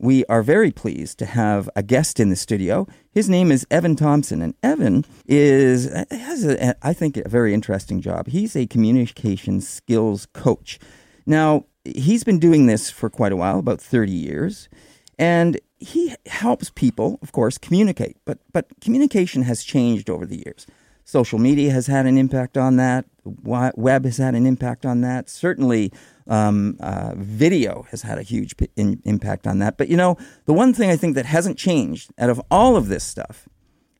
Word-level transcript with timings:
we 0.00 0.24
are 0.26 0.42
very 0.42 0.70
pleased 0.70 1.18
to 1.18 1.26
have 1.26 1.68
a 1.76 1.82
guest 1.82 2.18
in 2.18 2.30
the 2.30 2.36
studio. 2.36 2.86
His 3.12 3.28
name 3.28 3.52
is 3.52 3.66
Evan 3.70 3.96
Thompson, 3.96 4.40
and 4.40 4.54
Evan 4.62 5.04
is 5.26 5.92
has 6.10 6.44
a, 6.44 6.74
I 6.84 6.94
think 6.94 7.18
a 7.18 7.28
very 7.28 7.52
interesting 7.52 8.00
job. 8.00 8.28
He's 8.28 8.56
a 8.56 8.66
communication 8.66 9.60
skills 9.60 10.26
coach. 10.32 10.78
Now 11.26 11.66
he's 11.84 12.24
been 12.24 12.38
doing 12.38 12.66
this 12.66 12.90
for 12.90 13.10
quite 13.10 13.32
a 13.32 13.36
while, 13.36 13.58
about 13.58 13.80
thirty 13.80 14.12
years, 14.12 14.70
and 15.18 15.60
he 15.78 16.14
helps 16.26 16.70
people, 16.70 17.18
of 17.20 17.32
course, 17.32 17.58
communicate. 17.58 18.16
But 18.24 18.38
but 18.52 18.68
communication 18.80 19.42
has 19.42 19.62
changed 19.62 20.08
over 20.08 20.24
the 20.24 20.38
years. 20.38 20.66
Social 21.10 21.40
media 21.40 21.72
has 21.72 21.88
had 21.88 22.06
an 22.06 22.16
impact 22.16 22.56
on 22.56 22.76
that. 22.76 23.04
Web 23.24 24.04
has 24.04 24.18
had 24.18 24.36
an 24.36 24.46
impact 24.46 24.86
on 24.86 25.00
that. 25.00 25.28
Certainly, 25.28 25.92
um, 26.28 26.76
uh, 26.78 27.14
video 27.16 27.84
has 27.90 28.02
had 28.02 28.16
a 28.16 28.22
huge 28.22 28.56
p- 28.56 28.70
in, 28.76 29.02
impact 29.04 29.44
on 29.48 29.58
that. 29.58 29.76
But 29.76 29.88
you 29.88 29.96
know, 29.96 30.16
the 30.44 30.52
one 30.52 30.72
thing 30.72 30.88
I 30.88 30.94
think 30.94 31.16
that 31.16 31.26
hasn't 31.26 31.58
changed 31.58 32.12
out 32.16 32.30
of 32.30 32.40
all 32.48 32.76
of 32.76 32.86
this 32.86 33.02
stuff 33.02 33.48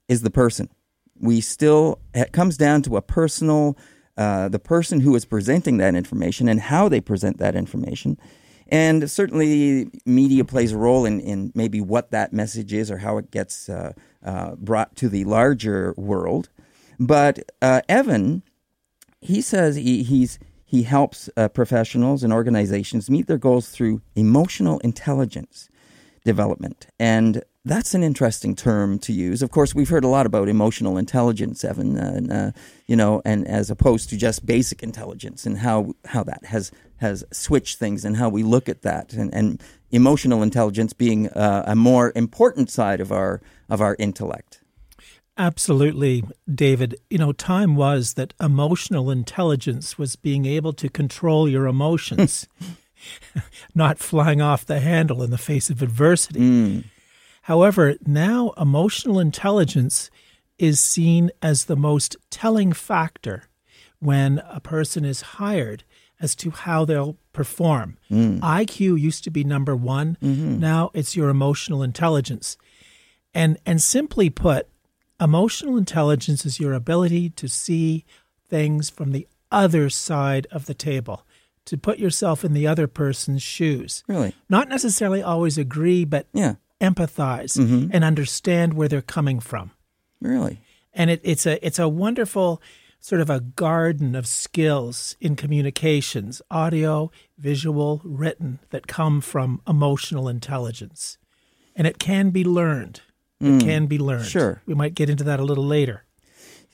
is 0.07 0.23
the 0.23 0.31
person. 0.31 0.69
We 1.19 1.41
still, 1.41 1.99
it 2.15 2.31
comes 2.31 2.57
down 2.57 2.83
to 2.83 2.97
a 2.97 3.03
personal, 3.03 3.77
uh, 4.17 4.49
the 4.49 4.61
person 4.61 5.01
who 5.01 5.17
is 5.17 5.25
presenting 5.25 5.79
that 5.79 5.97
information 5.97 6.49
and 6.49 6.61
how 6.61 6.89
they 6.89 7.01
present 7.01 7.39
that 7.39 7.57
information. 7.57 8.19
And 8.69 9.11
certainly, 9.11 9.91
media 10.07 10.45
plays 10.45 10.71
a 10.71 10.79
role 10.79 11.05
in, 11.05 11.19
in 11.19 11.51
maybe 11.57 11.81
what 11.81 12.13
that 12.13 12.33
message 12.33 12.73
is 12.73 12.89
or 12.89 12.99
how 12.99 13.19
it 13.19 13.33
gets 13.33 13.69
uh, 13.69 13.95
uh 14.25 14.55
brought 14.55 14.95
to 14.95 15.09
the 15.09 15.25
larger 15.25 15.93
world. 15.97 16.51
But 17.01 17.51
uh, 17.63 17.81
Evan, 17.89 18.43
he 19.23 19.41
says 19.41 19.77
he, 19.77 20.03
he's 20.03 20.39
he 20.65 20.85
helps 20.85 21.29
uh, 21.37 21.49
professionals 21.49 22.23
and 22.23 22.33
organizations 22.33 23.11
meet 23.11 23.27
their 23.27 23.39
goals 23.39 23.71
through 23.71 24.03
emotional 24.15 24.79
intelligence 24.81 25.69
development. 26.25 26.87
And 26.97 27.43
that's 27.65 27.93
an 27.93 28.05
interesting 28.05 28.55
term 28.55 28.99
to 29.01 29.13
use. 29.13 29.43
Of 29.43 29.51
course, 29.51 29.75
we've 29.75 29.89
heard 29.89 30.05
a 30.05 30.09
lot 30.09 30.27
about 30.27 30.49
emotional 30.49 30.97
intelligence, 30.97 31.65
Evan, 31.65 31.99
uh, 31.99 32.13
and, 32.15 32.33
uh, 32.33 32.53
you 32.87 32.95
know, 32.95 33.21
and 33.25 33.49
as 33.49 33.69
opposed 33.69 34.11
to 34.11 34.17
just 34.17 34.47
basic 34.47 34.83
intelligence 34.83 35.45
and 35.45 35.59
how, 35.59 35.95
how 36.05 36.23
that 36.23 36.45
has, 36.45 36.71
has 36.99 37.25
switched 37.33 37.79
things 37.79 38.05
and 38.05 38.17
how 38.17 38.29
we 38.29 38.45
look 38.45 38.69
at 38.69 38.83
that 38.83 39.13
and, 39.13 39.35
and 39.35 39.61
emotional 39.91 40.43
intelligence 40.43 40.93
being 40.93 41.29
uh, 41.31 41.65
a 41.67 41.75
more 41.75 42.13
important 42.15 42.71
side 42.71 43.01
of 43.01 43.11
our, 43.11 43.41
of 43.69 43.81
our 43.81 43.97
intellect. 43.99 44.61
Absolutely, 45.41 46.23
David. 46.55 47.01
You 47.09 47.17
know, 47.17 47.33
time 47.33 47.75
was 47.75 48.13
that 48.15 48.35
emotional 48.39 49.11
intelligence 49.11 49.97
was 49.97 50.15
being 50.15 50.45
able 50.45 50.75
to 50.75 50.91
control 50.91 51.49
your 51.49 51.67
emotions, 51.67 52.47
not 53.75 53.99
flying 53.99 54.43
off 54.43 54.67
the 54.67 54.81
handle 54.81 55.23
in 55.23 55.31
the 55.31 55.39
face 55.39 55.71
of 55.71 55.81
adversity. 55.81 56.41
Mm. 56.41 56.85
However, 57.43 57.95
now 58.07 58.51
emotional 58.59 59.19
intelligence 59.19 60.11
is 60.59 60.79
seen 60.79 61.31
as 61.41 61.65
the 61.65 61.77
most 61.77 62.19
telling 62.29 62.75
factor 62.75 63.45
when 63.99 64.43
a 64.51 64.61
person 64.61 65.07
is 65.07 65.23
hired 65.23 65.85
as 66.21 66.35
to 66.37 66.51
how 66.51 66.85
they'll 66.85 67.17
perform. 67.33 67.97
Mm. 68.11 68.41
IQ 68.41 69.01
used 69.01 69.25
to 69.25 69.31
be 69.31 69.43
number 69.43 69.75
one. 69.75 70.19
Mm-hmm. 70.23 70.61
Now 70.61 70.91
it's 70.93 71.17
your 71.17 71.31
emotional 71.31 71.83
intelligence. 71.83 72.59
And 73.33 73.59
and 73.65 73.81
simply 73.81 74.29
put, 74.29 74.69
Emotional 75.21 75.77
intelligence 75.77 76.47
is 76.47 76.59
your 76.59 76.73
ability 76.73 77.29
to 77.31 77.47
see 77.47 78.05
things 78.49 78.89
from 78.89 79.13
the 79.13 79.29
other 79.53 79.91
side 79.91 80.47
of 80.51 80.67
the 80.67 80.75
table, 80.75 81.27
to 81.67 81.77
put 81.77 81.99
yourself 81.99 82.45
in 82.45 82.55
the 82.55 82.67
other 82.67 82.87
person's 82.87 83.43
shoes. 83.43 84.03
Really? 84.09 84.35
Not 84.49 84.69
necessarily 84.69 85.23
always 85.23 85.59
agree, 85.59 86.05
but 86.05 86.27
yeah. 86.33 86.55
empathize 86.81 87.59
mm-hmm. 87.59 87.91
and 87.93 88.03
understand 88.03 88.75
where 88.75 88.89
they're 88.89 89.03
coming 89.03 89.41
from. 89.41 89.73
Really? 90.23 90.61
And 90.95 91.11
it, 91.11 91.21
it's 91.23 91.47
a 91.47 91.65
it's 91.65 91.79
a 91.79 91.89
wonderful 91.89 92.63
sort 92.99 93.21
of 93.21 93.31
a 93.31 93.41
garden 93.41 94.15
of 94.15 94.27
skills 94.27 95.17
in 95.21 95.37
communications, 95.37 96.43
audio, 96.51 97.11
visual, 97.39 98.01
written, 98.05 98.59
that 98.71 98.87
come 98.87 99.21
from 99.21 99.61
emotional 99.67 100.29
intelligence. 100.29 101.17
And 101.75 101.87
it 101.87 101.99
can 101.99 102.31
be 102.31 102.45
learned 102.45 103.01
mm, 103.41 103.61
can 103.61 103.87
be 103.87 103.99
learned. 103.99 104.27
Sure. 104.27 104.63
We 104.67 104.75
might 104.75 104.95
get 104.95 105.11
into 105.11 105.25
that 105.25 105.41
a 105.41 105.45
little 105.45 105.65
later. 105.67 106.05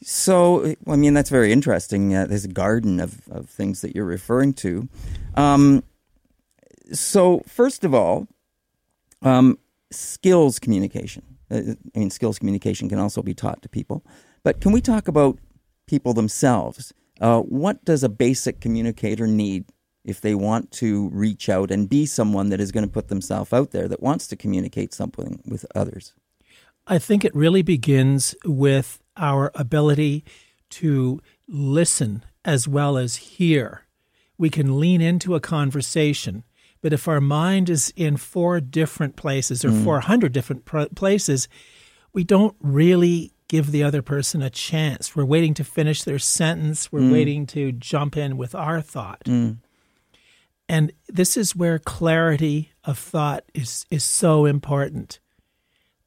So, 0.03 0.75
I 0.87 0.97
mean, 0.97 1.15
that's 1.15 1.31
very 1.31 1.53
interesting. 1.53 2.15
Uh, 2.15 2.27
there's 2.27 2.45
a 2.45 2.49
garden 2.49 3.01
of, 3.01 3.27
of 3.31 3.49
things 3.49 3.81
that 3.81 3.95
you're 3.95 4.05
referring 4.05 4.53
to. 4.55 4.89
Um, 5.35 5.83
so, 6.93 7.43
first 7.47 7.83
of 7.83 7.95
all, 7.95 8.29
um, 9.23 9.59
skills 9.91 10.59
communication. 10.59 11.23
Uh, 11.51 11.75
I 11.95 11.99
mean, 11.99 12.11
skills 12.11 12.39
communication 12.39 12.89
can 12.89 12.99
also 12.99 13.23
be 13.23 13.35
taught 13.35 13.63
to 13.63 13.69
people. 13.69 14.05
But 14.43 14.61
can 14.61 14.73
we 14.73 14.81
talk 14.81 15.09
about 15.09 15.39
people 15.87 16.13
themselves? 16.13 16.93
Uh, 17.21 17.41
what 17.41 17.85
does 17.85 18.05
a 18.05 18.09
basic 18.09 18.61
communicator 18.61 19.27
need 19.27 19.65
if 20.05 20.21
they 20.21 20.35
want 20.35 20.71
to 20.71 21.09
reach 21.09 21.49
out 21.49 21.71
and 21.71 21.89
be 21.89 22.05
someone 22.05 22.51
that 22.51 22.61
is 22.61 22.71
going 22.71 22.87
to 22.87 22.93
put 22.93 23.09
themselves 23.09 23.53
out 23.53 23.71
there 23.71 23.89
that 23.89 24.03
wants 24.03 24.27
to 24.29 24.37
communicate 24.37 24.93
something 24.93 25.43
with 25.47 25.65
others? 25.75 26.13
I 26.87 26.99
think 26.99 27.25
it 27.25 27.35
really 27.35 27.63
begins 27.63 28.35
with 28.45 29.01
our 29.17 29.51
ability 29.55 30.25
to 30.71 31.21
listen 31.49 32.25
as 32.45 32.69
well 32.69 32.97
as 32.97 33.17
hear. 33.17 33.83
We 34.39 34.51
can 34.51 34.79
lean 34.79 35.01
into 35.01 35.35
a 35.35 35.41
conversation, 35.41 36.45
but 36.83 36.93
if 36.93 37.09
our 37.09 37.21
mind 37.21 37.69
is 37.71 37.93
in 37.97 38.17
four 38.17 38.61
different 38.61 39.17
places 39.17 39.65
or 39.65 39.71
mm. 39.71 39.83
400 39.83 40.33
different 40.33 40.65
pr- 40.65 40.85
places, 40.95 41.49
we 42.13 42.23
don't 42.23 42.57
really 42.61 43.33
give 43.49 43.71
the 43.71 43.83
other 43.83 44.03
person 44.03 44.43
a 44.43 44.51
chance. 44.51 45.17
We're 45.17 45.25
waiting 45.25 45.55
to 45.55 45.65
finish 45.65 46.03
their 46.03 46.19
sentence, 46.19 46.93
we're 46.93 47.01
mm. 47.01 47.13
waiting 47.13 47.47
to 47.47 47.73
jump 47.73 48.17
in 48.17 48.37
with 48.37 48.55
our 48.55 48.81
thought. 48.81 49.25
Mm. 49.25 49.59
And 50.69 50.93
this 51.09 51.37
is 51.37 51.55
where 51.55 51.79
clarity 51.79 52.73
of 52.85 52.99
thought 52.99 53.45
is, 53.55 53.87
is 53.91 54.05
so 54.05 54.47
important 54.47 55.21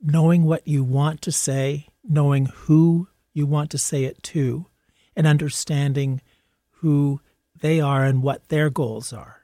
knowing 0.02 0.44
what 0.44 0.68
you 0.68 0.84
want 0.84 1.22
to 1.22 1.32
say, 1.32 1.88
knowing 2.04 2.46
who 2.46 3.08
you 3.34 3.46
want 3.46 3.70
to 3.72 3.78
say 3.78 4.06
it 4.06 4.22
to, 4.24 4.66
and 5.16 5.28
understanding 5.28 6.22
who 6.70 7.20
they 7.60 7.80
are 7.82 8.06
and 8.06 8.24
what 8.24 8.48
their 8.50 8.70
goals 8.70 9.12
are. 9.12 9.42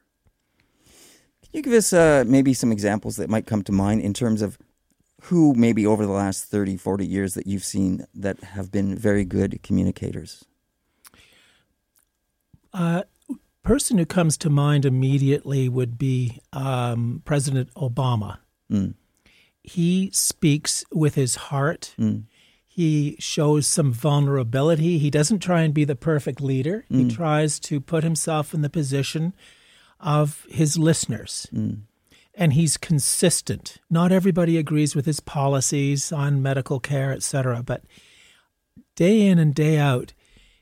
Can 1.42 1.50
you 1.52 1.62
give 1.62 1.74
us 1.74 1.94
uh, 1.94 2.24
maybe 2.26 2.54
some 2.54 2.72
examples 2.72 3.18
that 3.18 3.30
might 3.30 3.46
come 3.46 3.64
to 3.64 3.72
mind 3.72 4.02
in 4.02 4.14
terms 4.14 4.42
of 4.42 4.58
who, 5.24 5.54
maybe 5.54 5.86
over 5.86 6.06
the 6.06 6.12
last 6.12 6.46
30, 6.46 6.78
40 6.78 7.06
years, 7.06 7.34
that 7.34 7.48
you've 7.48 7.64
seen 7.64 8.06
that 8.14 8.42
have 8.44 8.72
been 8.72 8.98
very 8.98 9.26
good 9.26 9.62
communicators? 9.64 10.46
Uh, 12.74 13.04
person 13.64 13.98
who 13.98 14.06
comes 14.06 14.38
to 14.38 14.50
mind 14.50 14.86
immediately 14.86 15.68
would 15.68 15.98
be 15.98 16.40
um, 16.54 17.22
President 17.26 17.74
Obama. 17.76 18.38
Mm 18.72 18.94
he 19.68 20.09
speaks 20.12 20.84
with 20.92 21.16
his 21.16 21.36
heart. 21.36 21.94
Mm. 22.00 22.24
He 22.66 23.16
shows 23.20 23.68
some 23.68 23.94
vulnerability. 23.94 24.98
He 24.98 25.09
doesn't 25.09 25.40
try 25.40 25.62
and 25.62 25.74
be 25.74 25.86
the 25.86 25.96
perfect 25.96 26.42
leader. 26.42 26.86
Mm. 26.92 26.98
He 26.98 27.16
tries 27.16 27.59
to 27.62 27.80
put 27.80 28.04
himself 28.04 28.54
in 28.54 28.62
the 28.62 28.70
position 28.70 29.34
of 30.00 30.46
his 30.50 30.78
listeners. 30.78 31.48
Mm. 31.54 31.81
And 32.34 32.54
he's 32.54 32.75
consistent. 32.75 33.78
Not 33.90 34.12
everybody 34.12 34.58
agrees 34.58 34.94
with 34.94 35.06
his 35.06 35.22
policies 35.22 36.12
on 36.12 36.44
medical 36.44 36.81
care, 36.81 37.14
etc., 37.14 37.64
but 37.64 37.84
day 38.96 39.22
in 39.22 39.40
and 39.40 39.56
day 39.56 39.78
out, 39.78 40.14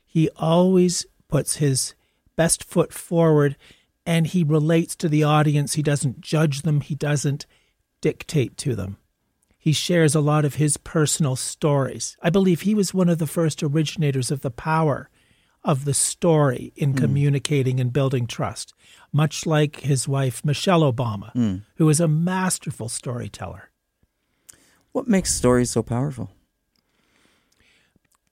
he 0.06 0.30
always 0.36 1.06
puts 1.28 1.56
his 1.56 1.94
best 2.36 2.62
foot 2.62 2.92
forward 2.92 3.56
and 4.06 4.26
he 4.26 4.44
relates 4.44 4.94
to 4.96 5.08
the 5.08 5.24
audience. 5.24 5.74
He 5.74 5.82
doesn't 5.82 6.20
judge 6.20 6.62
them. 6.62 6.80
He 6.80 6.94
doesn't 6.94 7.46
dictate 8.04 8.58
to 8.58 8.74
them. 8.74 8.98
He 9.56 9.72
shares 9.72 10.14
a 10.14 10.20
lot 10.20 10.44
of 10.44 10.56
his 10.56 10.76
personal 10.76 11.36
stories. 11.36 12.18
I 12.22 12.28
believe 12.28 12.60
he 12.60 12.74
was 12.74 12.92
one 12.92 13.08
of 13.08 13.16
the 13.16 13.26
first 13.26 13.62
originators 13.62 14.30
of 14.30 14.42
the 14.42 14.50
power 14.50 15.08
of 15.64 15.86
the 15.86 15.94
story 15.94 16.74
in 16.76 16.92
mm. 16.92 16.98
communicating 16.98 17.80
and 17.80 17.94
building 17.94 18.26
trust, 18.26 18.74
much 19.10 19.46
like 19.46 19.80
his 19.80 20.06
wife, 20.06 20.44
Michelle 20.44 20.82
Obama, 20.82 21.32
mm. 21.32 21.62
who 21.76 21.88
is 21.88 21.98
a 21.98 22.06
masterful 22.06 22.90
storyteller. 22.90 23.70
What 24.92 25.08
makes 25.08 25.34
stories 25.34 25.70
so 25.70 25.82
powerful? 25.82 26.30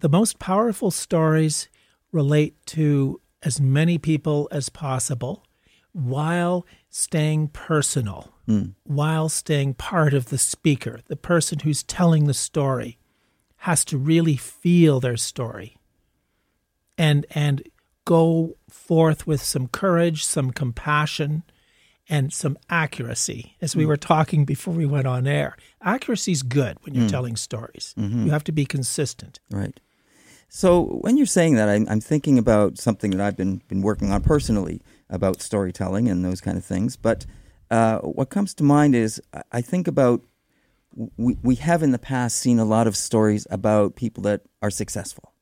The 0.00 0.10
most 0.10 0.38
powerful 0.38 0.90
stories 0.90 1.70
relate 2.12 2.56
to 2.66 3.22
as 3.42 3.58
many 3.58 3.96
people 3.96 4.48
as 4.52 4.68
possible 4.68 5.46
while 5.92 6.66
staying 6.90 7.48
personal, 7.48 8.34
mm. 8.48 8.74
while 8.84 9.28
staying 9.28 9.74
part 9.74 10.14
of 10.14 10.30
the 10.30 10.38
speaker. 10.38 11.00
The 11.06 11.16
person 11.16 11.60
who's 11.60 11.82
telling 11.82 12.26
the 12.26 12.34
story 12.34 12.98
has 13.58 13.84
to 13.86 13.98
really 13.98 14.36
feel 14.36 15.00
their 15.00 15.16
story 15.16 15.76
and 16.98 17.26
and 17.30 17.62
go 18.04 18.56
forth 18.68 19.26
with 19.26 19.42
some 19.42 19.68
courage, 19.68 20.24
some 20.24 20.50
compassion, 20.50 21.44
and 22.08 22.32
some 22.32 22.58
accuracy, 22.68 23.56
as 23.60 23.76
we 23.76 23.84
mm. 23.84 23.88
were 23.88 23.96
talking 23.96 24.44
before 24.44 24.74
we 24.74 24.86
went 24.86 25.06
on 25.06 25.26
air. 25.26 25.56
Accuracy 25.80 26.32
is 26.32 26.42
good 26.42 26.76
when 26.82 26.94
you're 26.94 27.06
mm. 27.06 27.10
telling 27.10 27.36
stories. 27.36 27.94
Mm-hmm. 27.96 28.26
You 28.26 28.32
have 28.32 28.44
to 28.44 28.52
be 28.52 28.66
consistent. 28.66 29.40
Right. 29.50 29.78
So 30.48 30.98
when 31.00 31.16
you're 31.16 31.26
saying 31.26 31.54
that, 31.54 31.68
I'm, 31.68 31.88
I'm 31.88 32.00
thinking 32.00 32.36
about 32.36 32.76
something 32.76 33.12
that 33.12 33.20
I've 33.20 33.36
been 33.36 33.62
been 33.68 33.80
working 33.80 34.12
on 34.12 34.22
personally 34.22 34.82
about 35.08 35.40
storytelling 35.40 36.08
and 36.08 36.24
those 36.24 36.40
kind 36.40 36.58
of 36.58 36.64
things. 36.64 36.96
But 36.96 37.24
uh, 37.72 37.98
what 38.00 38.28
comes 38.28 38.54
to 38.54 38.62
mind 38.62 38.94
is 38.94 39.20
I- 39.50 39.62
think 39.62 39.88
about 39.88 40.22
we 41.16 41.38
we 41.42 41.54
have 41.54 41.82
in 41.82 41.90
the 41.92 41.98
past 41.98 42.36
seen 42.36 42.58
a 42.58 42.66
lot 42.66 42.86
of 42.86 42.94
stories 42.96 43.46
about 43.50 43.96
people 43.96 44.22
that 44.24 44.42
are 44.60 44.70
successful. 44.70 45.32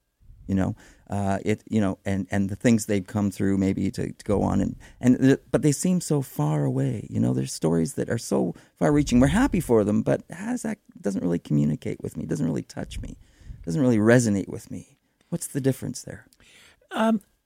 You 0.47 0.55
know, 0.55 0.77
uh, 1.09 1.39
it 1.45 1.65
you 1.69 1.81
know, 1.81 1.99
and, 2.05 2.29
and 2.31 2.49
the 2.49 2.57
things 2.57 2.87
they've 2.87 3.07
come 3.07 3.33
through 3.33 3.59
maybe 3.59 3.91
to, 3.91 4.13
to 4.13 4.25
go 4.25 4.43
on 4.43 4.61
and 4.61 4.77
and 5.01 5.39
but 5.51 5.63
they 5.63 5.73
seem 5.73 6.01
so 6.01 6.23
far 6.23 6.65
away. 6.65 7.07
You 7.11 7.19
know, 7.19 7.35
there's 7.35 7.53
stories 7.53 7.95
that 7.95 8.09
are 8.09 8.19
so 8.19 8.55
far 8.79 8.93
reaching. 8.93 9.19
We're 9.19 9.29
happy 9.45 9.61
for 9.61 9.83
them, 9.83 10.03
but 10.03 10.23
how 10.31 10.53
does 10.53 10.63
that 10.63 10.79
doesn't 11.01 11.23
really 11.23 11.41
communicate 11.41 12.01
with 12.01 12.17
me? 12.17 12.27
Doesn't 12.27 12.47
really 12.47 12.63
touch 12.63 13.01
me. 13.01 13.17
Doesn't 13.65 13.81
really 13.81 13.99
resonate 13.99 14.49
with 14.49 14.71
me. 14.71 14.99
What's 15.31 15.49
the 15.49 15.61
difference 15.61 16.03
there? 16.03 16.27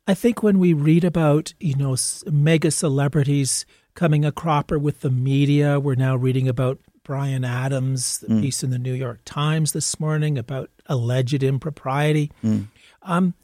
I 0.07 0.15
think 0.15 0.43
when 0.43 0.59
we 0.59 0.75
read 0.75 1.05
about, 1.05 1.55
you 1.61 1.75
know, 1.77 1.97
mega 2.31 2.71
celebrities 2.71 3.65
coming 3.95 4.25
a 4.25 4.33
cropper 4.33 4.79
with 4.79 5.01
the 5.01 5.11
media, 5.11 5.79
we're 5.79 5.95
now 5.95 6.17
reading 6.17 6.49
about 6.49 6.79
Brian 7.05 7.45
Adams, 7.45 8.19
the 8.19 8.29
mm. 8.29 8.41
piece 8.41 8.63
in 8.63 8.71
the 8.71 8.79
New 8.79 8.95
York 8.95 9.21
Times 9.25 9.73
this 9.73 10.01
morning 10.01 10.39
about 10.39 10.71
alleged 10.87 11.43
impropriety. 11.43 12.33
Mm. 12.43 12.69
Um, 13.03 13.35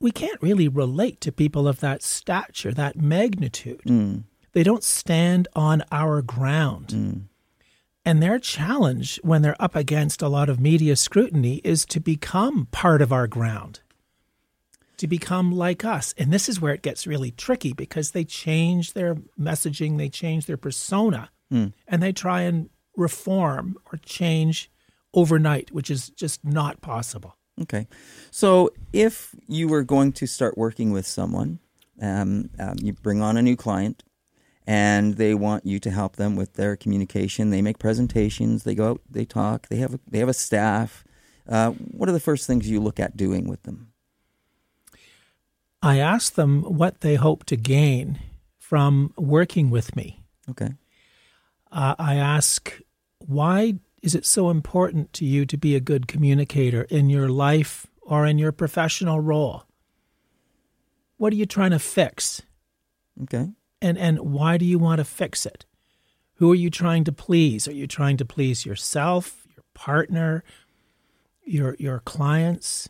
we 0.00 0.10
can't 0.10 0.40
really 0.40 0.68
relate 0.68 1.20
to 1.22 1.32
people 1.32 1.68
of 1.68 1.80
that 1.80 2.02
stature, 2.02 2.72
that 2.72 2.96
magnitude. 2.96 3.82
Mm. 3.86 4.24
They 4.52 4.62
don't 4.62 4.84
stand 4.84 5.46
on 5.54 5.82
our 5.92 6.22
ground. 6.22 6.92
And 8.04 8.22
their 8.22 8.38
challenge 8.38 9.20
when 9.22 9.42
they're 9.42 9.60
up 9.60 9.76
against 9.76 10.22
a 10.22 10.28
lot 10.28 10.48
of 10.48 10.58
media 10.58 10.96
scrutiny 10.96 11.56
is 11.62 11.84
to 11.86 12.00
become 12.00 12.66
part 12.70 13.02
of 13.02 13.12
our 13.12 13.26
ground 13.26 13.80
to 14.98 15.06
become 15.06 15.52
like 15.52 15.84
us. 15.84 16.14
And 16.18 16.32
this 16.32 16.48
is 16.48 16.60
where 16.60 16.74
it 16.74 16.82
gets 16.82 17.06
really 17.06 17.30
tricky 17.30 17.72
because 17.72 18.10
they 18.10 18.24
change 18.24 18.92
their 18.92 19.16
messaging, 19.40 19.96
they 19.96 20.08
change 20.08 20.46
their 20.46 20.56
persona, 20.56 21.30
and 21.86 22.02
they 22.02 22.12
try 22.12 22.42
and 22.42 22.68
reform 22.96 23.76
or 23.90 23.98
change 23.98 24.70
overnight, 25.14 25.72
which 25.72 25.90
is 25.90 26.10
just 26.10 26.44
not 26.44 26.80
possible. 26.80 27.36
Okay. 27.62 27.88
So 28.30 28.70
if 28.92 29.34
you 29.46 29.68
were 29.68 29.82
going 29.82 30.12
to 30.12 30.26
start 30.26 30.58
working 30.58 30.92
with 30.92 31.06
someone, 31.06 31.58
um, 32.00 32.50
um, 32.58 32.76
you 32.80 32.92
bring 32.92 33.22
on 33.22 33.36
a 33.36 33.42
new 33.42 33.56
client 33.56 34.04
and 34.66 35.14
they 35.14 35.34
want 35.34 35.64
you 35.64 35.80
to 35.80 35.90
help 35.90 36.16
them 36.16 36.36
with 36.36 36.54
their 36.54 36.76
communication. 36.76 37.50
They 37.50 37.62
make 37.62 37.78
presentations, 37.78 38.64
they 38.64 38.74
go 38.74 38.90
out, 38.90 39.00
they 39.10 39.24
talk, 39.24 39.68
they 39.68 39.76
have 39.76 39.94
a, 39.94 40.00
they 40.08 40.18
have 40.18 40.28
a 40.28 40.34
staff. 40.34 41.04
Uh, 41.48 41.70
what 41.70 42.08
are 42.08 42.12
the 42.12 42.20
first 42.20 42.46
things 42.46 42.68
you 42.68 42.78
look 42.78 43.00
at 43.00 43.16
doing 43.16 43.48
with 43.48 43.62
them? 43.62 43.92
I 45.82 45.98
ask 45.98 46.34
them 46.34 46.62
what 46.62 47.00
they 47.00 47.14
hope 47.16 47.44
to 47.44 47.56
gain 47.56 48.18
from 48.58 49.12
working 49.16 49.70
with 49.70 49.94
me. 49.96 50.22
Okay. 50.50 50.74
Uh, 51.70 51.94
I 51.98 52.16
ask, 52.16 52.80
why 53.18 53.74
is 54.02 54.14
it 54.14 54.26
so 54.26 54.50
important 54.50 55.12
to 55.14 55.24
you 55.24 55.46
to 55.46 55.56
be 55.56 55.76
a 55.76 55.80
good 55.80 56.08
communicator 56.08 56.82
in 56.82 57.10
your 57.10 57.28
life 57.28 57.86
or 58.02 58.26
in 58.26 58.38
your 58.38 58.52
professional 58.52 59.20
role? 59.20 59.64
What 61.16 61.32
are 61.32 61.36
you 61.36 61.46
trying 61.46 61.72
to 61.72 61.78
fix? 61.78 62.42
Okay. 63.22 63.48
and 63.82 63.98
and 63.98 64.18
why 64.20 64.56
do 64.58 64.64
you 64.64 64.78
want 64.78 64.98
to 64.98 65.04
fix 65.04 65.44
it 65.44 65.66
who 66.34 66.52
are 66.52 66.54
you 66.54 66.70
trying 66.70 67.02
to 67.04 67.12
please 67.12 67.66
are 67.66 67.72
you 67.72 67.86
trying 67.86 68.16
to 68.16 68.24
please 68.24 68.64
yourself 68.64 69.44
your 69.56 69.64
partner 69.74 70.44
your 71.44 71.74
your 71.80 71.98
clients 72.00 72.88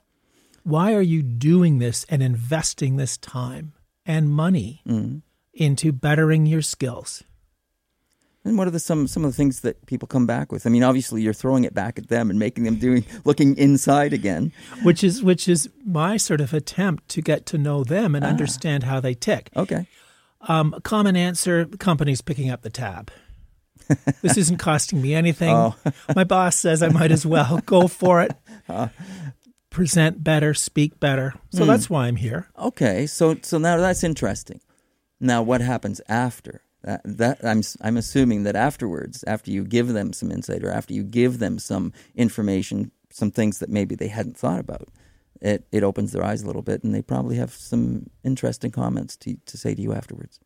why 0.63 0.95
are 0.95 1.03
you 1.03 1.23
doing 1.23 1.79
this 1.79 2.05
and 2.09 2.23
investing 2.23 2.97
this 2.97 3.17
time 3.17 3.73
and 4.07 4.31
money 4.31 4.83
mm. 4.87 5.23
into 5.53 5.93
bettering 5.93 6.47
your 6.47 6.63
skills 6.63 7.25
And 8.45 8.57
what 8.57 8.67
are 8.67 8.71
the 8.71 8.79
some 8.81 9.07
some 9.07 9.25
of 9.25 9.31
the 9.31 9.37
things 9.37 9.61
that 9.61 9.85
people 9.87 10.09
come 10.09 10.27
back 10.27 10.51
with? 10.53 10.67
I 10.67 10.71
mean, 10.71 10.83
obviously 10.83 11.21
you're 11.23 11.35
throwing 11.35 11.65
it 11.65 11.75
back 11.75 11.99
at 11.99 12.09
them 12.09 12.31
and 12.31 12.39
making 12.39 12.65
them 12.65 12.77
doing 12.77 13.05
looking 13.25 13.57
inside 13.57 14.13
again. 14.13 14.53
which 14.83 15.05
is 15.05 15.23
which 15.23 15.49
is 15.49 15.69
my 15.85 16.17
sort 16.17 16.41
of 16.41 16.55
attempt 16.55 17.09
to 17.11 17.21
get 17.21 17.45
to 17.47 17.59
know 17.59 17.85
them 17.85 18.15
and 18.15 18.25
ah. 18.25 18.29
understand 18.29 18.85
how 18.85 19.01
they 19.01 19.15
tick 19.15 19.51
Okay. 19.55 19.87
um, 20.43 20.73
a 20.75 20.81
common 20.81 21.17
answer 21.17 21.65
the 21.65 21.77
company's 21.77 22.23
picking 22.23 22.49
up 22.51 22.63
the 22.63 22.71
tab 22.71 23.11
this 24.23 24.37
isn't 24.37 24.59
costing 24.59 25.01
me 25.01 25.15
anything. 25.15 25.49
Oh. 25.49 25.75
My 26.15 26.25
boss 26.25 26.57
says 26.57 26.83
I 26.83 26.89
might 26.89 27.11
as 27.11 27.25
well 27.25 27.61
go 27.65 27.89
for 27.89 28.23
it. 28.23 28.33
Ah. 28.71 28.91
Present 29.79 30.25
better, 30.25 30.55
speak 30.55 30.99
better. 30.99 31.35
So 31.51 31.63
hmm. 31.63 31.69
that's 31.69 31.89
why 31.89 32.09
I'm 32.09 32.17
here. 32.17 32.49
Okay, 32.59 33.07
so 33.07 33.37
so 33.43 33.59
now 33.59 33.77
that's 33.77 34.03
interesting. 34.03 34.61
Now, 35.21 35.41
what 35.41 35.61
happens 35.61 36.01
after 36.09 36.63
that? 36.83 37.01
That 37.05 37.39
I'm 37.45 37.63
I'm 37.81 37.97
assuming 37.97 38.43
that 38.43 38.57
afterwards, 38.57 39.23
after 39.29 39.53
you 39.53 39.63
give 39.63 39.87
them 39.87 40.13
some 40.13 40.33
insight 40.33 40.65
or 40.65 40.73
after 40.73 40.95
you 40.95 41.05
give 41.05 41.39
them 41.39 41.61
some 41.61 41.93
information, 42.17 42.91
some 43.11 43.31
things 43.31 43.61
that 43.61 43.69
maybe 43.69 43.95
they 43.95 44.09
hadn't 44.09 44.37
thought 44.37 44.59
about, 44.59 44.89
it 45.41 45.65
it 45.71 45.85
opens 45.85 46.11
their 46.11 46.25
eyes 46.25 46.43
a 46.43 46.47
little 46.49 46.63
bit, 46.63 46.83
and 46.83 46.93
they 46.93 47.01
probably 47.01 47.37
have 47.37 47.53
some 47.53 48.11
interesting 48.25 48.73
comments 48.73 49.17
to 49.19 49.37
to 49.47 49.57
say 49.57 49.77
to 49.77 49.81
you 49.81 49.93
afterwards. 49.93 50.41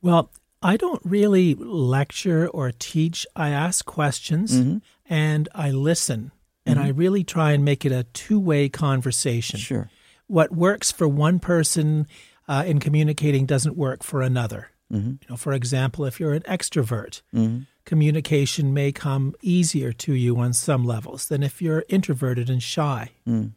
Well, 0.00 0.32
I 0.62 0.78
don't 0.78 1.02
really 1.04 1.54
lecture 1.54 2.48
or 2.48 2.72
teach. 2.72 3.26
I 3.36 3.50
ask 3.50 3.84
questions 3.84 4.58
mm-hmm. 4.58 4.78
and 5.04 5.50
I 5.54 5.70
listen. 5.70 6.32
And 6.68 6.78
I 6.78 6.90
mm-hmm. 6.90 6.98
really 6.98 7.24
try 7.24 7.52
and 7.52 7.64
make 7.64 7.84
it 7.84 7.92
a 7.92 8.04
two 8.12 8.38
way 8.38 8.68
conversation. 8.68 9.58
Sure. 9.58 9.90
What 10.26 10.52
works 10.52 10.92
for 10.92 11.08
one 11.08 11.38
person 11.38 12.06
uh, 12.46 12.64
in 12.66 12.78
communicating 12.80 13.46
doesn't 13.46 13.76
work 13.76 14.02
for 14.02 14.22
another. 14.22 14.70
Mm-hmm. 14.92 15.08
You 15.08 15.26
know, 15.28 15.36
for 15.36 15.52
example, 15.52 16.04
if 16.04 16.18
you're 16.18 16.34
an 16.34 16.42
extrovert, 16.42 17.22
mm-hmm. 17.34 17.60
communication 17.84 18.72
may 18.72 18.92
come 18.92 19.34
easier 19.42 19.92
to 19.92 20.14
you 20.14 20.38
on 20.38 20.52
some 20.52 20.84
levels 20.84 21.28
than 21.28 21.42
if 21.42 21.60
you're 21.60 21.84
introverted 21.88 22.48
and 22.48 22.62
shy. 22.62 23.10
Mm. 23.26 23.52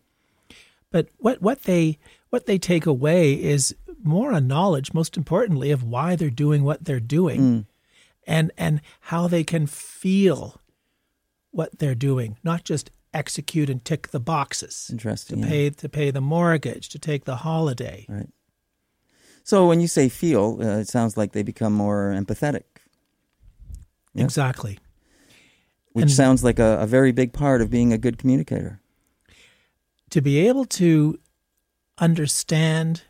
But 0.91 1.07
what, 1.17 1.41
what 1.41 1.63
they 1.63 1.99
what 2.29 2.45
they 2.45 2.57
take 2.57 2.85
away 2.85 3.33
is 3.33 3.75
more 4.03 4.31
a 4.31 4.41
knowledge, 4.41 4.93
most 4.93 5.15
importantly, 5.15 5.71
of 5.71 5.83
why 5.83 6.15
they're 6.15 6.29
doing 6.29 6.63
what 6.63 6.83
they're 6.83 6.99
doing, 6.99 7.39
mm. 7.39 7.65
and 8.27 8.51
and 8.57 8.81
how 9.01 9.27
they 9.27 9.43
can 9.43 9.67
feel 9.67 10.59
what 11.51 11.79
they're 11.79 11.95
doing, 11.95 12.37
not 12.43 12.63
just 12.65 12.91
execute 13.13 13.69
and 13.69 13.83
tick 13.83 14.09
the 14.09 14.19
boxes 14.19 14.85
to 14.87 14.93
Interesting. 14.93 15.39
yeah. 15.39 15.47
pay 15.47 15.69
to 15.69 15.89
pay 15.89 16.11
the 16.11 16.21
mortgage, 16.21 16.89
to 16.89 16.99
take 16.99 17.25
the 17.25 17.37
holiday. 17.37 18.05
Right. 18.09 18.29
So 19.43 19.67
when 19.67 19.81
you 19.81 19.87
say 19.87 20.07
feel, 20.09 20.59
uh, 20.61 20.77
it 20.79 20.87
sounds 20.87 21.17
like 21.17 21.31
they 21.33 21.43
become 21.43 21.73
more 21.73 22.13
empathetic, 22.15 22.63
Yeah. 24.13 24.23
Exactly. 24.23 24.77
which 25.93 26.03
And- 26.03 26.11
sounds 26.11 26.43
like 26.43 26.59
a, 26.59 26.77
a 26.79 26.87
very 26.87 27.11
big 27.11 27.33
part 27.33 27.61
of 27.61 27.69
being 27.69 27.91
a 27.91 27.97
good 27.97 28.17
communicator. 28.17 28.79
To 30.11 30.21
be 30.21 30.47
able 30.47 30.65
to 30.65 31.19
understand 31.97 33.03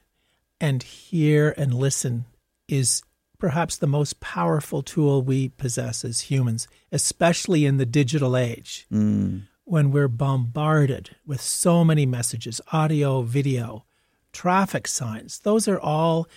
and 0.59 0.83
hear 0.83 1.53
and 1.57 1.73
listen 1.73 2.25
is 2.67 3.01
perhaps 3.39 3.77
the 3.77 3.87
most 3.87 4.19
powerful 4.19 4.83
tool 4.83 5.21
we 5.23 5.49
possess 5.49 6.05
as 6.05 6.21
humans, 6.21 6.67
especially 6.91 7.65
in 7.65 7.77
the 7.77 7.85
digital 7.85 8.37
age 8.37 8.85
Mm. 8.91 9.43
When 9.71 9.89
we're 9.89 10.09
bombarded 10.09 11.15
with 11.25 11.39
so 11.39 11.81
many 11.85 12.05
messages 12.05 12.59
audio, 12.73 13.21
video, 13.21 13.85
traffic 14.33 14.85
signs. 14.85 15.39
Those 15.39 15.65
are 15.65 15.79
all 15.79 16.27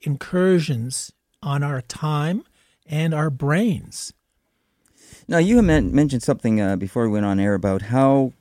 incursions 0.00 1.12
on 1.40 1.62
our 1.62 1.82
time 1.82 2.42
and 2.84 3.14
our 3.14 3.30
brains. 3.30 4.12
Now 5.28 5.38
you 5.38 5.62
mentioned 5.62 6.24
something 6.24 6.60
uh, 6.60 6.74
before 6.74 7.04
we 7.04 7.12
went 7.12 7.26
on 7.26 7.38
air 7.38 7.54
about 7.54 7.82
how 7.82 8.32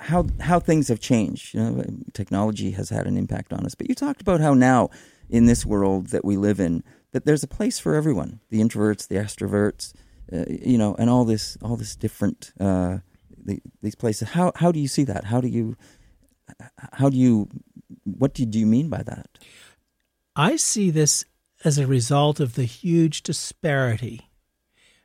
how 0.00 0.26
how 0.40 0.58
things 0.58 0.88
have 0.88 0.98
changed. 0.98 1.54
You 1.54 1.60
know, 1.60 1.84
technology 2.12 2.72
has 2.72 2.90
had 2.90 3.06
an 3.06 3.16
impact 3.16 3.52
on 3.52 3.64
us, 3.64 3.76
but 3.76 3.88
you 3.88 3.94
talked 3.94 4.20
about 4.20 4.40
how 4.40 4.52
now 4.52 4.90
in 5.28 5.46
this 5.46 5.64
world 5.64 6.08
that 6.08 6.24
we 6.24 6.36
live 6.36 6.58
in, 6.58 6.82
that 7.12 7.24
there's 7.24 7.44
a 7.44 7.48
place 7.48 7.78
for 7.78 7.94
everyone: 7.94 8.40
the 8.50 8.60
introverts, 8.60 9.06
the 9.06 9.14
extroverts, 9.14 9.92
uh, 10.32 10.44
you 10.48 10.76
know, 10.76 10.96
and 10.98 11.08
all 11.08 11.24
this 11.24 11.56
all 11.62 11.76
this 11.76 11.94
different 11.94 12.52
uh, 12.58 12.98
the, 13.44 13.60
these 13.82 13.94
places. 13.94 14.30
How 14.30 14.52
how 14.56 14.72
do 14.72 14.80
you 14.80 14.88
see 14.88 15.04
that? 15.04 15.24
How 15.24 15.40
do 15.40 15.48
you 15.48 15.76
how 16.92 17.08
do 17.08 17.16
you 17.16 17.48
what 18.04 18.34
do 18.34 18.42
you, 18.42 18.46
do 18.46 18.58
you 18.58 18.66
mean 18.66 18.88
by 18.88 19.02
that? 19.02 19.28
I 20.36 20.56
see 20.56 20.90
this 20.90 21.24
as 21.64 21.78
a 21.78 21.86
result 21.86 22.40
of 22.40 22.54
the 22.54 22.64
huge 22.64 23.22
disparity 23.22 24.30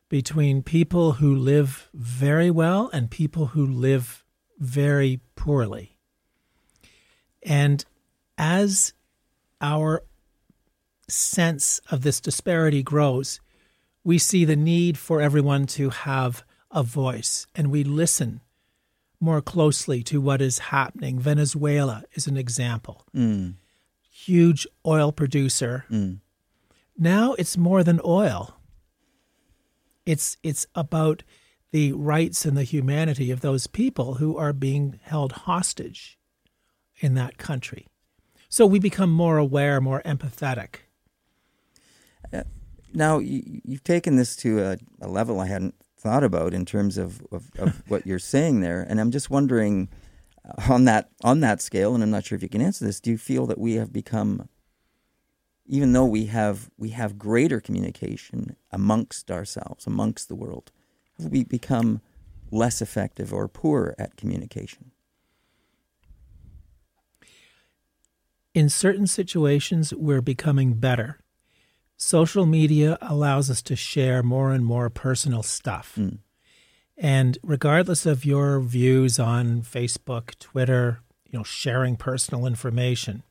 between 0.09 0.63
people 0.63 1.13
who 1.13 1.35
live 1.35 1.89
very 1.93 2.51
well 2.51 2.89
and 2.93 3.09
people 3.09 3.47
who 3.47 3.65
live 3.65 4.23
very 4.59 5.19
poorly. 5.35 5.97
And 7.43 7.83
as 8.37 8.93
our 9.61 10.03
sense 11.07 11.79
of 11.91 12.01
this 12.01 12.19
disparity 12.19 12.83
grows, 12.83 13.39
we 14.03 14.17
see 14.17 14.45
the 14.45 14.55
need 14.55 14.97
for 14.97 15.21
everyone 15.21 15.65
to 15.65 15.89
have 15.89 16.43
a 16.71 16.83
voice 16.83 17.47
and 17.55 17.71
we 17.71 17.83
listen 17.83 18.41
more 19.19 19.41
closely 19.41 20.03
to 20.03 20.19
what 20.21 20.41
is 20.41 20.59
happening. 20.59 21.19
Venezuela 21.19 22.03
is 22.13 22.27
an 22.27 22.37
example. 22.37 23.05
Mm. 23.15 23.55
Huge 24.11 24.67
oil 24.85 25.11
producer. 25.11 25.85
Mm. 25.89 26.19
Now 26.97 27.33
it's 27.33 27.57
more 27.57 27.83
than 27.83 27.99
oil. 28.05 28.57
It's 30.05 30.37
it's 30.43 30.67
about 30.75 31.23
the 31.71 31.91
rights 31.93 32.45
and 32.45 32.55
the 32.55 32.63
humanity 32.63 33.31
of 33.31 33.41
those 33.41 33.67
people 33.67 34.15
who 34.15 34.37
are 34.37 34.53
being 34.53 34.99
held 35.03 35.31
hostage 35.31 36.17
in 36.99 37.15
that 37.15 37.37
country. 37.37 37.87
So 38.47 38.65
we 38.65 38.79
become 38.79 39.11
more 39.11 39.37
aware, 39.37 39.81
more 39.81 40.01
empathetic. 40.05 40.85
Uh, 42.31 42.43
now, 42.93 43.19
you, 43.19 43.61
have 43.69 43.83
taken 43.83 44.15
this 44.15 44.35
to 44.37 44.61
a, 44.61 44.77
a, 45.01 45.09
level 45.09 45.41
I 45.41 45.47
hadn't 45.47 45.75
thought 46.05 46.23
about 46.23 46.53
in 46.53 46.65
terms 46.65 46.99
of, 46.99 47.25
of, 47.31 47.49
of 47.57 47.81
what 47.87 48.05
you're 48.05 48.19
saying 48.19 48.61
there, 48.61 48.85
and 48.87 49.01
I'm 49.01 49.09
just 49.09 49.31
wondering 49.31 49.89
uh, 50.47 50.71
on 50.71 50.85
that 50.85 51.09
on 51.23 51.39
that 51.39 51.61
scale, 51.61 51.95
and 51.95 52.03
I'm 52.03 52.11
not 52.11 52.25
sure 52.25 52.35
if 52.35 52.43
you 52.43 52.49
can 52.49 52.61
answer 52.61 52.85
this. 52.85 52.99
Do 52.99 53.09
you 53.09 53.17
feel 53.17 53.47
that 53.47 53.57
we 53.57 53.73
have 53.73 53.91
become, 53.91 54.47
even 55.65 55.93
though 55.93 56.05
we 56.05 56.27
have 56.27 56.69
we 56.77 56.89
have 56.89 57.17
greater 57.17 57.59
communication 57.59 58.55
amongst 58.71 59.31
ourselves, 59.31 59.87
amongst 59.87 60.27
the 60.27 60.35
world, 60.35 60.71
have 61.19 61.31
we 61.31 61.43
become 61.43 62.01
less 62.51 62.83
effective 62.83 63.33
or 63.33 63.47
poor 63.47 63.95
at 63.97 64.15
communication? 64.15 64.91
In 68.53 68.69
certain 68.69 69.07
situations, 69.07 69.91
we're 69.91 70.21
becoming 70.21 70.75
better. 70.75 71.19
Social 71.97 72.45
media 72.45 72.97
allows 73.01 73.49
us 73.49 73.61
to 73.63 73.75
share 73.75 74.21
more 74.21 74.51
and 74.51 74.65
more 74.65 74.89
personal 74.89 75.43
stuff. 75.43 75.93
Mm. 75.97 76.19
And 76.97 77.37
regardless 77.43 78.05
of 78.05 78.25
your 78.25 78.59
views 78.59 79.19
on 79.19 79.61
Facebook, 79.61 80.37
Twitter, 80.39 80.99
you 81.25 81.39
know, 81.39 81.43
sharing 81.43 81.95
personal 81.95 82.45
information, 82.45 83.23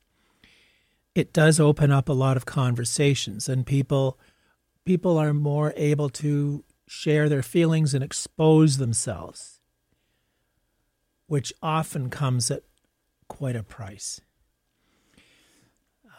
it 1.14 1.32
does 1.32 1.60
open 1.60 1.90
up 1.90 2.08
a 2.08 2.14
lot 2.14 2.36
of 2.36 2.44
conversations 2.44 3.48
and 3.48 3.66
people 3.66 4.18
people 4.84 5.16
are 5.16 5.32
more 5.32 5.72
able 5.76 6.10
to 6.10 6.62
share 6.86 7.28
their 7.28 7.42
feelings 7.42 7.94
and 7.94 8.04
expose 8.04 8.76
themselves, 8.76 9.60
which 11.26 11.52
often 11.62 12.10
comes 12.10 12.50
at 12.50 12.62
quite 13.28 13.56
a 13.56 13.62
price 13.62 14.20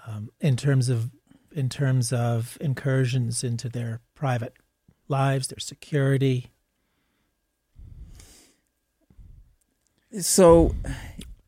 um, 0.07 0.29
in 0.39 0.55
terms 0.55 0.89
of 0.89 1.11
in 1.55 1.69
terms 1.69 2.11
of 2.11 2.57
incursions 2.59 3.43
into 3.43 3.69
their 3.69 4.01
private 4.13 4.53
lives, 5.07 5.47
their 5.47 5.59
security. 5.59 6.51
So, 10.19 10.75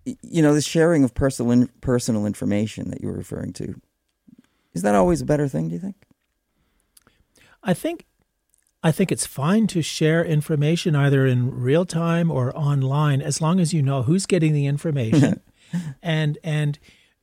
you 0.06 0.42
know, 0.42 0.54
the 0.54 0.62
sharing 0.62 1.04
of 1.04 1.14
personal 1.14 1.68
personal 1.82 2.26
information 2.26 2.90
that 2.90 3.02
you 3.02 3.10
were 3.10 3.18
referring 3.18 3.54
to 3.54 3.80
is 4.74 4.82
that 4.82 4.96
always 4.96 5.22
a 5.22 5.26
better 5.26 5.48
thing? 5.48 5.70
Do 5.70 5.76
you 5.76 5.80
think? 5.80 5.96
I 7.64 7.74
think 7.74 8.06
I 8.84 8.92
think 8.92 9.12
it's 9.12 9.26
fine 9.26 9.68
to 9.68 9.82
share 9.82 10.24
information 10.24 10.96
either 10.96 11.26
in 11.26 11.52
real 11.52 11.86
time 11.86 12.32
or 12.32 12.56
online 12.56 13.22
as 13.22 13.42
long 13.42 13.60
as 13.60 13.74
you 13.74 13.82
know 13.82 14.04
who's 14.04 14.26
getting 14.26 14.54
the 14.54 14.66
information 14.66 15.42
and 16.02 16.38
and 16.44 16.80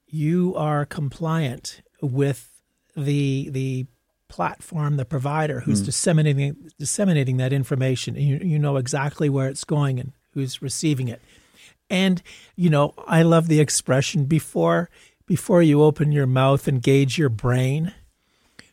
you 0.06 0.54
are 0.56 0.84
compliant 0.84 1.80
with 2.02 2.53
the 2.96 3.48
the 3.50 3.86
platform, 4.28 4.96
the 4.96 5.04
provider 5.04 5.60
who's 5.60 5.82
mm. 5.82 5.86
disseminating 5.86 6.70
disseminating 6.78 7.36
that 7.36 7.52
information, 7.52 8.16
and 8.16 8.24
you, 8.24 8.40
you 8.42 8.58
know 8.58 8.76
exactly 8.76 9.28
where 9.28 9.48
it's 9.48 9.64
going 9.64 10.00
and 10.00 10.12
who's 10.32 10.62
receiving 10.62 11.08
it. 11.08 11.20
And 11.90 12.22
you 12.56 12.70
know, 12.70 12.94
I 13.06 13.22
love 13.22 13.48
the 13.48 13.60
expression 13.60 14.24
before 14.24 14.90
before 15.26 15.62
you 15.62 15.82
open 15.82 16.12
your 16.12 16.26
mouth, 16.26 16.68
engage 16.68 17.18
your 17.18 17.28
brain. 17.28 17.94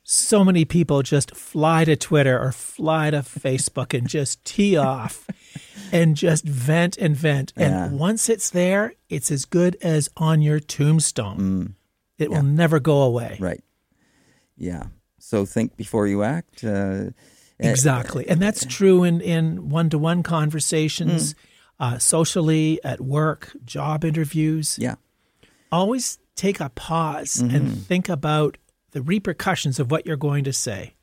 So 0.03 0.43
many 0.43 0.65
people 0.65 1.03
just 1.03 1.35
fly 1.35 1.85
to 1.85 1.95
Twitter 1.95 2.37
or 2.39 2.51
fly 2.51 3.11
to 3.11 3.17
Facebook 3.21 3.97
and 3.97 4.07
just 4.07 4.43
tee 4.43 4.75
off 4.75 5.27
and 5.91 6.15
just 6.15 6.43
vent 6.43 6.97
and 6.97 7.15
vent. 7.15 7.53
Yeah. 7.55 7.85
And 7.85 7.99
once 7.99 8.29
it's 8.29 8.49
there, 8.49 8.93
it's 9.09 9.31
as 9.31 9.45
good 9.45 9.77
as 9.81 10.09
on 10.17 10.41
your 10.41 10.59
tombstone. 10.59 11.37
Mm. 11.37 11.73
It 12.17 12.29
yeah. 12.29 12.37
will 12.37 12.43
never 12.43 12.79
go 12.79 13.01
away. 13.01 13.37
Right. 13.39 13.63
Yeah. 14.57 14.87
So 15.19 15.45
think 15.45 15.77
before 15.77 16.07
you 16.07 16.23
act. 16.23 16.63
Uh, 16.63 17.11
exactly. 17.59 18.27
And 18.27 18.41
that's 18.41 18.65
true 18.65 19.03
in, 19.03 19.21
in 19.21 19.69
one 19.69 19.89
to 19.89 19.97
one 19.97 20.23
conversations, 20.23 21.33
mm. 21.33 21.37
uh, 21.79 21.97
socially, 21.99 22.79
at 22.83 23.01
work, 23.01 23.55
job 23.65 24.03
interviews. 24.03 24.77
Yeah. 24.79 24.95
Always 25.71 26.19
take 26.35 26.59
a 26.59 26.69
pause 26.69 27.35
mm-hmm. 27.35 27.55
and 27.55 27.85
think 27.85 28.09
about 28.09 28.57
the 28.91 29.01
repercussions 29.01 29.79
of 29.79 29.91
what 29.91 30.05
you're 30.05 30.17
going 30.17 30.43
to 30.43 30.53
say. 30.53 30.95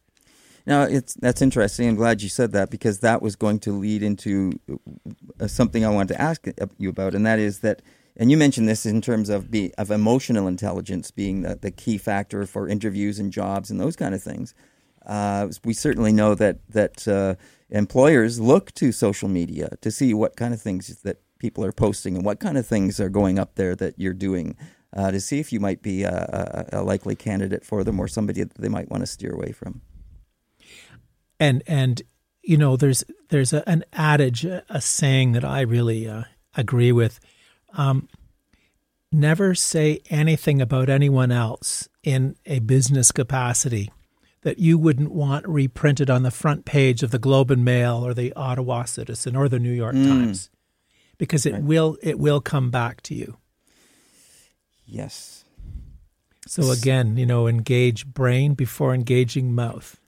Now, 0.67 0.83
it's 0.83 1.15
that's 1.15 1.41
interesting. 1.41 1.89
I'm 1.89 1.95
glad 1.95 2.21
you 2.21 2.29
said 2.29 2.53
that 2.53 2.71
because 2.71 3.01
that 3.01 3.23
was 3.23 3.37
going 3.37 3.61
to 3.61 3.73
lead 3.73 4.03
into 4.03 4.53
uh, 5.41 5.47
something 5.47 5.85
I 5.85 5.89
wanted 5.89 6.15
to 6.15 6.21
ask 6.21 6.47
you 6.77 6.91
about, 6.91 7.15
and 7.15 7.25
that 7.25 7.39
is 7.39 7.61
that. 7.61 7.83
And 8.19 8.33
you 8.33 8.37
mentioned 8.37 8.69
this 8.69 8.85
in 8.85 9.01
terms 9.01 9.29
of 9.29 9.51
be, 9.51 9.73
of 9.79 9.91
emotional 9.93 10.49
intelligence 10.49 11.11
being 11.13 11.43
the, 11.43 11.55
the 11.55 11.71
key 11.71 11.99
factor 11.99 12.45
for 12.47 12.69
interviews 12.69 13.21
and 13.21 13.33
jobs 13.33 13.71
and 13.71 13.81
those 13.81 13.95
kind 13.95 14.15
of 14.15 14.23
things. 14.23 14.55
Uh, 15.07 15.49
we 15.65 15.73
certainly 15.73 16.13
know 16.13 16.35
that 16.35 16.59
that 16.69 17.07
uh, 17.07 17.37
employers 17.71 18.41
look 18.41 18.73
to 18.73 18.93
social 18.93 19.29
media 19.29 19.71
to 19.81 19.91
see 19.91 20.13
what 20.13 20.37
kind 20.37 20.53
of 20.53 20.61
things 20.61 21.03
that 21.03 21.23
people 21.39 21.65
are 21.65 21.73
posting 21.73 22.17
and 22.17 22.25
what 22.25 22.41
kind 22.41 22.59
of 22.59 22.67
things 22.67 22.99
are 23.01 23.09
going 23.09 23.39
up 23.39 23.55
there 23.55 23.77
that 23.77 23.95
you're 23.97 24.13
doing 24.13 24.57
uh, 24.95 25.11
to 25.11 25.21
see 25.21 25.39
if 25.39 25.53
you 25.53 25.61
might 25.61 25.83
be 25.83 26.03
a, 26.03 26.67
a, 26.73 26.81
a 26.81 26.83
likely 26.83 27.15
candidate 27.15 27.65
for 27.65 27.85
them 27.85 28.01
or 28.01 28.09
somebody 28.09 28.43
that 28.43 28.55
they 28.55 28.69
might 28.69 28.91
want 28.91 29.03
to 29.03 29.07
steer 29.07 29.33
away 29.33 29.53
from 29.53 29.81
and 31.39 31.63
and 31.67 32.03
you 32.43 32.57
know 32.57 32.77
there's 32.77 33.05
there's 33.29 33.53
a, 33.53 33.67
an 33.69 33.85
adage 33.93 34.45
a 34.45 34.81
saying 34.81 35.33
that 35.33 35.45
i 35.45 35.61
really 35.61 36.09
uh, 36.09 36.25
agree 36.55 36.93
with 36.93 37.21
um, 37.75 38.09
never 39.13 39.55
say 39.55 40.01
anything 40.11 40.61
about 40.61 40.89
anyone 40.89 41.31
else 41.31 41.89
in 42.03 42.37
a 42.47 42.59
business 42.61 43.13
capacity 43.13 43.91
that 44.43 44.59
you 44.59 44.79
wouldn't 44.79 45.11
want 45.11 45.47
reprinted 45.49 46.09
on 46.09 46.23
the 46.23 46.31
front 46.31 46.65
page 46.65 47.03
of 47.03 47.11
the 47.11 47.19
globe 47.19 47.51
and 47.51 47.65
mail 47.65 48.07
or 48.07 48.15
the 48.15 48.33
ottawa 48.35 48.85
citizen 48.85 49.35
or 49.35 49.49
the 49.49 49.59
new 49.59 49.73
york 49.73 49.95
mm. 49.95 50.07
times 50.07 50.51
because 51.19 51.45
it 51.45 51.53
right. 51.53 51.63
will 51.63 51.97
it 52.03 52.19
will 52.19 52.41
come 52.41 52.71
back 52.71 53.01
to 53.03 53.15
you 53.15 53.37
yes 54.87 55.45
so 56.47 56.71
again 56.71 57.17
you 57.17 57.27
know 57.27 57.47
engage 57.47 58.07
brain 58.07 58.55
before 58.55 58.95
engaging 58.95 59.55
mouth 59.55 59.99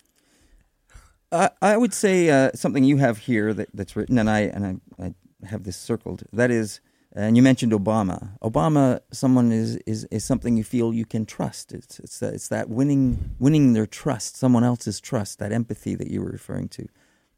I, 1.33 1.51
I 1.63 1.77
would 1.77 1.95
say 1.95 2.31
uh, 2.31 2.51
something 2.55 2.85
you 2.85 2.97
have 2.97 3.19
here 3.19 3.55
that, 3.55 3.69
that's 3.73 3.95
written, 3.95 4.19
and 4.19 4.29
I 4.29 4.41
and 4.41 4.83
I, 4.99 5.05
I 5.05 5.15
have 5.47 5.65
this 5.65 5.77
circled. 5.77 6.25
That 6.33 6.51
is, 6.51 6.81
and 7.13 7.37
you 7.37 7.43
mentioned 7.43 7.73
Obama. 7.73 8.39
Obama, 8.41 9.01
someone 9.11 9.51
is, 9.51 9.77
is, 9.87 10.05
is 10.11 10.25
something 10.25 10.57
you 10.57 10.65
feel 10.65 10.95
you 10.95 11.05
can 11.05 11.27
trust. 11.27 11.73
It's 11.73 11.99
it's 11.99 12.21
that, 12.21 12.35
it's 12.35 12.49
that 12.49 12.69
winning 12.69 13.35
winning 13.39 13.73
their 13.73 13.87
trust, 13.87 14.37
someone 14.37 14.65
else's 14.65 15.01
trust, 15.01 15.39
that 15.39 15.53
empathy 15.53 15.95
that 15.97 16.09
you 16.09 16.21
were 16.21 16.31
referring 16.31 16.69
to. 16.69 16.87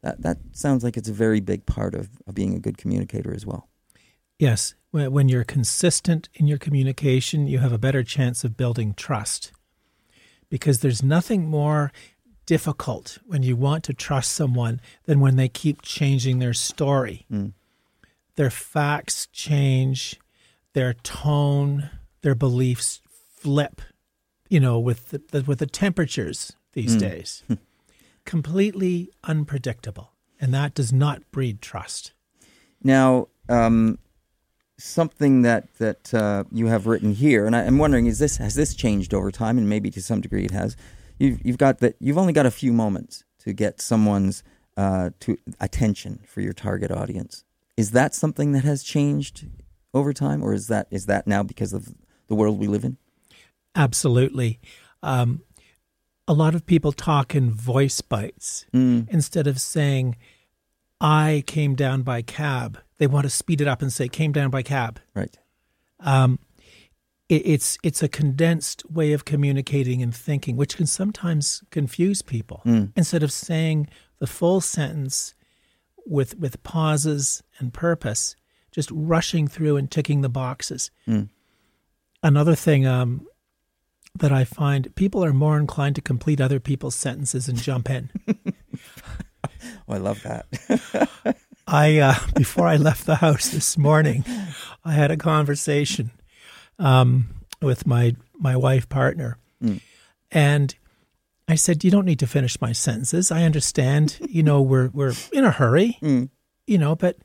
That 0.01 0.21
that 0.21 0.37
sounds 0.51 0.83
like 0.83 0.97
it's 0.97 1.09
a 1.09 1.13
very 1.13 1.39
big 1.39 1.65
part 1.65 1.95
of, 1.95 2.09
of 2.27 2.35
being 2.35 2.53
a 2.53 2.59
good 2.59 2.77
communicator 2.77 3.33
as 3.33 3.45
well. 3.45 3.67
Yes, 4.37 4.75
when 4.91 5.29
you're 5.29 5.43
consistent 5.43 6.29
in 6.33 6.47
your 6.47 6.57
communication, 6.57 7.47
you 7.47 7.59
have 7.59 7.71
a 7.71 7.77
better 7.77 8.03
chance 8.03 8.43
of 8.43 8.57
building 8.57 8.93
trust. 8.93 9.51
Because 10.49 10.79
there's 10.79 11.01
nothing 11.01 11.47
more 11.47 11.91
difficult 12.45 13.17
when 13.25 13.41
you 13.41 13.55
want 13.55 13.83
to 13.85 13.93
trust 13.93 14.31
someone 14.31 14.81
than 15.05 15.19
when 15.19 15.35
they 15.35 15.47
keep 15.47 15.81
changing 15.81 16.39
their 16.39 16.53
story. 16.53 17.25
Mm. 17.31 17.53
Their 18.35 18.49
facts 18.49 19.27
change, 19.31 20.19
their 20.73 20.93
tone, 20.93 21.89
their 22.21 22.35
beliefs 22.35 23.01
flip, 23.07 23.81
you 24.49 24.59
know, 24.59 24.79
with 24.79 25.09
the, 25.09 25.21
the 25.31 25.43
with 25.43 25.59
the 25.59 25.67
temperatures 25.67 26.53
these 26.73 26.95
mm. 26.95 26.99
days. 26.99 27.43
Completely 28.25 29.11
unpredictable. 29.23 30.13
And 30.39 30.53
that 30.53 30.73
does 30.73 30.91
not 30.91 31.29
breed 31.31 31.61
trust. 31.61 32.13
Now, 32.83 33.27
um, 33.47 33.99
something 34.77 35.43
that 35.43 35.73
that 35.77 36.13
uh, 36.13 36.43
you 36.51 36.67
have 36.67 36.87
written 36.87 37.13
here, 37.13 37.45
and 37.45 37.55
I, 37.55 37.63
am 37.63 37.77
wondering, 37.77 38.07
is 38.07 38.19
this 38.19 38.37
has 38.37 38.55
this 38.55 38.73
changed 38.73 39.13
over 39.13 39.31
time? 39.31 39.57
And 39.57 39.69
maybe 39.69 39.91
to 39.91 40.01
some 40.01 40.21
degree 40.21 40.45
it 40.45 40.51
has 40.51 40.75
you've 41.19 41.45
you've 41.45 41.57
got 41.57 41.79
that 41.79 41.95
you've 41.99 42.17
only 42.17 42.33
got 42.33 42.45
a 42.45 42.51
few 42.51 42.73
moments 42.73 43.23
to 43.39 43.53
get 43.53 43.81
someone's 43.81 44.43
uh, 44.77 45.11
to 45.21 45.37
attention 45.59 46.19
for 46.27 46.41
your 46.41 46.53
target 46.53 46.91
audience. 46.91 47.43
Is 47.75 47.91
that 47.91 48.13
something 48.13 48.51
that 48.51 48.63
has 48.63 48.83
changed 48.83 49.47
over 49.93 50.13
time, 50.13 50.43
or 50.43 50.53
is 50.53 50.67
that 50.67 50.87
is 50.91 51.05
that 51.07 51.27
now 51.27 51.43
because 51.43 51.73
of 51.73 51.93
the 52.27 52.35
world 52.35 52.59
we 52.59 52.67
live 52.67 52.83
in? 52.83 52.97
Absolutely. 53.75 54.59
Um, 55.01 55.41
a 56.27 56.33
lot 56.33 56.55
of 56.55 56.65
people 56.65 56.91
talk 56.91 57.35
in 57.35 57.51
voice 57.51 58.01
bites 58.01 58.65
mm. 58.73 59.07
instead 59.09 59.47
of 59.47 59.59
saying, 59.59 60.15
I 61.01 61.43
came 61.47 61.75
down 61.75 62.03
by 62.03 62.21
cab. 62.21 62.79
They 62.97 63.07
want 63.07 63.25
to 63.25 63.29
speed 63.29 63.59
it 63.59 63.67
up 63.67 63.81
and 63.81 63.91
say, 63.91 64.07
came 64.07 64.31
down 64.31 64.49
by 64.49 64.61
cab. 64.61 64.99
Right. 65.13 65.37
Um, 65.99 66.39
it, 67.27 67.45
it's, 67.45 67.77
it's 67.83 68.01
a 68.01 68.07
condensed 68.07 68.89
way 68.89 69.11
of 69.11 69.25
communicating 69.25 70.01
and 70.01 70.15
thinking, 70.15 70.55
which 70.55 70.77
can 70.77 70.85
sometimes 70.85 71.63
confuse 71.71 72.21
people. 72.21 72.61
Mm. 72.65 72.93
Instead 72.95 73.23
of 73.23 73.31
saying 73.31 73.89
the 74.19 74.27
full 74.27 74.61
sentence 74.61 75.33
with, 76.05 76.37
with 76.37 76.61
pauses 76.63 77.43
and 77.59 77.73
purpose, 77.73 78.35
just 78.71 78.89
rushing 78.91 79.47
through 79.47 79.77
and 79.77 79.89
ticking 79.89 80.21
the 80.21 80.29
boxes. 80.29 80.91
Another 82.21 82.55
thing 82.55 82.85
um, 82.87 83.27
that 84.17 84.31
I 84.31 84.43
find 84.45 84.93
people 84.95 85.23
are 85.25 85.33
more 85.33 85.57
inclined 85.57 85.95
to 85.95 86.01
complete 86.01 86.39
other 86.39 86.59
people's 86.59 86.95
sentences 86.95 87.47
and 87.49 87.57
jump 87.61 87.89
in. 87.89 88.09
Oh, 89.87 89.93
I 89.93 89.97
love 89.97 90.23
that. 90.23 91.37
I 91.67 91.99
uh, 91.99 92.15
before 92.35 92.67
I 92.67 92.75
left 92.75 93.05
the 93.05 93.15
house 93.15 93.49
this 93.49 93.77
morning, 93.77 94.23
I 94.83 94.91
had 94.93 95.11
a 95.11 95.17
conversation 95.17 96.11
um, 96.79 97.29
with 97.61 97.85
my 97.87 98.15
my 98.37 98.55
wife 98.57 98.87
partner, 98.89 99.37
and 100.31 100.75
I 101.47 101.55
said, 101.55 101.83
"You 101.83 101.91
don't 101.91 102.05
need 102.05 102.19
to 102.19 102.27
finish 102.27 102.59
my 102.61 102.71
sentences. 102.71 103.31
I 103.31 103.43
understand. 103.43 104.17
You 104.29 104.41
know, 104.41 104.61
we're 104.61 104.89
we're 104.89 105.13
in 105.31 105.45
a 105.45 105.51
hurry. 105.51 105.97
Mm. 106.01 106.29
You 106.67 106.77
know, 106.77 106.95
but." 106.95 107.17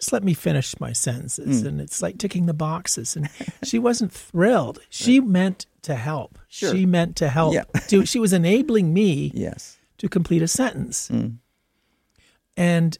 Just 0.00 0.12
let 0.12 0.24
me 0.24 0.34
finish 0.34 0.80
my 0.80 0.92
sentences, 0.92 1.62
mm. 1.62 1.66
and 1.68 1.80
it's 1.80 2.02
like 2.02 2.18
ticking 2.18 2.46
the 2.46 2.54
boxes. 2.54 3.14
And 3.14 3.30
she 3.62 3.78
wasn't 3.78 4.10
thrilled. 4.10 4.80
She 4.90 5.20
meant 5.20 5.66
to 5.82 5.94
help. 5.94 6.40
Sure. 6.48 6.72
She 6.74 6.86
meant 6.86 7.14
to 7.16 7.28
help. 7.28 7.54
Yeah. 7.54 7.62
to, 7.86 8.04
she 8.04 8.18
was 8.18 8.32
enabling 8.32 8.92
me 8.92 9.30
yes. 9.34 9.78
to 9.98 10.08
complete 10.08 10.42
a 10.42 10.48
sentence. 10.48 11.08
Mm. 11.08 11.36
And 12.56 12.98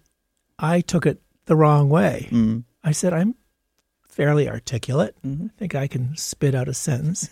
I 0.60 0.80
took 0.80 1.04
it 1.04 1.20
the 1.46 1.56
wrong 1.56 1.88
way. 1.88 2.28
I 2.84 2.92
said, 2.92 3.12
I'm 3.12 3.34
fairly 4.08 4.48
articulate. 4.48 5.16
Mm-hmm. 5.24 5.46
I 5.46 5.58
think 5.58 5.74
I 5.74 5.86
can 5.86 6.16
spit 6.16 6.54
out 6.54 6.68
a 6.68 6.74
sentence. 6.74 7.30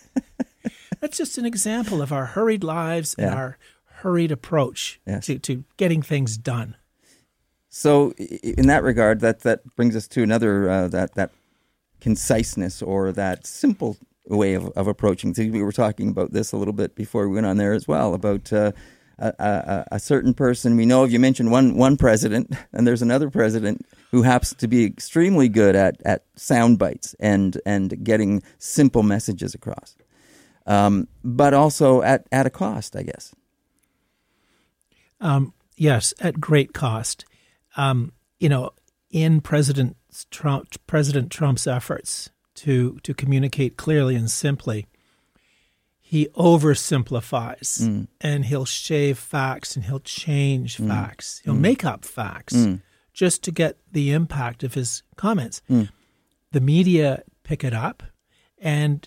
That's 1.01 1.17
just 1.17 1.39
an 1.39 1.47
example 1.47 2.03
of 2.03 2.13
our 2.13 2.27
hurried 2.27 2.63
lives 2.63 3.15
and 3.19 3.35
our 3.35 3.59
hurried 4.03 4.33
approach 4.33 5.01
Yes. 5.07 5.27
to, 5.27 5.39
to 5.41 5.65
getting 5.77 6.03
things 6.03 6.37
done. 6.39 6.77
So, 7.69 8.13
in 8.13 8.67
that 8.67 8.83
regard, 8.83 9.21
that 9.21 9.41
that 9.41 9.61
brings 9.77 9.95
us 9.95 10.09
to 10.09 10.23
another 10.23 10.69
uh, 10.69 10.89
that 10.89 11.15
that 11.15 11.31
conciseness 12.01 12.83
or 12.83 13.13
that 13.13 13.47
simple 13.47 13.97
way 14.27 14.55
of, 14.55 14.69
of 14.77 14.87
approaching 14.89 15.35
things. 15.35 15.53
We 15.53 15.63
were 15.63 15.73
talking 15.73 16.09
about 16.09 16.33
this 16.33 16.53
a 16.53 16.57
little 16.57 16.73
bit 16.75 16.95
before 16.95 17.29
we 17.29 17.35
went 17.35 17.47
on 17.47 17.59
there 17.59 17.73
as 17.73 17.87
well 17.87 18.15
about 18.15 18.53
uh, 18.53 18.73
a, 19.19 19.33
a, 19.39 19.85
a 19.93 20.01
certain 20.01 20.35
person 20.35 20.77
we 20.77 20.87
know 20.87 21.05
of. 21.05 21.13
You 21.13 21.21
mentioned 21.21 21.53
one 21.53 21.77
one 21.77 21.97
president, 21.97 22.53
and 22.73 22.87
there's 22.87 23.03
another 23.03 23.31
president 23.31 23.87
who 24.11 24.23
happens 24.23 24.55
to 24.55 24.67
be 24.67 24.85
extremely 24.85 25.49
good 25.49 25.77
at 25.77 26.01
at 26.05 26.25
sound 26.37 26.79
bites 26.79 27.15
and 27.21 27.61
and 27.65 28.03
getting 28.03 28.43
simple 28.59 29.05
messages 29.05 29.55
across, 29.55 29.97
um, 30.71 31.09
but 31.25 31.53
also 31.53 32.01
at 32.03 32.27
at 32.31 32.47
a 32.47 32.51
cost, 32.51 32.95
I 32.97 33.03
guess. 33.03 33.35
Um, 35.21 35.53
yes, 35.77 36.15
at 36.21 36.41
great 36.41 36.73
cost. 36.73 37.25
Um, 37.77 38.13
you 38.39 38.49
know, 38.49 38.71
in 39.11 39.41
President 39.41 39.97
Trump, 40.31 40.75
President 40.87 41.31
Trump's 41.31 41.67
efforts 41.67 42.31
to 42.55 42.99
to 43.03 43.13
communicate 43.15 43.77
clearly 43.77 44.15
and 44.15 44.31
simply, 44.31 44.87
he 46.01 46.27
oversimplifies 46.37 48.07
and 48.21 48.45
he'll 48.45 48.65
shave 48.65 49.19
facts 49.19 49.77
and 49.77 49.85
he'll 49.85 50.01
change 50.01 50.77
facts. 50.77 51.41
He'll 51.45 51.55
make 51.55 51.85
up 51.85 52.05
facts 52.05 52.55
just 53.13 53.43
to 53.45 53.51
get 53.53 53.77
the 53.93 54.13
impact 54.13 54.63
of 54.63 54.75
his 54.75 55.03
comments. 55.17 55.63
The 56.53 56.61
media 56.61 57.23
pick 57.43 57.63
it 57.65 57.73
up, 57.75 58.03
and 58.59 59.07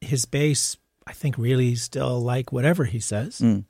his 0.00 0.24
base, 0.26 0.76
I 1.06 1.12
think, 1.12 1.36
really 1.38 1.74
still 1.74 2.20
like 2.20 2.52
whatever 2.52 2.84
he 2.84 3.00
says. 3.00 3.40
Mm. 3.40 3.64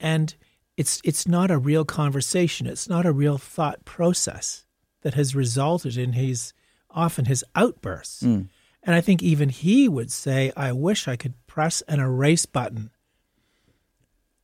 And 0.00 0.34
it's 0.76 1.00
it's 1.04 1.26
not 1.26 1.50
a 1.50 1.58
real 1.58 1.84
conversation. 1.84 2.66
It's 2.66 2.88
not 2.88 3.06
a 3.06 3.12
real 3.12 3.38
thought 3.38 3.84
process 3.84 4.66
that 5.02 5.14
has 5.14 5.34
resulted 5.34 5.96
in 5.96 6.12
his 6.12 6.52
often 6.90 7.26
his 7.26 7.44
outbursts. 7.54 8.22
Mm. 8.22 8.48
And 8.82 8.94
i 8.94 9.00
think 9.00 9.20
even 9.22 9.48
he 9.48 9.88
would 9.88 10.12
say 10.12 10.52
i 10.56 10.70
wish 10.70 11.08
i 11.08 11.16
could 11.16 11.34
press 11.48 11.82
an 11.88 11.98
erase 11.98 12.46
button 12.46 12.90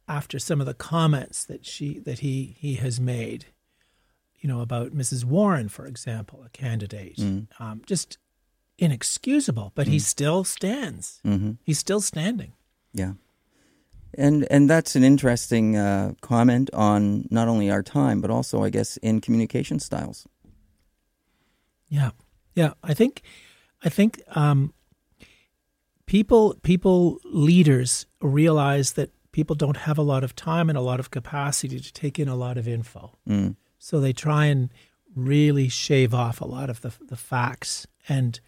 after 0.09 0.39
some 0.39 0.61
of 0.61 0.67
the 0.67 0.75
comments 0.75 1.45
that 1.45 1.65
she 1.65 2.01
that 2.01 2.21
he 2.21 2.57
he 2.59 2.75
has 2.75 3.01
made 3.01 3.47
you 4.41 4.49
know 4.49 4.61
about 4.61 4.93
mrs 4.97 5.25
warren 5.25 5.69
for 5.69 5.87
example 5.87 6.43
a 6.45 6.49
candidate. 6.51 7.17
Mm. 7.17 7.47
Um, 7.61 7.83
just 7.87 8.19
inexcusable 8.83 9.71
but 9.75 9.87
he 9.87 9.99
still 9.99 10.45
stands 10.45 11.21
he's 11.65 11.79
still 11.79 12.01
standing 12.01 12.53
Yeah. 12.93 13.13
And 14.15 14.47
and 14.51 14.69
that's 14.69 14.95
an 14.97 15.05
interesting 15.05 15.77
uh, 15.77 16.13
comment 16.21 16.69
on 16.75 17.27
not 17.31 17.49
only 17.49 17.71
our 17.71 17.83
time, 17.83 18.21
but 18.21 18.31
also, 18.31 18.63
I 18.63 18.71
guess, 18.71 18.99
in 18.99 19.21
communication 19.21 19.81
styles. 19.81 20.29
Yeah, 21.89 22.11
yeah. 22.55 22.73
I 22.83 22.95
think, 22.95 23.23
I 23.83 23.89
think 23.89 24.21
um, 24.37 24.73
people, 26.07 26.55
people, 26.63 27.21
leaders 27.25 28.07
realize 28.21 28.93
that 28.95 29.11
people 29.33 29.57
don't 29.57 29.79
have 29.79 29.99
a 29.99 30.03
lot 30.03 30.25
of 30.25 30.35
time 30.35 30.69
and 30.69 30.77
a 30.77 30.83
lot 30.83 31.01
of 31.01 31.11
capacity 31.11 31.81
to 31.81 31.93
take 31.93 32.19
in 32.19 32.29
a 32.29 32.37
lot 32.37 32.59
of 32.59 32.69
info. 32.69 33.17
So 33.79 34.01
they 34.01 34.13
try 34.13 34.47
and 34.47 34.71
really 35.15 35.69
shave 35.69 36.15
off 36.15 36.41
a 36.41 36.47
lot 36.47 36.71
of 36.71 36.81
the 36.81 36.93
the 37.09 37.17
facts 37.17 37.87
and 38.09 38.41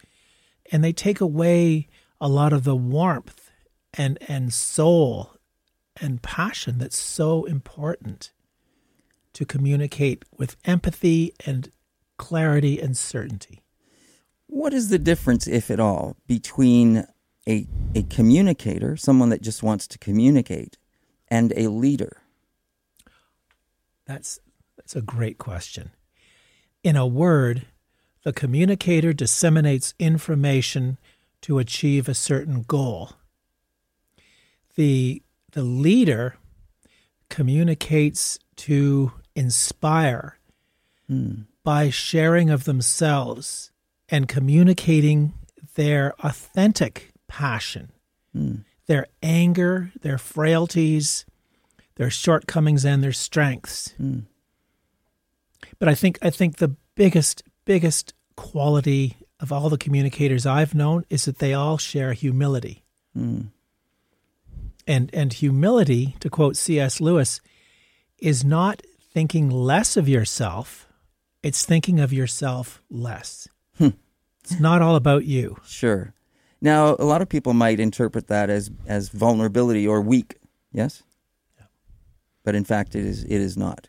and 0.71 0.83
they 0.83 0.93
take 0.93 1.21
away 1.21 1.89
a 2.21 2.29
lot 2.29 2.53
of 2.53 2.65
the 2.65 2.77
warmth 2.77 3.51
and 3.93 4.19
and 4.29 4.53
soul 4.53 5.37
and 6.01 6.23
passion 6.23 6.79
that's 6.79 6.99
so 6.99 7.45
important 7.45 8.33
to 9.33 9.45
communicate 9.45 10.25
with 10.37 10.57
empathy 10.65 11.35
and 11.47 11.71
clarity 12.17 12.81
and 12.81 12.97
certainty. 12.97 13.63
What 14.47 14.73
is 14.73 14.89
the 14.89 14.99
difference, 14.99 15.47
if 15.47 15.71
at 15.71 15.81
all, 15.81 16.17
between 16.27 17.07
a 17.49 17.67
a 17.95 18.03
communicator, 18.05 18.97
someone 18.97 19.29
that 19.31 19.43
just 19.43 19.63
wants 19.63 19.87
to 19.89 19.99
communicate, 19.99 20.79
and 21.29 21.53
a 21.57 21.69
leader? 21.69 22.23
That's 24.07 24.39
that's 24.77 24.97
a 24.97 25.03
great 25.03 25.39
question. 25.39 25.91
In 26.83 26.97
a 26.97 27.07
word, 27.07 27.67
the 28.25 28.33
communicator 28.33 29.13
disseminates 29.13 29.95
information 29.99 30.99
to 31.43 31.59
achieve 31.59 32.09
a 32.09 32.15
certain 32.15 32.63
goal. 32.63 33.13
The 34.75 35.23
the 35.53 35.63
leader 35.63 36.37
communicates 37.29 38.41
to 38.57 39.13
inspire 39.37 40.39
hmm. 41.07 41.43
by 41.63 41.91
sharing 41.91 42.51
of 42.51 42.65
themselves 42.65 43.71
and 44.09 44.27
communicating 44.27 45.33
their 45.75 46.15
authentic 46.21 47.13
passion, 47.29 47.93
hmm. 48.33 48.57
their 48.87 49.07
anger, 49.23 49.93
their 50.01 50.19
frailties, 50.19 51.25
their 51.97 52.11
shortcomings 52.11 52.85
and 52.85 53.05
their 53.05 53.13
strengths. 53.13 53.91
Hmm. 53.93 54.21
But 55.79 55.89
I 55.89 55.95
think 55.95 56.19
I 56.23 56.31
think 56.31 56.57
the 56.57 56.75
biggest 56.95 57.43
biggest 57.65 58.15
quality 58.37 59.17
of 59.41 59.53
all 59.53 59.69
the 59.69 59.79
communicators 59.79 60.47
I've 60.47 60.75
known 60.75 61.05
is 61.11 61.25
that 61.25 61.39
they 61.39 61.55
all 61.55 61.79
share 61.79 62.13
humility. 62.13 62.85
Hmm. 63.15 63.43
And 64.87 65.11
and 65.15 65.33
humility, 65.33 66.17
to 66.21 66.29
quote 66.29 66.57
C.S. 66.57 67.01
Lewis, 67.01 67.41
is 68.19 68.45
not 68.45 68.83
thinking 69.13 69.49
less 69.49 69.97
of 69.97 70.09
yourself, 70.09 70.87
it's 71.43 71.65
thinking 71.65 72.01
of 72.01 72.13
yourself 72.13 72.83
less. 72.91 73.49
Hmm. 73.79 73.91
It's 74.43 74.61
not 74.61 74.83
all 74.83 74.97
about 74.97 75.25
you. 75.25 75.57
Sure. 75.65 76.13
Now, 76.61 76.97
a 76.99 77.05
lot 77.05 77.23
of 77.23 77.29
people 77.29 77.55
might 77.55 77.81
interpret 77.81 78.27
that 78.29 78.51
as 78.51 78.71
as 78.87 79.09
vulnerability 79.09 79.87
or 79.87 80.01
weak. 80.01 80.37
Yes. 80.73 81.03
Yeah. 81.59 81.67
But 82.45 82.55
in 82.55 82.65
fact, 82.65 82.95
it 82.95 83.05
is 83.05 83.25
it 83.25 83.33
is 83.41 83.57
not. 83.57 83.89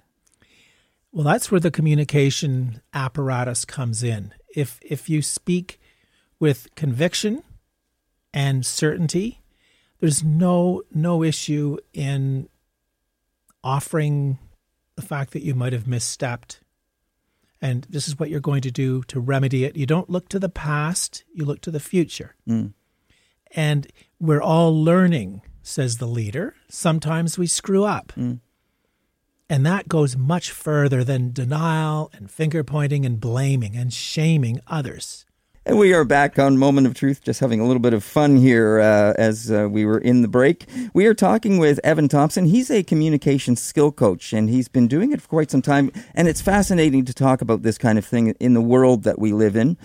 Well, 1.16 1.24
that's 1.24 1.50
where 1.50 1.62
the 1.62 1.72
communication 1.72 2.82
apparatus 2.94 3.64
comes 3.64 4.04
in. 4.04 4.34
If 4.54 4.80
if 4.82 5.10
you 5.10 5.22
speak 5.22 5.80
with 6.42 6.68
conviction 6.76 7.42
and 8.34 8.66
certainty, 8.66 9.42
there's 10.02 10.26
no 10.26 10.84
no 10.94 11.24
issue 11.24 11.78
in 11.94 12.50
offering 13.64 14.40
the 14.98 15.02
fact 15.02 15.32
that 15.32 15.42
you 15.42 15.56
might 15.56 15.72
have 15.72 15.86
misstepped. 15.86 16.60
And 17.62 17.88
this 17.90 18.10
is 18.10 18.20
what 18.20 18.30
you're 18.30 18.42
going 18.42 18.62
to 18.64 18.72
do 18.72 19.02
to 19.04 19.22
remedy 19.22 19.64
it. 19.64 19.78
You 19.78 19.86
don't 19.86 20.10
look 20.10 20.28
to 20.30 20.40
the 20.40 20.50
past, 20.50 21.24
you 21.34 21.46
look 21.46 21.62
to 21.62 21.72
the 21.72 21.80
future. 21.80 22.36
And 23.52 23.88
we're 24.20 24.42
all 24.42 24.84
learning 24.84 25.44
says 25.64 25.98
the 25.98 26.08
leader. 26.08 26.56
Sometimes 26.70 27.38
we 27.38 27.48
screw 27.48 27.86
up. 27.86 28.12
Mm. 28.18 28.40
And 29.48 29.64
that 29.66 29.88
goes 29.88 30.18
much 30.18 30.50
further 30.50 31.04
than 31.04 31.32
denial 31.32 32.10
and 32.14 32.32
finger 32.32 32.64
pointing 32.64 33.06
and 33.06 33.20
blaming 33.20 33.76
and 33.76 33.94
shaming 33.94 34.60
others. 34.66 35.26
And 35.68 35.78
we 35.78 35.94
are 35.94 36.04
back 36.04 36.40
on 36.40 36.58
Moment 36.58 36.88
of 36.88 36.96
Truth, 36.96 37.24
just 37.24 37.40
having 37.40 37.60
a 37.60 37.66
little 37.66 37.80
bit 37.80 37.94
of 37.94 38.04
fun 38.04 38.38
here 38.38 38.80
uh, 38.80 39.14
as 39.18 39.52
uh, 39.52 39.68
we 39.70 39.86
were 39.86 40.00
in 40.00 40.24
the 40.24 40.28
break. 40.28 40.66
We 40.94 41.06
are 41.06 41.14
talking 41.14 41.60
with 41.60 41.80
Evan 41.84 42.08
Thompson. 42.08 42.46
He's 42.46 42.72
a 42.72 42.84
communication 42.84 43.56
skill 43.56 43.92
coach, 43.92 44.34
and 44.34 44.50
he's 44.50 44.68
been 44.68 44.88
doing 44.88 45.12
it 45.12 45.22
for 45.22 45.28
quite 45.28 45.52
some 45.52 45.64
time. 45.64 45.92
And 46.16 46.28
it's 46.28 46.42
fascinating 46.42 47.06
to 47.06 47.14
talk 47.14 47.42
about 47.42 47.62
this 47.62 47.78
kind 47.78 47.98
of 47.98 48.06
thing 48.06 48.36
in 48.40 48.54
the 48.54 48.62
world 48.62 49.04
that 49.04 49.20
we 49.20 49.32
live 49.32 49.56
in. 49.56 49.78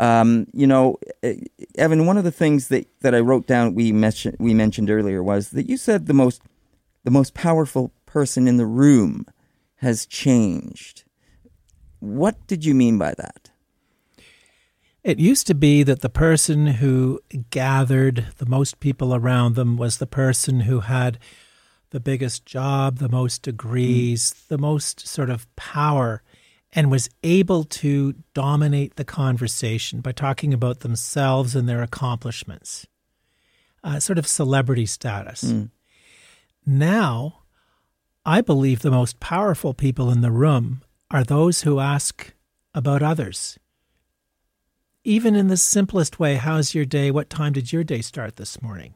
Um, 0.00 0.46
you 0.52 0.66
know, 0.66 0.98
Evan, 1.76 2.06
one 2.06 2.18
of 2.18 2.24
the 2.24 2.32
things 2.32 2.68
that, 2.68 2.88
that 3.00 3.16
I 3.16 3.20
wrote 3.20 3.48
down 3.48 3.74
we 3.74 3.90
mentioned 3.92 4.36
we 4.38 4.54
mentioned 4.54 4.90
earlier 4.90 5.24
was 5.24 5.50
that 5.50 5.68
you 5.68 5.76
said 5.76 6.06
the 6.06 6.14
most 6.14 6.40
the 7.04 7.10
most 7.10 7.34
powerful 7.34 7.92
person 8.08 8.48
in 8.48 8.56
the 8.56 8.66
room 8.66 9.26
has 9.76 10.06
changed. 10.06 11.04
What 12.00 12.46
did 12.46 12.64
you 12.64 12.74
mean 12.74 12.98
by 12.98 13.14
that? 13.18 13.50
It 15.04 15.18
used 15.18 15.46
to 15.46 15.54
be 15.54 15.82
that 15.84 16.00
the 16.00 16.08
person 16.08 16.66
who 16.66 17.20
gathered 17.50 18.26
the 18.38 18.46
most 18.46 18.80
people 18.80 19.14
around 19.14 19.54
them 19.54 19.76
was 19.76 19.98
the 19.98 20.06
person 20.06 20.60
who 20.60 20.80
had 20.80 21.18
the 21.90 22.00
biggest 22.00 22.44
job, 22.44 22.98
the 22.98 23.08
most 23.08 23.42
degrees, 23.42 24.32
mm. 24.32 24.48
the 24.48 24.58
most 24.58 25.06
sort 25.06 25.30
of 25.30 25.46
power, 25.56 26.22
and 26.72 26.90
was 26.90 27.08
able 27.22 27.64
to 27.64 28.14
dominate 28.34 28.96
the 28.96 29.04
conversation 29.04 30.00
by 30.00 30.12
talking 30.12 30.52
about 30.52 30.80
themselves 30.80 31.54
and 31.54 31.68
their 31.68 31.82
accomplishments, 31.82 32.86
uh, 33.84 33.98
sort 34.00 34.18
of 34.18 34.26
celebrity 34.26 34.84
status. 34.84 35.44
Mm. 35.44 35.70
Now, 36.66 37.44
I 38.24 38.40
believe 38.40 38.80
the 38.80 38.90
most 38.90 39.20
powerful 39.20 39.74
people 39.74 40.10
in 40.10 40.20
the 40.20 40.30
room 40.30 40.82
are 41.10 41.24
those 41.24 41.62
who 41.62 41.80
ask 41.80 42.34
about 42.74 43.02
others 43.02 43.58
even 45.08 45.34
in 45.34 45.48
the 45.48 45.56
simplest 45.56 46.20
way 46.20 46.34
how's 46.34 46.74
your 46.74 46.84
day? 46.84 47.10
What 47.10 47.30
time 47.30 47.54
did 47.54 47.72
your 47.72 47.82
day 47.82 48.02
start 48.02 48.36
this 48.36 48.60
morning? 48.60 48.94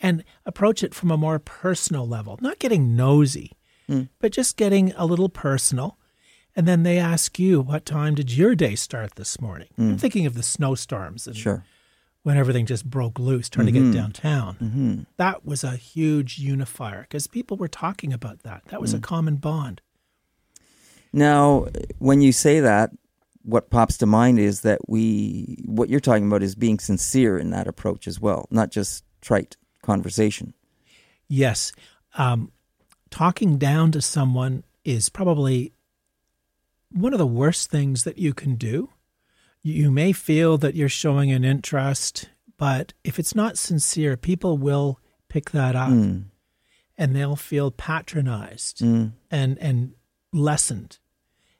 And 0.00 0.22
approach 0.44 0.82
it 0.82 0.94
from 0.94 1.10
a 1.10 1.16
more 1.16 1.38
personal 1.38 2.06
level, 2.06 2.38
not 2.42 2.58
getting 2.58 2.94
nosy, 2.94 3.52
mm. 3.88 4.10
but 4.18 4.32
just 4.32 4.58
getting 4.58 4.92
a 4.96 5.06
little 5.06 5.30
personal. 5.30 5.98
And 6.54 6.68
then 6.68 6.82
they 6.82 6.98
ask 6.98 7.38
you, 7.38 7.60
What 7.62 7.86
time 7.86 8.14
did 8.14 8.36
your 8.36 8.54
day 8.54 8.74
start 8.74 9.14
this 9.14 9.40
morning? 9.40 9.68
Mm. 9.78 9.92
I'm 9.92 9.98
thinking 9.98 10.26
of 10.26 10.34
the 10.34 10.42
snowstorms 10.42 11.26
and 11.26 11.36
sure. 11.36 11.64
When 12.24 12.38
everything 12.38 12.66
just 12.66 12.88
broke 12.88 13.18
loose 13.18 13.48
trying 13.48 13.66
mm-hmm. 13.66 13.74
to 13.74 13.80
get 13.80 13.86
mm-hmm. 13.86 13.98
downtown. 13.98 14.56
Mm-hmm. 14.56 15.02
That 15.18 15.44
was 15.44 15.62
a 15.62 15.76
huge 15.76 16.38
unifier 16.38 17.02
because 17.02 17.26
people 17.26 17.56
were 17.56 17.68
talking 17.68 18.12
about 18.12 18.42
that. 18.42 18.62
That 18.68 18.80
was 18.80 18.92
mm. 18.92 18.98
a 18.98 19.00
common 19.00 19.36
bond. 19.36 19.80
Now, 21.12 21.66
when 21.98 22.22
you 22.22 22.32
say 22.32 22.60
that, 22.60 22.90
what 23.42 23.68
pops 23.68 23.98
to 23.98 24.06
mind 24.06 24.38
is 24.38 24.62
that 24.62 24.88
we 24.88 25.62
what 25.66 25.90
you're 25.90 26.00
talking 26.00 26.26
about 26.26 26.42
is 26.42 26.54
being 26.54 26.78
sincere 26.78 27.38
in 27.38 27.50
that 27.50 27.68
approach 27.68 28.08
as 28.08 28.18
well, 28.18 28.48
not 28.50 28.70
just 28.70 29.04
trite 29.20 29.56
conversation. 29.82 30.54
Yes, 31.28 31.72
um, 32.16 32.52
talking 33.10 33.58
down 33.58 33.92
to 33.92 34.00
someone 34.00 34.64
is 34.82 35.10
probably 35.10 35.74
one 36.90 37.12
of 37.12 37.18
the 37.18 37.26
worst 37.26 37.70
things 37.70 38.04
that 38.04 38.16
you 38.16 38.32
can 38.32 38.54
do. 38.54 38.88
You 39.64 39.90
may 39.90 40.12
feel 40.12 40.56
that 40.58 40.76
you're 40.76 40.88
showing 40.88 41.32
an 41.32 41.44
interest, 41.44 42.28
but 42.56 42.92
if 43.02 43.18
it's 43.18 43.34
not 43.34 43.58
sincere, 43.58 44.16
people 44.16 44.56
will 44.56 45.00
pick 45.28 45.50
that 45.50 45.74
up 45.74 45.90
mm. 45.90 46.26
and 46.96 47.16
they'll 47.16 47.34
feel 47.34 47.72
patronized 47.72 48.78
mm. 48.78 49.12
and 49.30 49.58
and 49.58 49.94
lessened 50.32 50.98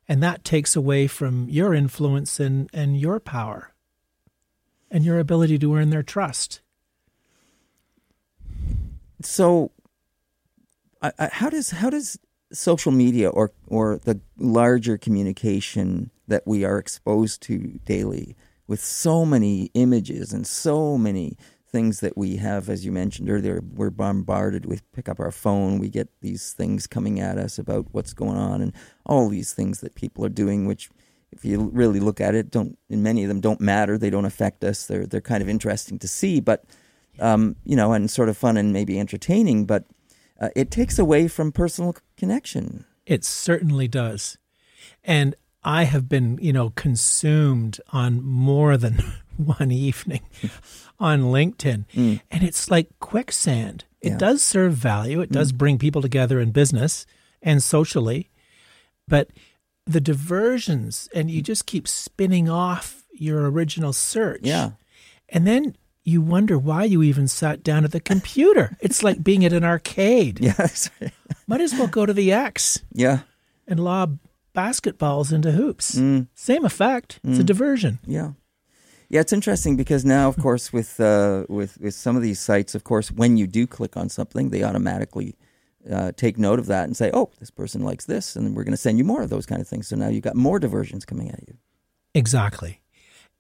and 0.08 0.22
that 0.22 0.44
takes 0.44 0.76
away 0.76 1.06
from 1.06 1.48
your 1.48 1.74
influence 1.74 2.38
and, 2.38 2.68
and 2.72 2.98
your 2.98 3.18
power 3.20 3.74
and 4.90 5.04
your 5.04 5.18
ability 5.18 5.58
to 5.58 5.74
earn 5.74 5.90
their 5.90 6.02
trust. 6.02 6.60
So, 9.22 9.70
I, 11.00 11.12
I, 11.18 11.28
how 11.32 11.48
does 11.48 11.70
how 11.70 11.88
does 11.88 12.18
social 12.52 12.92
media 12.92 13.30
or 13.30 13.52
or 13.66 13.98
the 14.04 14.20
larger 14.38 14.98
communication 14.98 16.10
that 16.28 16.46
we 16.46 16.64
are 16.64 16.78
exposed 16.78 17.42
to 17.42 17.78
daily, 17.84 18.37
with 18.66 18.82
so 18.82 19.24
many 19.24 19.70
images 19.74 20.32
and 20.32 20.46
so 20.46 20.96
many 20.96 21.37
things 21.74 22.00
that 22.00 22.16
we 22.16 22.37
have, 22.37 22.68
as 22.68 22.84
you 22.84 22.92
mentioned 22.92 23.28
earlier, 23.28 23.60
we're 23.74 23.90
bombarded 23.90 24.64
with 24.64 24.90
pick 24.92 25.08
up 25.08 25.18
our 25.18 25.32
phone, 25.32 25.78
we 25.80 25.88
get 25.88 26.08
these 26.20 26.52
things 26.52 26.87
coming 26.87 27.18
at 27.18 27.37
us 27.37 27.58
about 27.58 27.87
what's 27.90 28.14
going 28.14 28.37
on 28.37 28.62
and 28.62 28.72
all 29.04 29.28
these 29.28 29.52
things 29.52 29.80
that 29.80 29.96
people 29.96 30.24
are 30.24 30.28
doing, 30.30 30.66
which 30.66 30.88
if 31.32 31.44
you 31.44 31.68
really 31.72 31.98
look 31.98 32.20
at 32.20 32.34
it, 32.37 32.50
don't 32.50 32.78
in 32.88 33.02
many 33.02 33.24
of 33.24 33.28
them 33.28 33.40
don't 33.40 33.60
matter. 33.60 33.98
They 33.98 34.08
don't 34.08 34.24
affect 34.24 34.62
us. 34.62 34.87
They're 34.87 35.04
they're 35.04 35.20
kind 35.20 35.42
of 35.42 35.48
interesting 35.48 35.98
to 35.98 36.06
see, 36.08 36.40
but 36.40 36.64
um, 37.18 37.56
you 37.64 37.74
know, 37.74 37.92
and 37.92 38.08
sort 38.08 38.28
of 38.28 38.37
fun 38.37 38.56
and 38.56 38.72
maybe 38.72 38.98
entertaining, 38.98 39.66
but 39.66 39.84
uh, 40.40 40.50
it 40.54 40.70
takes 40.70 40.98
away 40.98 41.26
from 41.26 41.50
personal 41.50 41.96
connection. 42.16 42.84
It 43.04 43.24
certainly 43.24 43.88
does, 43.88 44.38
and 45.02 45.34
I 45.64 45.85
have 45.85 46.09
been, 46.09 46.38
you 46.40 46.53
know, 46.53 46.70
consumed 46.70 47.81
on 47.92 48.22
more 48.22 48.77
than 48.77 49.03
one 49.37 49.70
evening 49.70 50.20
on 51.00 51.22
LinkedIn. 51.22 51.87
Mm. 51.94 52.20
And 52.31 52.44
it's 52.44 52.70
like 52.70 52.88
quicksand. 53.00 53.85
It 54.00 54.11
yeah. 54.11 54.18
does 54.18 54.42
serve 54.42 54.74
value, 54.74 55.20
it 55.20 55.33
does 55.33 55.53
mm. 55.53 55.59
bring 55.59 55.79
people 55.79 56.03
together 56.03 56.38
in 56.38 56.50
business 56.50 57.07
and 57.42 57.62
socially. 57.62 58.31
But 59.09 59.29
the 59.87 60.00
diversions, 60.00 61.09
and 61.14 61.31
you 61.31 61.42
just 61.42 61.66
keep 61.66 61.88
spinning 61.88 62.48
off 62.48 63.05
your 63.12 63.50
original 63.50 63.92
search. 63.92 64.40
Yeah. 64.42 64.72
And 65.29 65.46
then 65.46 65.77
you 66.05 66.20
wonder 66.20 66.59
why 66.59 66.85
you 66.85 67.03
even 67.03 67.29
sat 67.29 67.62
down 67.62 67.85
at 67.85 67.92
the 67.92 68.00
computer. 68.00 68.77
it's 68.81 69.03
like 69.03 69.24
being 69.24 69.44
at 69.44 69.53
an 69.53 69.64
arcade. 69.64 70.40
Yes. 70.40 70.90
Might 71.46 71.61
as 71.61 71.72
well 71.72 71.87
go 71.87 72.05
to 72.05 72.12
the 72.12 72.33
X. 72.33 72.81
Yeah. 72.92 73.20
And 73.66 73.81
lob 73.81 74.18
basketballs 74.54 75.32
into 75.32 75.52
hoops. 75.52 75.96
Mm. 75.96 76.28
Same 76.34 76.64
effect. 76.64 77.20
It's 77.24 77.38
a 77.38 77.42
mm. 77.42 77.46
diversion. 77.46 77.98
Yeah. 78.06 78.32
Yeah, 79.08 79.20
it's 79.20 79.32
interesting 79.32 79.76
because 79.76 80.04
now, 80.04 80.28
of 80.28 80.36
course, 80.38 80.72
with 80.72 80.98
uh, 80.98 81.44
with 81.48 81.78
with 81.78 81.94
some 81.94 82.16
of 82.16 82.22
these 82.22 82.40
sites, 82.40 82.74
of 82.74 82.84
course, 82.84 83.12
when 83.12 83.36
you 83.36 83.46
do 83.46 83.66
click 83.66 83.96
on 83.96 84.08
something, 84.08 84.50
they 84.50 84.62
automatically 84.62 85.36
uh, 85.90 86.12
take 86.16 86.38
note 86.38 86.58
of 86.58 86.66
that 86.66 86.84
and 86.84 86.96
say, 86.96 87.10
"Oh, 87.12 87.30
this 87.38 87.50
person 87.50 87.82
likes 87.82 88.06
this," 88.06 88.34
and 88.34 88.56
we're 88.56 88.64
going 88.64 88.72
to 88.72 88.78
send 88.78 88.98
you 88.98 89.04
more 89.04 89.22
of 89.22 89.30
those 89.30 89.46
kind 89.46 89.60
of 89.60 89.68
things. 89.68 89.88
So 89.88 89.96
now 89.96 90.08
you've 90.08 90.24
got 90.24 90.36
more 90.36 90.58
diversions 90.58 91.04
coming 91.04 91.30
at 91.30 91.46
you. 91.46 91.58
Exactly, 92.14 92.80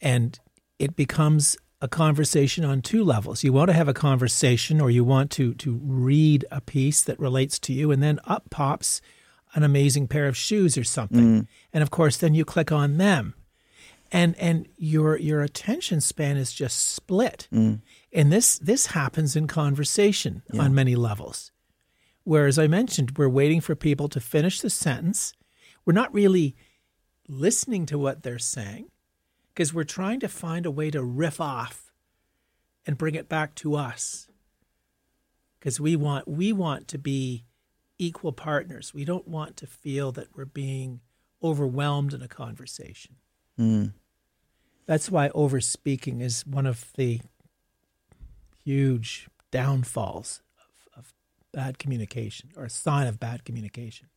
and 0.00 0.38
it 0.78 0.96
becomes 0.96 1.56
a 1.80 1.88
conversation 1.88 2.64
on 2.64 2.82
two 2.82 3.02
levels. 3.02 3.42
You 3.42 3.52
want 3.52 3.68
to 3.70 3.74
have 3.74 3.88
a 3.88 3.94
conversation, 3.94 4.80
or 4.80 4.90
you 4.90 5.02
want 5.02 5.30
to 5.32 5.54
to 5.54 5.80
read 5.82 6.44
a 6.50 6.60
piece 6.60 7.02
that 7.02 7.18
relates 7.18 7.58
to 7.60 7.72
you, 7.72 7.90
and 7.90 8.02
then 8.02 8.20
up 8.26 8.50
pops 8.50 9.00
an 9.54 9.62
amazing 9.62 10.08
pair 10.08 10.26
of 10.26 10.36
shoes 10.36 10.76
or 10.76 10.84
something, 10.84 11.42
mm. 11.42 11.46
and 11.72 11.82
of 11.82 11.90
course, 11.90 12.16
then 12.16 12.34
you 12.34 12.44
click 12.44 12.72
on 12.72 12.96
them 12.98 13.34
and 14.14 14.36
and 14.38 14.68
your 14.76 15.18
your 15.18 15.42
attention 15.42 16.00
span 16.00 16.36
is 16.36 16.52
just 16.52 16.88
split. 16.88 17.48
Mm. 17.52 17.80
And 18.12 18.32
this 18.32 18.58
this 18.58 18.86
happens 18.86 19.34
in 19.34 19.48
conversation 19.48 20.42
yeah. 20.52 20.62
on 20.62 20.74
many 20.74 20.94
levels. 20.94 21.50
Where, 22.22 22.46
as 22.46 22.58
I 22.58 22.68
mentioned, 22.68 23.18
we're 23.18 23.28
waiting 23.28 23.60
for 23.60 23.74
people 23.74 24.08
to 24.08 24.20
finish 24.20 24.60
the 24.60 24.70
sentence. 24.70 25.34
We're 25.84 25.92
not 25.92 26.14
really 26.14 26.56
listening 27.28 27.84
to 27.86 27.98
what 27.98 28.22
they're 28.22 28.38
saying 28.38 28.86
because 29.48 29.74
we're 29.74 29.84
trying 29.84 30.20
to 30.20 30.28
find 30.28 30.64
a 30.64 30.70
way 30.70 30.90
to 30.90 31.02
riff 31.02 31.40
off 31.40 31.92
and 32.86 32.96
bring 32.96 33.14
it 33.14 33.28
back 33.28 33.54
to 33.56 33.74
us. 33.74 34.28
Because 35.58 35.80
we 35.80 35.96
want 35.96 36.28
we 36.28 36.52
want 36.52 36.86
to 36.88 36.98
be 36.98 37.44
equal 37.98 38.32
partners. 38.32 38.92
We 38.94 39.04
don't 39.04 39.28
want 39.28 39.56
to 39.58 39.66
feel 39.66 40.12
that 40.12 40.28
we're 40.34 40.44
being 40.44 41.00
overwhelmed 41.42 42.14
in 42.14 42.22
a 42.22 42.28
conversation. 42.28 43.16
Mm. 43.58 43.92
That's 44.86 45.10
why 45.10 45.28
overspeaking 45.30 46.20
is 46.20 46.46
one 46.46 46.66
of 46.66 46.92
the 46.96 47.20
huge 48.64 49.28
downfalls 49.50 50.42
of, 50.58 50.98
of 50.98 51.14
bad 51.52 51.78
communication 51.78 52.50
or 52.56 52.64
a 52.64 52.70
sign 52.70 53.06
of 53.06 53.20
bad 53.20 53.44
communication. 53.44 54.08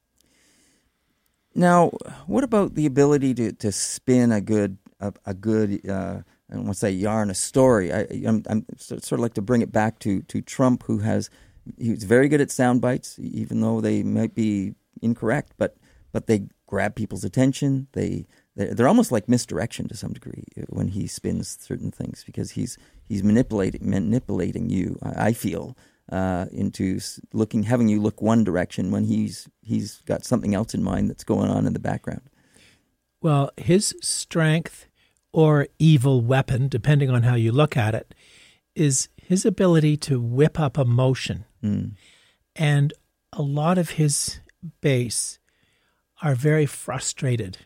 Now, 1.54 1.90
what 2.28 2.44
about 2.44 2.76
the 2.76 2.86
ability 2.86 3.34
to, 3.36 3.52
to 3.52 3.72
spin 3.72 4.32
a 4.32 4.42
good 4.42 4.78
a, 5.00 5.14
a 5.26 5.34
good 5.34 5.88
uh, 5.88 6.22
I 6.50 6.54
don't 6.54 6.64
want 6.64 6.76
to 6.76 6.80
say 6.80 6.92
yarn 6.92 7.30
a 7.30 7.36
story. 7.36 7.92
I, 7.92 8.08
I'm, 8.26 8.44
I'm, 8.48 8.66
sort 8.78 9.12
of 9.12 9.20
like 9.20 9.34
to 9.36 9.42
bring 9.42 9.62
it 9.62 9.72
back 9.72 10.00
to 10.00 10.22
to 10.24 10.42
Trump, 10.42 10.84
who 10.84 11.00
has 11.00 11.30
he's 11.78 12.04
very 12.04 12.28
good 12.28 12.42
at 12.42 12.52
sound 12.52 12.82
bites, 12.82 13.18
even 13.20 13.62
though 13.62 13.82
they 13.82 14.04
might 14.04 14.36
be 14.36 14.76
incorrect, 15.02 15.54
but 15.58 15.78
but 16.12 16.28
they 16.28 16.48
grab 16.66 16.96
people's 16.96 17.24
attention. 17.24 17.88
They 17.94 18.26
they're, 18.56 18.74
they're 18.74 18.88
almost 18.88 19.12
like 19.12 19.30
misdirection 19.30 19.88
to 19.88 19.98
some 19.98 20.14
degree 20.14 20.46
uh, 20.58 20.64
when 20.70 20.90
he 20.90 21.08
spins 21.08 21.58
certain 21.60 21.92
things 21.92 22.24
because 22.26 22.52
he's 22.52 22.78
he's 23.08 23.24
manipulating 23.24 23.90
manipulating 23.90 24.70
you. 24.70 24.98
I, 25.02 25.28
I 25.28 25.34
feel 25.34 25.78
uh, 26.12 26.46
into 26.52 27.00
looking, 27.34 27.64
having 27.64 27.88
you 27.88 28.02
look 28.02 28.22
one 28.22 28.44
direction 28.44 28.92
when 28.92 29.06
he's 29.06 29.48
he's 29.62 30.02
got 30.06 30.24
something 30.24 30.56
else 30.56 30.74
in 30.74 30.84
mind 30.84 31.10
that's 31.10 31.24
going 31.24 31.50
on 31.50 31.68
in 31.68 31.74
the 31.74 31.80
background. 31.80 32.22
Well, 33.22 33.52
his 33.58 33.96
strength 34.02 34.88
or 35.34 35.68
evil 35.80 36.22
weapon, 36.22 36.68
depending 36.68 37.10
on 37.10 37.24
how 37.24 37.36
you 37.36 37.52
look 37.52 37.76
at 37.76 37.94
it, 37.94 38.16
is 38.76 39.10
his 39.28 39.46
ability 39.46 39.98
to 39.98 40.22
whip 40.22 40.58
up 40.58 40.78
emotion. 40.78 41.44
Mm. 41.62 41.92
And 42.56 42.94
a 43.34 43.42
lot 43.42 43.78
of 43.78 43.92
his 43.92 44.40
base 44.80 45.38
are 46.22 46.34
very 46.34 46.66
frustrated 46.66 47.58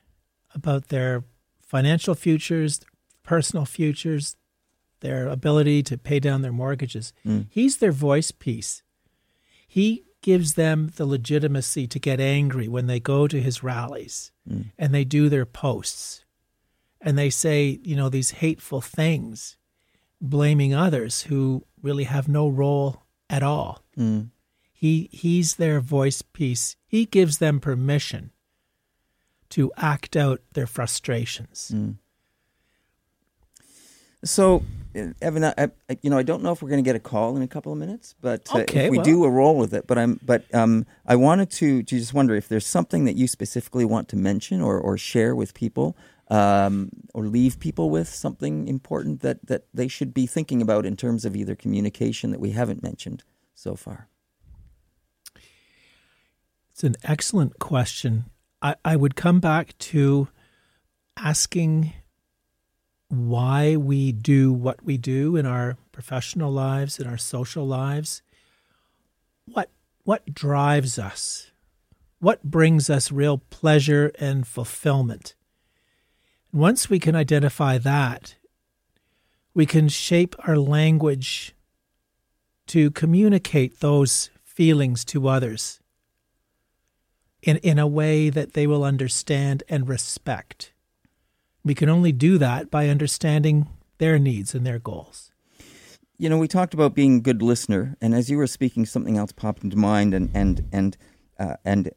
about 0.55 0.87
their 0.87 1.23
financial 1.61 2.15
futures, 2.15 2.81
personal 3.21 3.65
futures, 3.65 4.35
their 5.01 5.27
ability 5.27 5.83
to 5.83 5.99
pay 5.99 6.19
down 6.19 6.41
their 6.41 6.51
mortgages. 6.51 7.13
Mm. 7.23 7.45
He's 7.51 7.77
their 7.77 7.91
voice 7.91 8.31
piece. 8.31 8.81
He 9.67 10.03
gives 10.23 10.55
them 10.55 10.91
the 10.95 11.05
legitimacy 11.05 11.85
to 11.85 11.99
get 11.99 12.19
angry 12.19 12.67
when 12.67 12.87
they 12.87 12.99
go 12.99 13.27
to 13.27 13.39
his 13.39 13.61
rallies 13.61 14.31
mm. 14.49 14.71
and 14.79 14.95
they 14.95 15.03
do 15.03 15.29
their 15.29 15.45
posts 15.45 16.25
and 16.99 17.19
they 17.19 17.29
say, 17.29 17.79
you 17.83 17.95
know, 17.95 18.09
these 18.09 18.31
hateful 18.31 18.81
things, 18.81 19.57
blaming 20.21 20.73
others 20.73 21.23
who 21.23 21.65
really 21.81 22.03
have 22.03 22.27
no 22.27 22.47
role 22.47 23.03
at 23.29 23.43
all. 23.43 23.83
Mm. 23.97 24.29
He 24.71 25.09
he's 25.11 25.55
their 25.55 25.79
voice 25.79 26.21
piece. 26.21 26.75
He 26.87 27.05
gives 27.05 27.39
them 27.39 27.59
permission 27.59 28.31
to 29.49 29.71
act 29.75 30.15
out 30.15 30.41
their 30.53 30.67
frustrations. 30.67 31.71
Mm. 31.73 31.97
So, 34.23 34.63
Evan, 35.21 35.43
I, 35.43 35.53
I, 35.57 35.97
you 36.01 36.09
know, 36.09 36.17
I 36.17 36.23
don't 36.23 36.43
know 36.43 36.51
if 36.51 36.61
we're 36.61 36.69
going 36.69 36.83
to 36.83 36.87
get 36.87 36.95
a 36.95 36.99
call 36.99 37.35
in 37.35 37.41
a 37.41 37.47
couple 37.47 37.71
of 37.71 37.79
minutes, 37.79 38.13
but 38.21 38.47
uh, 38.53 38.59
okay, 38.59 38.85
if 38.85 38.91
we 38.91 38.97
well. 38.97 39.05
do, 39.05 39.23
a 39.23 39.29
roll 39.29 39.57
with 39.57 39.73
it. 39.73 39.87
But 39.87 39.97
I'm, 39.97 40.19
but 40.23 40.43
um, 40.53 40.85
I 41.05 41.15
wanted 41.15 41.49
to, 41.51 41.81
to 41.81 41.97
just 41.97 42.13
wonder 42.13 42.35
if 42.35 42.47
there's 42.47 42.67
something 42.67 43.05
that 43.05 43.15
you 43.15 43.27
specifically 43.27 43.85
want 43.85 44.09
to 44.09 44.15
mention 44.15 44.61
or, 44.61 44.79
or 44.79 44.97
share 44.97 45.35
with 45.35 45.53
people, 45.53 45.95
um, 46.29 46.89
or 47.13 47.25
leave 47.25 47.59
people 47.59 47.89
with 47.89 48.07
something 48.07 48.67
important 48.67 49.21
that 49.21 49.45
that 49.47 49.65
they 49.73 49.87
should 49.87 50.13
be 50.13 50.25
thinking 50.25 50.61
about 50.61 50.85
in 50.85 50.95
terms 50.95 51.25
of 51.25 51.35
either 51.35 51.55
communication 51.55 52.31
that 52.31 52.39
we 52.39 52.51
haven't 52.51 52.81
mentioned 52.81 53.23
so 53.53 53.75
far. 53.75 54.07
It's 56.71 56.83
an 56.83 56.95
excellent 57.03 57.59
question. 57.59 58.25
I, 58.61 58.75
I 58.85 58.95
would 58.95 59.15
come 59.15 59.39
back 59.39 59.77
to 59.79 60.29
asking 61.17 61.93
why 63.11 63.75
we 63.75 64.11
do 64.13 64.53
what 64.53 64.83
we 64.83 64.97
do 64.97 65.35
in 65.35 65.45
our 65.45 65.77
professional 65.91 66.51
lives, 66.51 66.97
in 66.97 67.05
our 67.05 67.17
social 67.17 67.67
lives. 67.67 68.21
What 69.45 69.69
what 70.03 70.33
drives 70.33 70.97
us? 70.97 71.51
What 72.19 72.43
brings 72.43 72.89
us 72.89 73.11
real 73.11 73.39
pleasure 73.49 74.11
and 74.19 74.47
fulfillment? 74.47 75.35
Once 76.53 76.89
we 76.89 76.99
can 76.99 77.15
identify 77.15 77.77
that, 77.77 78.35
we 79.53 79.65
can 79.65 79.89
shape 79.89 80.35
our 80.47 80.57
language 80.57 81.53
to 82.67 82.91
communicate 82.91 83.79
those 83.79 84.29
feelings 84.43 85.03
to 85.05 85.27
others 85.27 85.81
in, 87.41 87.57
in 87.57 87.77
a 87.77 87.87
way 87.87 88.29
that 88.29 88.53
they 88.53 88.67
will 88.67 88.83
understand 88.83 89.63
and 89.67 89.89
respect. 89.89 90.71
We 91.63 91.75
can 91.75 91.89
only 91.89 92.11
do 92.11 92.37
that 92.37 92.71
by 92.71 92.87
understanding 92.87 93.67
their 93.97 94.17
needs 94.17 94.55
and 94.55 94.65
their 94.65 94.79
goals. 94.79 95.31
You 96.17 96.29
know, 96.29 96.37
we 96.37 96.47
talked 96.47 96.73
about 96.73 96.93
being 96.93 97.17
a 97.17 97.21
good 97.21 97.41
listener, 97.41 97.97
and 98.01 98.13
as 98.13 98.29
you 98.29 98.37
were 98.37 98.47
speaking, 98.47 98.85
something 98.85 99.17
else 99.17 99.31
popped 99.31 99.63
into 99.63 99.77
mind, 99.77 100.13
and 100.13 100.29
and 100.33 100.67
and 100.71 100.97
uh, 101.39 101.55
and 101.65 101.91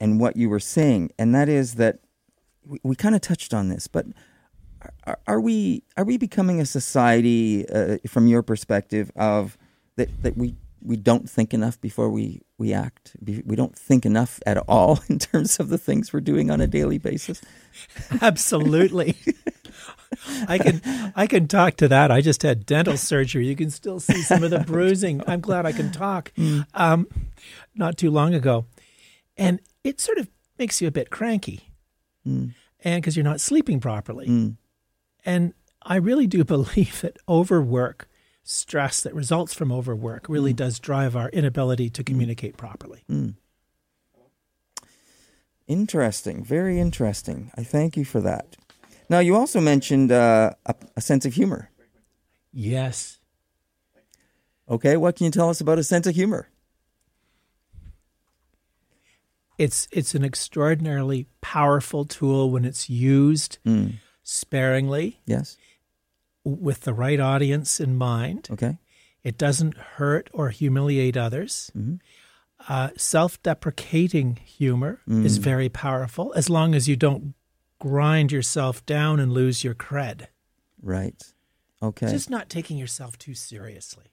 and 0.00 0.20
what 0.20 0.36
you 0.36 0.48
were 0.48 0.60
saying, 0.60 1.10
and 1.18 1.34
that 1.34 1.48
is 1.48 1.74
that 1.74 2.00
we, 2.64 2.78
we 2.82 2.96
kind 2.96 3.14
of 3.14 3.20
touched 3.20 3.52
on 3.52 3.68
this, 3.68 3.86
but 3.86 4.06
are, 5.06 5.18
are, 5.26 5.40
we 5.40 5.82
are 5.96 6.04
we 6.04 6.16
becoming 6.16 6.60
a 6.60 6.66
society, 6.66 7.68
uh, 7.68 7.98
from 8.06 8.26
your 8.26 8.42
perspective, 8.42 9.10
of 9.16 9.58
that 9.96 10.22
that 10.22 10.36
we 10.36 10.54
we 10.82 10.96
don't 10.96 11.28
think 11.28 11.52
enough 11.52 11.80
before 11.80 12.10
we 12.10 12.42
we 12.56 12.72
act. 12.72 13.16
We 13.24 13.56
don't 13.56 13.76
think 13.76 14.04
enough 14.04 14.40
at 14.46 14.58
all 14.68 15.00
in 15.08 15.18
terms 15.18 15.60
of 15.60 15.68
the 15.68 15.78
things 15.78 16.12
we're 16.12 16.20
doing 16.20 16.50
on 16.50 16.60
a 16.60 16.66
daily 16.66 16.98
basis. 16.98 17.40
Absolutely. 18.20 19.16
I 20.48 20.58
can 20.58 21.12
I 21.14 21.26
can 21.26 21.48
talk 21.48 21.76
to 21.76 21.88
that. 21.88 22.10
I 22.10 22.20
just 22.20 22.42
had 22.42 22.66
dental 22.66 22.96
surgery. 22.96 23.46
You 23.46 23.56
can 23.56 23.70
still 23.70 24.00
see 24.00 24.22
some 24.22 24.42
of 24.42 24.50
the 24.50 24.60
bruising. 24.66 25.22
I'm 25.26 25.40
glad 25.40 25.66
I 25.66 25.72
can 25.72 25.92
talk. 25.92 26.32
Mm. 26.36 26.66
Um, 26.74 27.08
not 27.74 27.96
too 27.96 28.10
long 28.10 28.34
ago, 28.34 28.66
and 29.36 29.60
it 29.84 30.00
sort 30.00 30.18
of 30.18 30.28
makes 30.58 30.80
you 30.80 30.88
a 30.88 30.90
bit 30.90 31.10
cranky, 31.10 31.70
mm. 32.26 32.54
and 32.80 33.02
because 33.02 33.16
you're 33.16 33.24
not 33.24 33.40
sleeping 33.40 33.80
properly, 33.80 34.26
mm. 34.26 34.56
and 35.24 35.52
I 35.82 35.96
really 35.96 36.26
do 36.26 36.42
believe 36.44 37.00
that 37.02 37.18
overwork 37.28 38.07
stress 38.50 39.02
that 39.02 39.14
results 39.14 39.52
from 39.52 39.70
overwork 39.70 40.26
really 40.26 40.54
mm. 40.54 40.56
does 40.56 40.78
drive 40.78 41.14
our 41.14 41.28
inability 41.28 41.90
to 41.90 42.02
mm. 42.02 42.06
communicate 42.06 42.56
properly. 42.56 43.04
Mm. 43.10 43.34
Interesting. 45.66 46.42
Very 46.42 46.80
interesting. 46.80 47.50
I 47.58 47.62
thank 47.62 47.94
you 47.94 48.06
for 48.06 48.22
that. 48.22 48.56
Now, 49.10 49.18
you 49.18 49.36
also 49.36 49.60
mentioned 49.60 50.10
uh, 50.10 50.54
a, 50.64 50.74
a 50.96 51.00
sense 51.02 51.26
of 51.26 51.34
humor. 51.34 51.70
Yes. 52.50 53.18
Okay, 54.66 54.96
what 54.96 55.16
can 55.16 55.26
you 55.26 55.30
tell 55.30 55.50
us 55.50 55.60
about 55.60 55.78
a 55.78 55.84
sense 55.84 56.06
of 56.06 56.14
humor? 56.14 56.48
It's 59.58 59.88
it's 59.90 60.14
an 60.14 60.24
extraordinarily 60.24 61.26
powerful 61.40 62.04
tool 62.04 62.50
when 62.50 62.64
it's 62.64 62.88
used 62.88 63.58
mm. 63.66 63.94
sparingly. 64.22 65.20
Yes 65.26 65.58
with 66.48 66.82
the 66.82 66.94
right 66.94 67.20
audience 67.20 67.80
in 67.80 67.96
mind. 67.96 68.48
Okay. 68.50 68.78
It 69.22 69.36
doesn't 69.36 69.76
hurt 69.76 70.30
or 70.32 70.50
humiliate 70.50 71.16
others. 71.16 71.70
Mm-hmm. 71.76 71.96
Uh, 72.68 72.90
Self 72.96 73.42
deprecating 73.42 74.36
humor 74.36 75.00
mm. 75.08 75.24
is 75.24 75.38
very 75.38 75.68
powerful 75.68 76.32
as 76.34 76.50
long 76.50 76.74
as 76.74 76.88
you 76.88 76.96
don't 76.96 77.34
grind 77.78 78.32
yourself 78.32 78.84
down 78.84 79.20
and 79.20 79.32
lose 79.32 79.62
your 79.62 79.74
cred. 79.74 80.26
Right. 80.82 81.22
Okay. 81.82 82.10
Just 82.10 82.30
not 82.30 82.48
taking 82.48 82.76
yourself 82.76 83.18
too 83.18 83.34
seriously. 83.34 84.06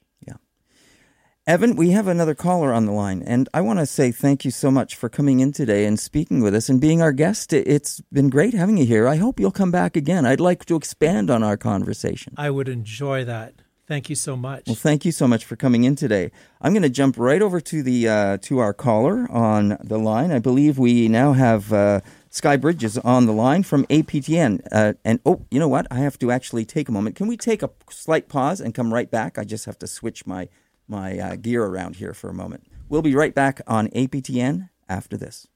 Evan, 1.48 1.76
we 1.76 1.92
have 1.92 2.08
another 2.08 2.34
caller 2.34 2.74
on 2.74 2.88
the 2.88 2.92
line, 2.92 3.22
and 3.22 3.48
I 3.54 3.62
want 3.62 3.78
to 3.78 3.86
say 3.86 4.12
thank 4.12 4.46
you 4.46 4.50
so 4.50 4.72
much 4.72 4.96
for 4.96 5.10
coming 5.10 5.42
in 5.42 5.52
today 5.52 5.86
and 5.86 6.00
speaking 6.00 6.42
with 6.42 6.56
us 6.56 6.70
and 6.70 6.82
being 6.82 7.04
our 7.04 7.12
guest. 7.12 7.54
It's 7.54 8.02
been 8.12 8.32
great 8.32 8.56
having 8.56 8.78
you 8.78 8.86
here. 8.88 9.08
I 9.08 9.18
hope 9.18 9.40
you'll 9.40 9.52
come 9.52 9.70
back 9.70 9.96
again. 9.96 10.26
I'd 10.26 10.40
like 10.40 10.66
to 10.66 10.76
expand 10.76 11.30
on 11.30 11.44
our 11.44 11.56
conversation. 11.56 12.34
I 12.36 12.50
would 12.50 12.68
enjoy 12.68 13.26
that. 13.26 13.54
Thank 13.88 14.10
you 14.10 14.16
so 14.16 14.36
much. 14.36 14.64
Well, 14.66 14.76
thank 14.76 15.06
you 15.06 15.12
so 15.12 15.28
much 15.28 15.46
for 15.46 15.56
coming 15.56 15.84
in 15.84 15.96
today. 15.96 16.32
I'm 16.62 16.74
going 16.74 16.82
to 16.82 16.90
jump 16.90 17.16
right 17.20 17.44
over 17.44 17.62
to 17.62 17.84
the 17.84 18.10
uh, 18.10 18.38
to 18.42 18.58
our 18.58 18.74
caller 18.74 19.28
on 19.30 19.78
the 19.84 20.00
line. 20.00 20.32
I 20.32 20.40
believe 20.40 20.80
we 20.80 21.08
now 21.08 21.34
have 21.34 21.72
uh, 21.72 22.02
Sky 22.32 22.58
Bridges 22.58 22.98
on 22.98 23.28
the 23.28 23.34
line 23.34 23.62
from 23.62 23.86
APTN. 23.86 24.66
Uh, 24.72 24.94
and 25.06 25.20
oh, 25.28 25.46
you 25.52 25.60
know 25.60 25.68
what? 25.68 25.86
I 25.92 26.00
have 26.00 26.18
to 26.20 26.32
actually 26.32 26.66
take 26.66 26.90
a 26.90 26.92
moment. 26.92 27.16
Can 27.16 27.28
we 27.28 27.38
take 27.38 27.62
a 27.62 27.70
slight 27.92 28.30
pause 28.30 28.60
and 28.60 28.74
come 28.74 28.92
right 28.92 29.12
back? 29.12 29.38
I 29.38 29.44
just 29.44 29.66
have 29.66 29.78
to 29.78 29.86
switch 29.86 30.26
my 30.26 30.50
my 30.88 31.19
uh, 31.19 31.36
gear 31.36 31.63
around 31.63 31.98
here 31.98 32.13
for 32.13 32.30
a 32.30 32.34
moment. 32.34 32.67
We'll 32.89 33.02
be 33.02 33.15
right 33.15 33.34
back 33.34 33.62
on 33.67 33.88
APTN 33.89 34.69
after 34.88 35.17
this. 35.17 35.48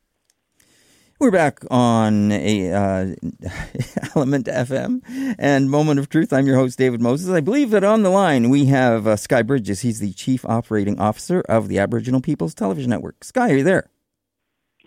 We're 1.19 1.31
back 1.31 1.59
on 1.69 2.31
a 2.31 2.71
uh, 2.71 3.05
ELMNT 4.15 4.45
FM 4.45 5.35
and 5.37 5.69
Moment 5.69 5.99
of 5.99 6.07
Truth. 6.07 6.31
I'm 6.31 6.47
your 6.47 6.55
host, 6.55 6.77
David 6.77 7.01
Moses. 7.01 7.29
I 7.29 7.41
believe 7.41 7.71
that 7.71 7.83
on 7.83 8.03
the 8.03 8.09
line 8.09 8.49
we 8.49 8.65
have 8.65 9.05
uh, 9.05 9.17
Sky 9.17 9.41
Bridges. 9.41 9.81
He's 9.81 9.99
the 9.99 10.13
Chief 10.13 10.45
Operating 10.45 10.97
Officer 10.97 11.41
of 11.49 11.67
the 11.67 11.77
Aboriginal 11.77 12.21
Peoples 12.21 12.53
Television 12.53 12.89
Network. 12.89 13.25
Sky, 13.25 13.51
are 13.51 13.57
you 13.57 13.63
there? 13.65 13.89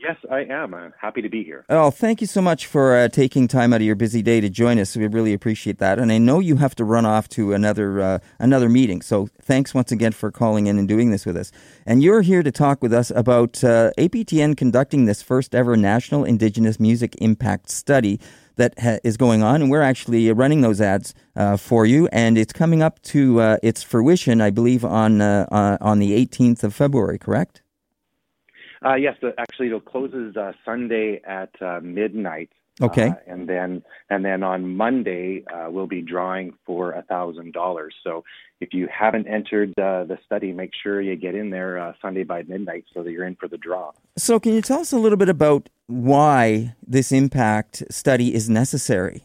Yes, 0.03 0.17
I 0.29 0.41
am. 0.41 0.75
I'm 0.75 0.93
happy 1.01 1.23
to 1.23 1.29
be 1.29 1.45
here. 1.45 1.65
Oh, 1.69 1.93
thank 1.93 2.21
you 2.21 2.27
so 2.27 2.43
much 2.43 2.67
for 2.67 2.97
uh, 2.97 3.09
taking 3.09 3.47
time 3.47 3.73
out 3.73 3.77
of 3.77 3.87
your 3.87 3.95
busy 3.95 4.21
day 4.21 4.41
to 4.41 4.51
join 4.51 4.81
us. 4.81 4.97
We 4.97 5.07
really 5.07 5.33
appreciate 5.33 5.79
that. 5.79 6.01
And 6.01 6.11
I 6.11 6.19
know 6.19 6.41
you 6.41 6.57
have 6.57 6.75
to 6.77 6.85
run 6.85 7.07
off 7.07 7.29
to 7.31 7.53
another 7.53 8.01
uh, 8.01 8.19
another 8.41 8.69
meeting. 8.69 9.01
So 9.01 9.29
thanks 9.41 9.75
once 9.75 9.93
again 9.93 10.11
for 10.11 10.33
calling 10.33 10.67
in 10.67 10.77
and 10.77 10.89
doing 10.89 11.13
this 11.13 11.25
with 11.25 11.37
us. 11.37 11.53
And 11.87 12.03
you're 12.03 12.23
here 12.23 12.43
to 12.43 12.51
talk 12.51 12.83
with 12.83 12.93
us 12.93 13.13
about 13.13 13.63
uh, 13.63 13.93
APTN 13.97 14.57
conducting 14.57 15.05
this 15.05 15.23
first 15.23 15.55
ever 15.55 15.77
National 15.77 16.25
Indigenous 16.25 16.81
Music 16.81 17.15
Impact 17.21 17.71
Study 17.71 18.19
that 18.57 18.75
ha- 18.81 18.99
is 19.05 19.17
going 19.17 19.45
on, 19.45 19.63
and 19.63 19.71
we're 19.71 19.83
actually 19.83 20.31
running 20.33 20.63
those 20.63 20.81
ads 20.81 21.15
uh, 21.37 21.57
for 21.57 21.87
you. 21.87 22.09
And 22.09 22.37
it's 22.37 22.53
coming 22.53 22.83
up 22.83 23.01
to 23.03 23.41
uh, 23.41 23.57
its 23.63 23.85
fruition, 23.85 24.41
I 24.41 24.51
believe, 24.51 24.85
on 24.85 25.21
uh, 25.21 25.47
uh 25.53 25.79
on 25.81 26.01
the 26.01 26.11
18th 26.27 26.65
of 26.65 26.75
February. 26.75 27.19
Correct? 27.19 27.62
Uh, 28.85 28.95
yes, 28.95 29.17
actually, 29.39 29.69
it 29.69 29.85
closes 29.85 30.37
uh, 30.37 30.53
Sunday 30.65 31.21
at 31.27 31.51
uh, 31.63 31.81
midnight 31.83 32.51
Okay. 32.81 33.09
Uh, 33.09 33.15
and 33.27 33.49
then 33.49 33.83
and 34.09 34.25
then 34.25 34.43
on 34.43 34.77
Monday 34.77 35.45
uh, 35.53 35.71
we'll 35.71 35.87
be 35.87 36.01
drawing 36.01 36.55
for 36.65 36.93
a 36.93 37.03
thousand 37.03 37.53
dollars. 37.53 37.95
So 38.03 38.25
if 38.61 38.73
you 38.73 38.89
haven't 38.89 39.27
entered 39.27 39.71
uh, 39.79 40.05
the 40.05 40.19
study, 40.25 40.53
make 40.53 40.71
sure 40.83 41.01
you 41.01 41.17
get 41.17 41.35
in 41.35 41.51
there 41.51 41.79
uh, 41.79 41.93
Sunday 42.01 42.25
by 42.25 42.43
midnight 42.45 42.85
so 42.95 43.03
that 43.03 43.13
you're 43.13 43.27
in 43.27 43.37
for 43.37 43.49
the 43.49 43.59
draw. 43.59 43.93
So 44.17 44.41
can 44.41 44.55
you 44.55 44.63
tell 44.63 44.81
us 44.81 44.93
a 44.93 44.99
little 44.99 45.19
bit 45.19 45.29
about 45.29 45.69
why 45.87 46.75
this 46.87 47.13
impact 47.13 47.85
study 47.91 48.35
is 48.35 48.49
necessary? 48.49 49.23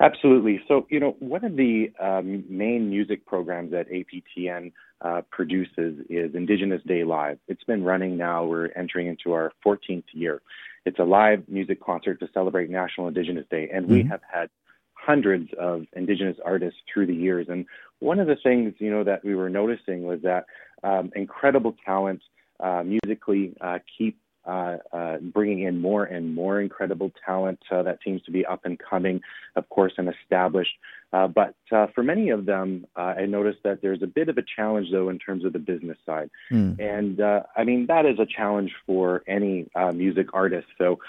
Absolutely. 0.00 0.62
So, 0.66 0.86
you 0.88 0.98
know, 0.98 1.14
one 1.18 1.44
of 1.44 1.56
the 1.56 1.92
um, 2.00 2.44
main 2.48 2.88
music 2.88 3.26
programs 3.26 3.70
that 3.72 3.86
APTN 3.90 4.72
uh, 5.02 5.20
produces 5.30 6.04
is 6.08 6.34
Indigenous 6.34 6.82
Day 6.86 7.04
Live. 7.04 7.38
It's 7.48 7.64
been 7.64 7.84
running 7.84 8.16
now, 8.16 8.44
we're 8.44 8.70
entering 8.76 9.08
into 9.08 9.32
our 9.32 9.52
14th 9.64 10.04
year. 10.12 10.40
It's 10.86 10.98
a 10.98 11.04
live 11.04 11.44
music 11.48 11.84
concert 11.84 12.18
to 12.20 12.28
celebrate 12.32 12.70
National 12.70 13.08
Indigenous 13.08 13.44
Day, 13.50 13.68
and 13.72 13.84
mm-hmm. 13.84 13.94
we 13.94 14.02
have 14.04 14.20
had 14.32 14.48
hundreds 14.94 15.50
of 15.58 15.84
Indigenous 15.94 16.38
artists 16.44 16.80
through 16.92 17.06
the 17.06 17.14
years. 17.14 17.46
And 17.50 17.66
one 17.98 18.20
of 18.20 18.26
the 18.26 18.36
things, 18.42 18.74
you 18.78 18.90
know, 18.90 19.04
that 19.04 19.22
we 19.22 19.34
were 19.34 19.50
noticing 19.50 20.04
was 20.04 20.20
that 20.22 20.46
um, 20.82 21.10
incredible 21.14 21.76
talent 21.84 22.22
uh, 22.58 22.82
musically 22.84 23.54
uh, 23.60 23.78
keep 23.98 24.18
uh, 24.46 24.78
uh, 24.92 25.18
bringing 25.18 25.60
in 25.60 25.80
more 25.80 26.04
and 26.04 26.34
more 26.34 26.60
incredible 26.60 27.12
talent 27.26 27.58
uh, 27.70 27.82
that 27.82 27.98
seems 28.02 28.22
to 28.22 28.30
be 28.30 28.46
up 28.46 28.64
and 28.64 28.78
coming, 28.78 29.20
of 29.54 29.68
course, 29.68 29.92
and 29.98 30.08
established. 30.08 30.72
Uh, 31.12 31.26
but 31.26 31.54
uh, 31.72 31.88
for 31.94 32.02
many 32.02 32.30
of 32.30 32.46
them, 32.46 32.86
uh, 32.96 33.14
I 33.18 33.26
noticed 33.26 33.58
that 33.64 33.82
there's 33.82 34.02
a 34.02 34.06
bit 34.06 34.28
of 34.28 34.38
a 34.38 34.42
challenge, 34.42 34.88
though, 34.90 35.10
in 35.10 35.18
terms 35.18 35.44
of 35.44 35.52
the 35.52 35.58
business 35.58 35.98
side. 36.06 36.30
Mm. 36.50 36.80
And 36.80 37.20
I 37.54 37.64
mean, 37.64 37.86
that 37.86 38.06
is 38.06 38.18
a 38.18 38.26
challenge 38.26 38.72
for 38.86 39.22
any 39.26 39.68
music 39.94 40.28
artist. 40.32 40.68
So 40.78 41.00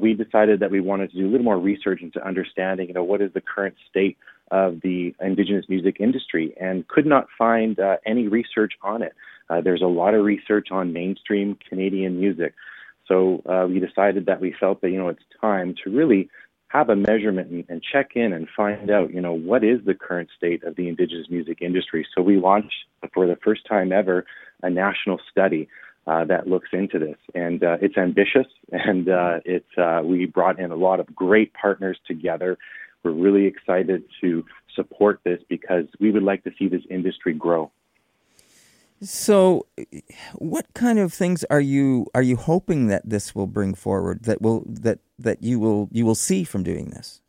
we 0.00 0.12
decided 0.14 0.60
that 0.60 0.70
we 0.70 0.80
wanted 0.80 1.10
to 1.12 1.16
do 1.16 1.26
a 1.26 1.30
little 1.30 1.44
more 1.44 1.58
research 1.58 2.02
into 2.02 2.24
understanding, 2.24 2.88
you 2.88 2.94
know, 2.94 3.04
what 3.04 3.22
is 3.22 3.32
the 3.32 3.40
current 3.40 3.76
state 3.88 4.18
of 4.50 4.80
the 4.82 5.14
indigenous 5.20 5.66
music 5.68 5.96
industry, 6.00 6.54
and 6.60 6.86
could 6.88 7.06
not 7.06 7.28
find 7.38 7.78
any 8.04 8.28
research 8.28 8.74
on 8.82 9.02
it. 9.02 9.14
there's 9.62 9.82
a 9.82 9.86
lot 9.86 10.14
of 10.14 10.24
research 10.24 10.68
on 10.70 10.92
mainstream 10.92 11.56
Canadian 11.68 12.20
music. 12.20 12.54
So 13.06 13.42
uh, 13.48 13.66
we 13.68 13.80
decided 13.80 14.26
that 14.26 14.40
we 14.40 14.54
felt 14.58 14.80
that 14.80 14.90
you 14.90 14.98
know 14.98 15.08
it's 15.08 15.22
time 15.40 15.74
to 15.84 15.90
really 15.90 16.28
have 16.68 16.88
a 16.88 16.96
measurement 16.96 17.50
and, 17.50 17.64
and, 17.68 17.80
check 17.82 18.10
in 18.16 18.32
and 18.32 18.48
find 18.56 18.90
out 18.90 19.14
you 19.14 19.20
know 19.20 19.32
what 19.32 19.62
is 19.62 19.80
the 19.84 19.94
current 19.94 20.28
state 20.36 20.64
of 20.64 20.74
the 20.76 20.88
indigenous 20.88 21.28
music 21.30 21.58
industry. 21.60 22.06
So 22.14 22.22
we 22.22 22.36
launched 22.36 22.74
for 23.12 23.26
the 23.26 23.36
first 23.36 23.66
time 23.66 23.92
ever 23.92 24.24
a 24.62 24.70
national 24.70 25.20
study 25.30 25.68
uh, 26.06 26.24
that 26.24 26.46
looks 26.46 26.68
into 26.72 26.98
this, 26.98 27.16
and 27.34 27.62
uh, 27.62 27.76
it's 27.80 27.96
ambitious, 27.96 28.46
and 28.72 29.08
uh, 29.08 29.40
it's 29.44 29.78
uh, 29.78 30.02
we 30.04 30.26
brought 30.26 30.58
in 30.58 30.70
a 30.70 30.76
lot 30.76 31.00
of 31.00 31.14
great 31.14 31.52
partners 31.54 31.98
together. 32.06 32.58
We're 33.02 33.12
really 33.12 33.46
excited 33.46 34.04
to 34.22 34.44
support 34.74 35.20
this 35.24 35.40
because 35.48 35.84
we 36.00 36.10
would 36.10 36.22
like 36.22 36.42
to 36.44 36.50
see 36.58 36.68
this 36.68 36.82
industry 36.90 37.34
grow. 37.34 37.70
So, 39.04 39.66
what 40.34 40.66
kind 40.74 40.98
of 40.98 41.12
things 41.12 41.44
are 41.50 41.60
you 41.60 42.06
are 42.14 42.22
you 42.22 42.36
hoping 42.36 42.86
that 42.86 43.02
this 43.08 43.34
will 43.34 43.46
bring 43.46 43.74
forward 43.74 44.24
that 44.24 44.40
will 44.40 44.64
that 44.66 44.98
that 45.18 45.42
you 45.42 45.60
will 45.60 45.88
you 45.92 46.06
will 46.06 46.14
see 46.14 46.42
from 46.44 46.62
doing 46.62 46.90
this? 46.90 47.20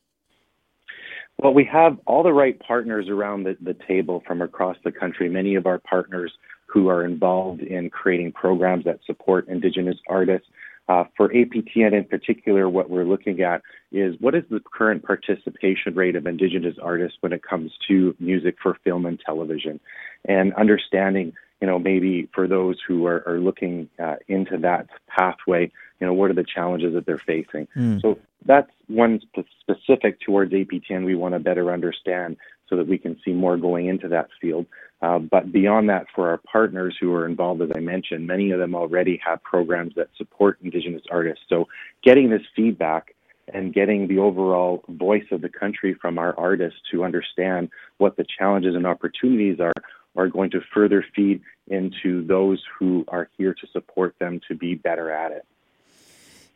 Well, 1.37 1.53
we 1.53 1.65
have 1.65 1.97
all 2.07 2.23
the 2.23 2.31
right 2.31 2.57
partners 2.59 3.09
around 3.09 3.43
the, 3.43 3.57
the 3.61 3.75
table 3.87 4.23
from 4.25 4.41
across 4.41 4.77
the 4.85 4.91
country. 4.91 5.27
Many 5.27 5.55
of 5.55 5.65
our 5.65 5.79
partners 5.79 6.31
who 6.65 6.87
are 6.87 7.03
involved 7.03 7.61
in 7.61 7.89
creating 7.89 8.31
programs 8.31 8.85
that 8.85 8.99
support 9.05 9.47
Indigenous 9.47 9.97
artists. 10.07 10.47
Uh, 10.87 11.03
for 11.17 11.29
APTN 11.29 11.93
in 11.93 12.03
particular, 12.03 12.69
what 12.69 12.91
we're 12.91 13.05
looking 13.05 13.41
at 13.41 13.63
is 13.91 14.15
what 14.19 14.35
is 14.35 14.43
the 14.51 14.61
current 14.71 15.03
participation 15.03 15.95
rate 15.95 16.15
of 16.15 16.27
Indigenous 16.27 16.75
artists 16.81 17.17
when 17.21 17.33
it 17.33 17.41
comes 17.41 17.71
to 17.87 18.15
music 18.19 18.55
for 18.61 18.77
film 18.83 19.07
and 19.07 19.19
television, 19.25 19.79
and 20.25 20.53
understanding 20.53 21.33
you 21.61 21.67
know, 21.67 21.79
maybe 21.79 22.29
for 22.33 22.47
those 22.47 22.77
who 22.87 23.05
are, 23.05 23.23
are 23.27 23.39
looking 23.39 23.89
uh, 24.01 24.15
into 24.27 24.57
that 24.57 24.87
pathway, 25.07 25.71
you 25.99 26.07
know, 26.07 26.13
what 26.13 26.29
are 26.29 26.35
the 26.35 26.43
challenges 26.43 26.93
that 26.93 27.05
they're 27.05 27.21
facing? 27.25 27.67
Mm. 27.75 28.01
So 28.01 28.19
that's 28.45 28.69
one 28.87 29.21
sp- 29.23 29.47
specific 29.61 30.19
towards 30.19 30.51
APTN 30.51 31.05
we 31.05 31.15
want 31.15 31.33
to 31.33 31.39
better 31.39 31.71
understand 31.71 32.37
so 32.69 32.75
that 32.75 32.87
we 32.87 32.97
can 32.97 33.17
see 33.23 33.31
more 33.31 33.57
going 33.57 33.87
into 33.87 34.07
that 34.09 34.27
field. 34.41 34.65
Uh, 35.01 35.19
but 35.19 35.51
beyond 35.51 35.89
that, 35.89 36.07
for 36.15 36.29
our 36.29 36.37
partners 36.37 36.95
who 36.99 37.13
are 37.13 37.25
involved, 37.25 37.61
as 37.61 37.69
I 37.75 37.79
mentioned, 37.79 38.25
many 38.27 38.51
of 38.51 38.59
them 38.59 38.75
already 38.75 39.19
have 39.25 39.41
programs 39.43 39.93
that 39.95 40.09
support 40.17 40.57
Indigenous 40.63 41.03
artists. 41.11 41.45
So 41.47 41.67
getting 42.03 42.29
this 42.29 42.41
feedback 42.55 43.15
and 43.53 43.73
getting 43.73 44.07
the 44.07 44.17
overall 44.17 44.83
voice 44.89 45.25
of 45.31 45.41
the 45.41 45.49
country 45.49 45.93
from 45.93 46.17
our 46.17 46.37
artists 46.39 46.79
to 46.91 47.03
understand 47.03 47.69
what 47.97 48.17
the 48.17 48.25
challenges 48.37 48.75
and 48.75 48.87
opportunities 48.87 49.59
are 49.59 49.73
are 50.15 50.27
going 50.27 50.51
to 50.51 50.61
further 50.73 51.05
feed 51.15 51.41
into 51.67 52.25
those 52.25 52.63
who 52.77 53.05
are 53.07 53.29
here 53.37 53.53
to 53.53 53.67
support 53.71 54.15
them 54.19 54.39
to 54.47 54.55
be 54.55 54.75
better 54.75 55.11
at 55.11 55.31
it. 55.31 55.45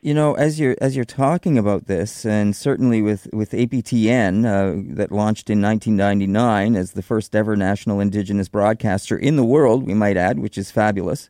You 0.01 0.13
know, 0.13 0.33
as 0.35 0.61
you're 0.61 0.77
as 0.79 0.95
you're 0.95 1.03
talking 1.03 1.57
about 1.57 1.87
this, 1.87 2.25
and 2.25 2.55
certainly 2.55 3.01
with 3.01 3.27
with 3.33 3.51
APTN 3.51 4.45
uh, 4.45 4.95
that 4.95 5.11
launched 5.11 5.49
in 5.49 5.61
1999 5.61 6.77
as 6.77 6.93
the 6.93 7.01
first 7.01 7.35
ever 7.35 7.57
national 7.57 7.99
Indigenous 7.99 8.47
broadcaster 8.47 9.17
in 9.17 9.35
the 9.35 9.43
world, 9.43 9.85
we 9.85 9.93
might 9.93 10.15
add, 10.15 10.39
which 10.39 10.57
is 10.57 10.71
fabulous. 10.71 11.29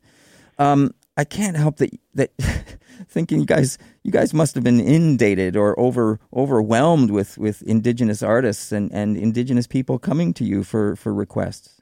Um, 0.60 0.94
I 1.18 1.24
can't 1.24 1.58
help 1.58 1.78
that 1.78 2.00
that 2.14 2.32
thinking 3.10 3.40
you 3.40 3.46
guys 3.48 3.80
you 4.04 4.12
guys 4.12 4.36
must 4.36 4.54
have 4.54 4.64
been 4.64 4.80
inundated 4.80 5.58
or 5.58 5.78
over 5.80 6.20
overwhelmed 6.32 7.10
with 7.10 7.40
with 7.40 7.64
Indigenous 7.64 8.22
artists 8.22 8.72
and 8.72 8.92
and 8.94 9.18
Indigenous 9.18 9.66
people 9.66 9.98
coming 9.98 10.32
to 10.36 10.44
you 10.44 10.64
for 10.64 10.96
for 10.96 11.12
requests. 11.12 11.79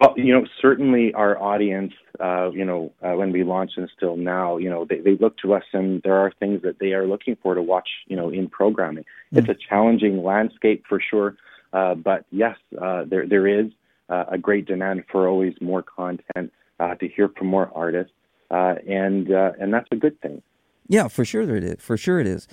Well, 0.00 0.14
you 0.16 0.32
know, 0.32 0.44
certainly 0.60 1.14
our 1.14 1.40
audience, 1.40 1.92
uh, 2.18 2.50
you 2.50 2.64
know, 2.64 2.92
uh, 3.00 3.12
when 3.12 3.30
we 3.30 3.44
launched 3.44 3.78
and 3.78 3.88
still 3.96 4.16
now, 4.16 4.56
you 4.56 4.68
know, 4.68 4.84
they, 4.84 4.98
they 4.98 5.16
look 5.16 5.38
to 5.38 5.54
us 5.54 5.62
and 5.72 6.02
there 6.02 6.16
are 6.16 6.32
things 6.40 6.62
that 6.62 6.80
they 6.80 6.94
are 6.94 7.06
looking 7.06 7.36
for 7.40 7.54
to 7.54 7.62
watch, 7.62 7.88
you 8.08 8.16
know, 8.16 8.28
in 8.28 8.48
programming. 8.48 9.04
Mm-hmm. 9.04 9.38
It's 9.38 9.48
a 9.48 9.54
challenging 9.68 10.24
landscape 10.24 10.84
for 10.88 11.00
sure, 11.00 11.36
uh, 11.72 11.94
but 11.94 12.24
yes, 12.32 12.56
uh, 12.80 13.04
there 13.06 13.26
there 13.28 13.46
is 13.46 13.66
uh, 14.08 14.24
a 14.32 14.38
great 14.38 14.66
demand 14.66 15.04
for 15.12 15.28
always 15.28 15.54
more 15.60 15.82
content 15.82 16.52
uh, 16.80 16.96
to 16.96 17.06
hear 17.06 17.28
from 17.28 17.46
more 17.46 17.70
artists, 17.72 18.12
and 18.50 19.28
and 19.28 19.72
that's 19.72 19.88
a 19.92 19.96
good 19.96 20.20
thing. 20.20 20.42
Yeah, 20.88 21.06
for 21.06 21.24
sure 21.24 21.42
it 21.56 21.64
is. 21.64 21.76
For 21.78 21.96
sure 21.96 22.18
it 22.18 22.26
is. 22.26 22.48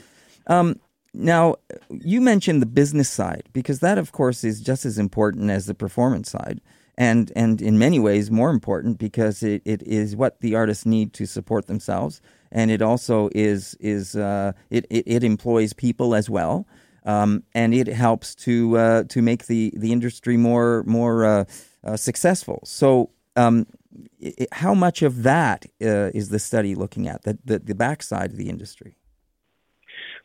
Um, 0.46 0.80
now, 1.14 1.56
you 1.90 2.22
mentioned 2.22 2.62
the 2.62 2.68
business 2.68 3.10
side 3.10 3.50
because 3.52 3.80
that, 3.80 3.98
of 3.98 4.12
course, 4.12 4.44
is 4.44 4.62
just 4.62 4.86
as 4.86 4.98
important 4.98 5.50
as 5.50 5.66
the 5.66 5.74
performance 5.74 6.32
side 6.32 6.62
and 6.98 7.32
and 7.36 7.62
in 7.62 7.78
many 7.80 8.00
ways 8.00 8.30
more 8.30 8.50
important 8.50 8.98
because 8.98 9.44
it, 9.44 9.62
it 9.66 9.82
is 9.84 10.16
what 10.16 10.40
the 10.42 10.56
artists 10.56 10.86
need 10.86 11.14
to 11.14 11.26
support 11.26 11.68
themselves. 11.68 12.22
And 12.52 12.70
it 12.70 12.82
also 12.82 13.30
is 13.34 13.76
is 13.80 14.16
uh, 14.16 14.54
it, 14.70 14.86
it, 14.90 15.04
it 15.08 15.24
employs 15.24 15.74
people 15.74 16.16
as 16.16 16.30
well. 16.30 16.68
Um, 17.04 17.44
and 17.56 17.74
it 17.74 17.88
helps 17.88 18.36
to 18.36 18.78
uh, 18.78 19.04
to 19.06 19.22
make 19.22 19.48
the 19.48 19.74
the 19.76 19.92
industry 19.92 20.38
more 20.38 20.84
more 20.86 21.26
uh, 21.26 21.46
uh 21.84 21.98
successful. 21.98 22.62
So 22.66 23.10
um, 23.36 23.66
it, 24.20 24.50
how 24.52 24.74
much 24.74 25.02
of 25.02 25.24
that 25.24 25.66
uh, 25.82 26.12
is 26.14 26.30
the 26.30 26.40
study 26.40 26.76
looking 26.76 27.08
at 27.08 27.24
the, 27.24 27.40
the 27.44 27.60
the 27.60 27.76
backside 27.76 28.32
of 28.32 28.38
the 28.38 28.50
industry? 28.50 28.98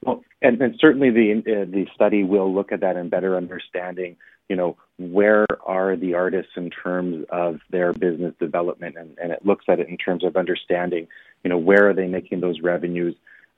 Well 0.03 0.23
and, 0.43 0.61
and 0.61 0.75
certainly 0.79 1.11
the 1.11 1.33
uh, 1.33 1.65
the 1.71 1.87
study 1.95 2.25
will 2.25 2.53
look 2.53 2.73
at 2.73 2.81
that 2.81 2.97
and 2.97 3.11
better 3.11 3.37
understanding 3.37 4.17
you 4.49 4.57
know, 4.57 4.77
where 4.99 5.47
are 5.65 5.97
the 5.97 6.15
artists 6.15 6.53
in 6.57 6.71
terms 6.71 7.27
of 7.31 7.61
their 7.71 7.93
business 7.93 8.35
development? 8.39 8.97
And, 8.97 9.17
and 9.19 9.33
it 9.33 9.45
looks 9.45 9.65
at 9.69 9.81
it 9.81 9.89
in 9.89 9.97
terms 9.97 10.25
of 10.25 10.37
understanding, 10.37 11.09
you 11.45 11.51
know, 11.51 11.59
where 11.59 11.89
are 11.89 11.95
they 11.95 12.07
making 12.07 12.41
those 12.41 12.61
revenues? 12.61 13.15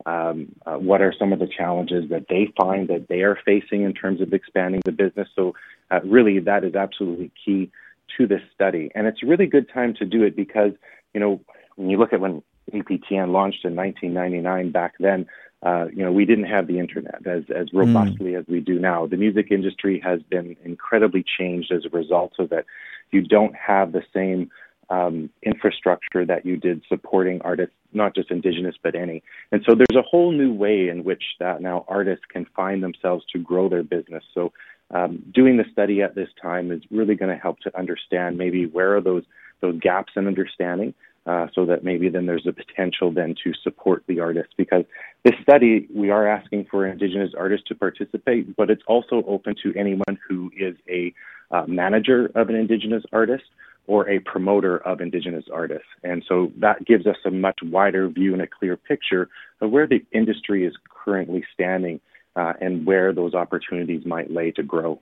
Um, 0.07 0.55
uh, 0.64 0.77
what 0.77 1.03
are 1.03 1.12
some 1.18 1.33
of 1.33 1.38
the 1.40 1.48
challenges 1.48 2.09
that 2.11 2.27
they 2.29 2.53
find 2.57 2.88
that 2.88 3.09
they 3.09 3.22
are 3.22 3.38
facing 3.44 3.83
in 3.83 3.92
terms 3.92 4.20
of 4.20 4.33
expanding 4.33 4.81
the 4.85 4.92
business? 4.92 5.29
So, 5.35 5.55
uh, 5.90 6.01
really, 6.05 6.38
that 6.40 6.64
is 6.64 6.74
absolutely 6.74 7.32
key 7.45 7.70
to 8.16 8.26
this 8.26 8.43
study. 8.55 8.91
And 8.95 9.07
it's 9.07 9.22
a 9.22 9.26
really 9.26 9.47
good 9.47 9.68
time 9.72 9.95
to 9.95 10.05
do 10.05 10.22
it 10.22 10.36
because, 10.36 10.72
you 11.14 11.20
know, 11.20 11.41
when 11.76 11.91
you 11.91 11.99
look 11.99 12.12
at 12.12 12.20
when 12.20 12.43
APTN 12.72 13.32
launched 13.32 13.64
in 13.64 13.74
1999 13.74 14.70
back 14.70 14.95
then, 14.99 15.26
uh, 15.63 15.87
you 15.93 16.05
know, 16.05 16.13
we 16.13 16.25
didn't 16.25 16.45
have 16.45 16.67
the 16.67 16.79
internet 16.79 17.27
as, 17.27 17.45
as 17.55 17.69
hmm. 17.71 17.79
robustly 17.79 18.33
mm. 18.33 18.39
as 18.39 18.45
we 18.47 18.61
do 18.61 18.79
now. 18.79 19.07
The 19.07 19.17
music 19.17 19.49
industry 19.51 20.01
has 20.05 20.23
been 20.23 20.57
incredibly 20.65 21.25
changed 21.25 21.73
as 21.73 21.85
a 21.85 21.89
result 21.89 22.35
of 22.39 22.53
it. 22.53 22.65
You 23.11 23.23
don't 23.23 23.55
have 23.57 23.93
the 23.93 24.05
same 24.15 24.51
um, 24.91 25.31
infrastructure 25.43 26.25
that 26.25 26.47
you 26.47 26.57
did 26.57 26.83
supporting 26.89 27.41
artists, 27.43 27.75
not 27.93 28.15
just 28.15 28.31
indigenous, 28.31 28.77
but 28.83 28.95
any. 28.95 29.23
And 29.53 29.63
so 29.67 29.75
there's 29.75 29.99
a 29.99 30.03
whole 30.03 30.33
new 30.33 30.53
way 30.53 30.89
in 30.89 31.05
which 31.05 31.23
that 31.41 31.61
now 31.61 31.85
artists 31.89 32.25
can 32.31 32.47
find 32.57 32.83
themselves 32.83 33.25
to 33.33 33.39
grow 33.39 33.69
their 33.69 33.83
business. 33.83 34.25
So 34.33 34.53
um, 34.91 35.23
doing 35.35 35.57
the 35.57 35.67
study 35.73 36.03
at 36.03 36.15
this 36.15 36.31
time 36.41 36.71
is 36.71 36.83
really 36.91 37.17
going 37.17 37.35
to 37.35 37.41
help 37.41 37.59
to 37.61 37.79
understand 37.79 38.39
maybe 38.39 38.67
where 38.67 38.97
are 38.97 39.01
those 39.01 39.25
those 39.61 39.79
gaps 39.81 40.13
in 40.15 40.29
understanding 40.29 40.95
uh, 41.29 41.47
so 41.55 41.66
that 41.66 41.85
maybe 41.85 42.09
then 42.09 42.24
there's 42.24 42.47
a 42.47 42.53
potential 42.53 43.12
then 43.12 43.35
to 43.45 43.53
support 43.62 44.03
the 44.09 44.18
artists. 44.18 44.55
Because 44.57 44.85
this 45.24 45.35
study, 45.43 45.87
we 45.95 46.11
are 46.11 46.26
asking 46.26 46.66
for 46.70 46.87
Indigenous 46.87 47.33
artists 47.39 47.68
to 47.68 47.74
participate, 47.74 48.57
but 48.57 48.70
it's 48.70 48.83
also 48.87 49.22
open 49.26 49.55
to 49.62 49.74
anyone 49.79 50.18
who 50.26 50.51
is 50.59 50.74
a 50.89 51.12
uh, 51.51 51.64
manager 51.66 52.31
of 52.35 52.49
an 52.49 52.55
Indigenous 52.55 53.05
artist 53.12 53.45
or 53.87 54.09
a 54.09 54.20
promoter 54.20 54.79
of 54.79 55.03
Indigenous 55.03 55.45
artists. 55.53 55.89
And 56.03 56.24
so 56.26 56.51
that 56.59 56.87
gives 56.87 57.07
us 57.07 57.16
a 57.26 57.31
much 57.31 57.59
wider 57.62 58.09
view 58.09 58.33
and 58.33 58.41
a 58.41 58.47
clear 58.47 58.79
picture 58.79 59.29
of 59.61 59.70
where 59.70 59.87
the 59.87 60.05
industry 60.12 60.64
is 60.64 60.74
currently 61.05 61.45
standing 61.53 62.01
uh, 62.37 62.55
and 62.61 62.87
where 62.87 63.12
those 63.12 63.35
opportunities 63.35 64.07
might 64.07 64.31
lay 64.31 64.51
to 64.53 64.62
grow. 64.62 64.99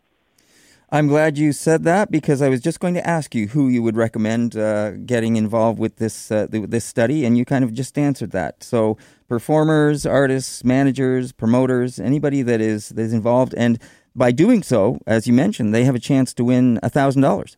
I'm 0.91 1.09
glad 1.09 1.37
you 1.37 1.53
said 1.53 1.83
that 1.83 2.13
because 2.13 2.41
I 2.41 2.49
was 2.49 2.61
just 2.61 2.79
going 2.79 2.95
to 2.95 3.05
ask 3.05 3.35
you 3.35 3.49
who 3.49 3.69
you 3.69 3.83
would 3.83 3.97
recommend 3.97 4.57
uh, 4.57 4.93
getting 4.93 5.35
involved 5.35 5.81
with 5.81 5.97
this 5.97 6.31
uh, 6.31 6.47
this 6.49 6.85
study, 6.85 7.25
and 7.25 7.37
you 7.37 7.45
kind 7.45 7.65
of 7.65 7.73
just 7.73 7.99
answered 7.99 8.31
that. 8.31 8.63
So, 8.63 8.97
performers, 9.29 10.07
artists, 10.07 10.63
managers, 10.63 11.33
promoters, 11.33 11.99
anybody 11.99 12.43
that 12.43 12.61
is 12.61 12.91
that 12.91 13.03
is 13.03 13.13
involved, 13.13 13.53
and 13.55 13.81
by 14.15 14.31
doing 14.31 14.63
so, 14.63 15.01
as 15.09 15.27
you 15.27 15.33
mentioned, 15.33 15.75
they 15.75 15.85
have 15.85 15.97
a 15.97 16.01
chance 16.01 16.33
to 16.35 16.45
win 16.45 16.79
thousand 16.85 17.23
dollars. 17.23 17.57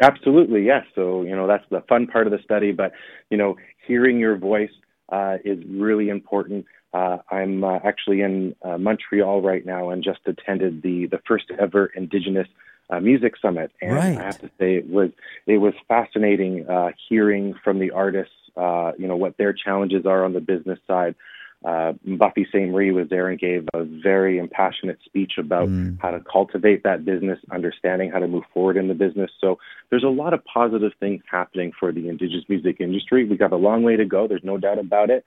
Absolutely, 0.00 0.64
yes. 0.64 0.86
So 0.94 1.22
you 1.22 1.36
know 1.36 1.46
that's 1.46 1.64
the 1.70 1.82
fun 1.90 2.06
part 2.06 2.26
of 2.26 2.32
the 2.32 2.40
study, 2.42 2.72
but 2.72 2.92
you 3.28 3.36
know 3.36 3.56
hearing 3.86 4.18
your 4.18 4.38
voice 4.38 4.72
uh, 5.10 5.36
is 5.44 5.58
really 5.68 6.08
important. 6.08 6.64
Uh, 6.94 7.18
I'm 7.28 7.64
uh, 7.64 7.80
actually 7.82 8.20
in 8.20 8.54
uh, 8.62 8.78
Montreal 8.78 9.42
right 9.42 9.66
now 9.66 9.90
and 9.90 10.02
just 10.02 10.20
attended 10.26 10.82
the 10.82 11.06
the 11.06 11.18
first 11.26 11.46
ever 11.58 11.86
Indigenous 11.86 12.46
uh, 12.88 13.00
Music 13.00 13.34
Summit, 13.42 13.72
and 13.82 13.94
right. 13.94 14.16
I 14.16 14.22
have 14.22 14.40
to 14.42 14.50
say 14.58 14.76
it 14.76 14.88
was 14.88 15.10
it 15.46 15.58
was 15.58 15.74
fascinating 15.88 16.68
uh, 16.68 16.90
hearing 17.08 17.54
from 17.64 17.80
the 17.80 17.90
artists, 17.90 18.34
uh, 18.56 18.92
you 18.96 19.08
know, 19.08 19.16
what 19.16 19.36
their 19.38 19.52
challenges 19.52 20.06
are 20.06 20.24
on 20.24 20.34
the 20.34 20.40
business 20.40 20.78
side. 20.86 21.16
Uh, 21.64 21.94
Buffy 22.18 22.46
Sainte-Marie 22.52 22.90
was 22.90 23.08
there 23.08 23.28
and 23.28 23.40
gave 23.40 23.66
a 23.72 23.84
very 23.84 24.36
impassionate 24.36 24.98
speech 25.02 25.32
about 25.38 25.66
mm. 25.66 25.98
how 25.98 26.10
to 26.10 26.20
cultivate 26.20 26.82
that 26.82 27.06
business, 27.06 27.38
understanding 27.50 28.10
how 28.10 28.18
to 28.18 28.28
move 28.28 28.44
forward 28.52 28.76
in 28.76 28.86
the 28.86 28.94
business. 28.94 29.30
So 29.40 29.58
there's 29.88 30.04
a 30.04 30.08
lot 30.08 30.34
of 30.34 30.44
positive 30.44 30.92
things 31.00 31.22
happening 31.28 31.72
for 31.80 31.90
the 31.90 32.10
Indigenous 32.10 32.44
music 32.50 32.76
industry. 32.80 33.24
We've 33.24 33.38
got 33.38 33.52
a 33.52 33.56
long 33.56 33.82
way 33.82 33.96
to 33.96 34.04
go. 34.04 34.28
There's 34.28 34.44
no 34.44 34.58
doubt 34.58 34.78
about 34.78 35.08
it 35.08 35.24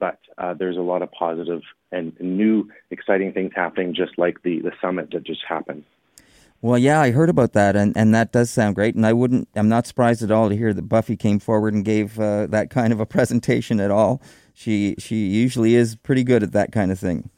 but 0.00 0.18
uh, 0.38 0.54
there's 0.54 0.76
a 0.76 0.82
lot 0.82 1.02
of 1.02 1.12
positive 1.12 1.60
and 1.92 2.18
new, 2.18 2.68
exciting 2.90 3.32
things 3.32 3.52
happening, 3.54 3.94
just 3.94 4.18
like 4.18 4.42
the, 4.42 4.60
the 4.62 4.72
summit 4.80 5.10
that 5.12 5.24
just 5.24 5.42
happened. 5.48 5.84
Well, 6.62 6.78
yeah, 6.78 7.00
I 7.00 7.10
heard 7.10 7.30
about 7.30 7.52
that, 7.54 7.74
and, 7.74 7.96
and 7.96 8.14
that 8.14 8.32
does 8.32 8.50
sound 8.50 8.74
great. 8.74 8.94
And 8.94 9.06
I 9.06 9.12
wouldn't, 9.12 9.48
I'm 9.54 9.68
not 9.68 9.86
surprised 9.86 10.22
at 10.22 10.30
all 10.30 10.48
to 10.48 10.56
hear 10.56 10.74
that 10.74 10.88
Buffy 10.88 11.16
came 11.16 11.38
forward 11.38 11.72
and 11.72 11.84
gave 11.84 12.18
uh, 12.18 12.46
that 12.48 12.68
kind 12.70 12.92
of 12.92 13.00
a 13.00 13.06
presentation 13.16 13.80
at 13.80 13.90
all. 13.90 14.20
She 14.52 14.94
she 14.98 15.28
usually 15.28 15.74
is 15.74 15.96
pretty 15.96 16.22
good 16.24 16.42
at 16.42 16.52
that 16.52 16.70
kind 16.70 16.92
of 16.92 16.98
thing. 16.98 17.30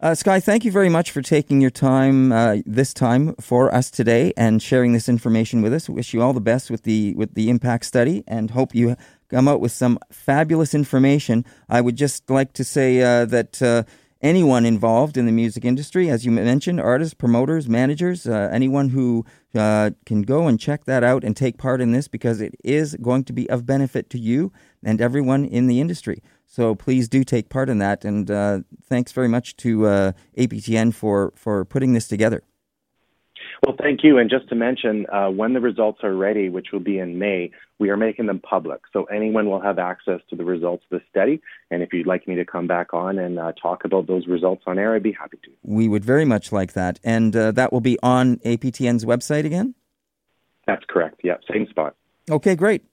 Uh, 0.02 0.16
Sky, 0.16 0.40
thank 0.40 0.66
you 0.66 0.72
very 0.72 0.90
much 0.90 1.12
for 1.12 1.22
taking 1.22 1.62
your 1.62 1.70
time 1.70 2.32
uh, 2.32 2.58
this 2.66 2.92
time 2.92 3.36
for 3.36 3.72
us 3.72 3.92
today 3.92 4.34
and 4.36 4.60
sharing 4.60 4.94
this 4.94 5.08
information 5.08 5.62
with 5.62 5.72
us. 5.72 5.88
Wish 5.88 6.12
you 6.12 6.24
all 6.24 6.34
the 6.34 6.42
best 6.42 6.72
with 6.72 6.82
the 6.82 7.14
with 7.14 7.36
the 7.36 7.52
impact 7.52 7.86
study 7.86 8.24
and 8.28 8.50
hope 8.50 8.74
you 8.74 8.96
come 9.30 9.48
out 9.48 9.62
with 9.62 9.72
some 9.72 10.00
fabulous 10.12 10.74
information. 10.74 11.46
I 11.70 11.82
would 11.82 11.98
just 11.98 12.32
like 12.32 12.52
to 12.54 12.64
say 12.64 13.00
uh, 13.04 13.26
that 13.26 13.62
uh, 13.62 13.84
anyone 14.24 14.66
involved 14.66 15.18
in 15.18 15.28
the 15.28 15.32
music 15.32 15.66
industry, 15.66 16.10
as 16.10 16.26
you 16.26 16.32
mentioned, 16.32 16.82
artists, 16.82 17.14
promoters, 17.14 17.70
managers, 17.70 18.26
uh, 18.26 18.50
anyone 18.52 18.90
who 18.90 19.24
uh, 19.54 19.92
can 20.08 20.24
go 20.24 20.48
and 20.48 20.60
check 20.60 20.86
that 20.86 21.04
out 21.04 21.24
and 21.24 21.38
take 21.38 21.60
part 21.60 21.80
in 21.80 21.92
this 21.92 22.08
because 22.08 22.42
it 22.42 22.56
is 22.64 22.96
going 23.04 23.24
to 23.26 23.34
be 23.34 23.48
of 23.52 23.68
benefit 23.68 24.10
to 24.10 24.18
you 24.18 24.52
and 24.84 25.00
everyone 25.00 25.46
in 25.46 25.68
the 25.68 25.80
industry. 25.80 26.24
So 26.52 26.76
please 26.76 27.08
do 27.08 27.24
take 27.24 27.48
part 27.48 27.70
in 27.70 27.78
that. 27.78 28.04
And 28.04 28.30
uh, 28.30 28.60
thanks 28.84 29.14
very 29.14 29.30
much 29.30 29.56
to 29.58 29.88
uh, 29.88 30.12
APTN 30.38 30.94
for, 30.94 31.32
for 31.34 31.64
putting 31.64 31.94
this 31.94 32.10
together. 32.10 32.44
Well, 33.66 33.76
thank 33.80 34.04
you. 34.04 34.18
And 34.18 34.30
just 34.30 34.50
to 34.50 34.56
mention, 34.56 35.06
uh, 35.14 35.30
when 35.30 35.54
the 35.54 35.62
results 35.62 36.00
are 36.04 36.14
ready, 36.14 36.50
which 36.50 36.68
will 36.74 36.82
be 36.82 37.00
in 37.00 37.18
May, 37.18 37.52
we 37.80 37.90
are 37.90 37.96
making 37.96 38.26
them 38.26 38.40
public. 38.40 38.82
So 38.92 39.06
anyone 39.06 39.46
will 39.46 39.62
have 39.62 39.80
access 39.80 40.20
to 40.30 40.36
the 40.36 40.44
results 40.44 40.84
of 40.92 41.00
the 41.00 41.06
study. 41.10 41.42
And 41.70 41.82
if 41.82 41.94
you'd 41.94 42.08
like 42.08 42.28
me 42.28 42.36
to 42.36 42.44
come 42.44 42.68
back 42.68 42.94
on 42.94 43.18
and 43.18 43.40
uh, 43.40 43.54
talk 43.54 43.86
about 43.86 44.08
those 44.08 44.28
results 44.28 44.64
on 44.68 44.78
air, 44.78 44.94
I'd 44.94 45.04
be 45.04 45.14
happy 45.14 45.38
to. 45.44 45.52
We 45.64 45.88
would 45.88 46.04
very 46.04 46.26
much 46.26 46.52
like 46.52 46.74
that. 46.74 47.00
And 47.02 47.34
uh, 47.34 47.52
that 47.52 47.72
will 47.72 47.82
be 47.82 47.98
on 48.04 48.38
APTN's 48.38 49.06
website 49.06 49.46
again? 49.46 49.74
That's 50.68 50.84
correct. 50.90 51.22
Yeah, 51.24 51.36
same 51.50 51.68
spot. 51.70 51.96
Okay, 52.30 52.56
great. 52.56 52.84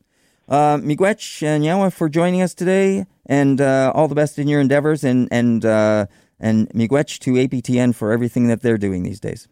Uh, 0.48 0.78
Miigwech 0.78 1.42
Nyawa 1.42 1.92
for 1.92 2.08
joining 2.08 2.40
us 2.40 2.54
today, 2.54 3.04
and 3.26 3.60
uh, 3.60 3.92
all 3.94 4.08
the 4.08 4.14
best 4.14 4.38
in 4.38 4.48
your 4.48 4.60
endeavors, 4.60 5.04
and 5.04 5.28
and 5.30 5.64
uh, 5.64 6.06
and 6.40 6.70
Miigwech 6.70 7.18
to 7.20 7.32
APTN 7.32 7.94
for 7.94 8.12
everything 8.12 8.48
that 8.48 8.62
they're 8.62 8.78
doing 8.78 9.02
these 9.02 9.20
days. 9.20 9.46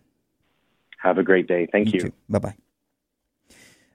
Have 0.99 1.19
a 1.19 1.23
great 1.23 1.47
day. 1.47 1.69
Thank 1.71 1.93
you. 1.93 2.01
you. 2.05 2.13
Bye 2.29 2.39
bye. 2.39 2.57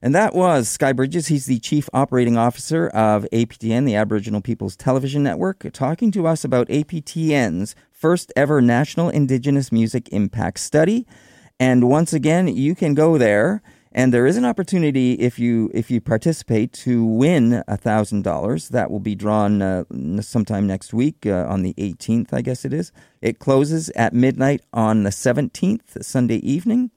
And 0.03 0.15
that 0.15 0.33
was 0.33 0.67
Sky 0.67 0.93
Bridges. 0.93 1.27
He's 1.27 1.45
the 1.45 1.59
Chief 1.59 1.87
Operating 1.93 2.35
Officer 2.35 2.87
of 2.87 3.25
APTN, 3.31 3.85
the 3.85 3.95
Aboriginal 3.95 4.41
People's 4.41 4.75
Television 4.75 5.21
Network, 5.21 5.71
talking 5.73 6.11
to 6.11 6.25
us 6.25 6.43
about 6.43 6.67
APTN's 6.69 7.75
first 7.91 8.33
ever 8.35 8.61
National 8.61 9.09
Indigenous 9.09 9.71
Music 9.71 10.09
Impact 10.09 10.59
Study. 10.59 11.05
And 11.59 11.87
once 11.87 12.13
again, 12.13 12.47
you 12.47 12.73
can 12.73 12.95
go 12.95 13.19
there 13.19 13.61
and 13.91 14.13
there 14.13 14.25
is 14.25 14.37
an 14.37 14.45
opportunity 14.45 15.13
if 15.13 15.37
you 15.37 15.69
if 15.73 15.91
you 15.91 15.99
participate 15.99 16.71
to 16.73 17.03
win 17.05 17.63
thousand 17.67 18.23
dollars. 18.23 18.69
That 18.69 18.89
will 18.89 18.99
be 18.99 19.15
drawn 19.15 19.61
uh, 19.61 19.83
sometime 20.21 20.65
next 20.65 20.93
week 20.93 21.25
uh, 21.25 21.45
on 21.49 21.63
the 21.63 21.73
18th, 21.73 22.33
I 22.33 22.41
guess 22.41 22.63
it 22.65 22.73
is. 22.73 22.91
It 23.21 23.39
closes 23.39 23.89
at 23.91 24.13
midnight 24.13 24.61
on 24.73 25.03
the 25.03 25.09
17th, 25.09 26.03
Sunday 26.03 26.37
evening, 26.37 26.91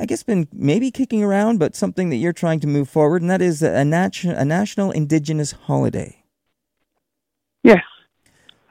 I 0.00 0.04
guess, 0.04 0.24
been 0.24 0.48
maybe 0.52 0.90
kicking 0.90 1.22
around, 1.22 1.60
but 1.60 1.76
something 1.76 2.10
that 2.10 2.16
you're 2.16 2.32
trying 2.32 2.58
to 2.60 2.66
move 2.66 2.88
forward, 2.88 3.22
and 3.22 3.30
that 3.30 3.42
is 3.42 3.62
a, 3.62 3.84
nat- 3.84 4.24
a 4.24 4.44
national 4.44 4.90
Indigenous 4.90 5.52
holiday. 5.52 6.24
Yes, 7.62 7.84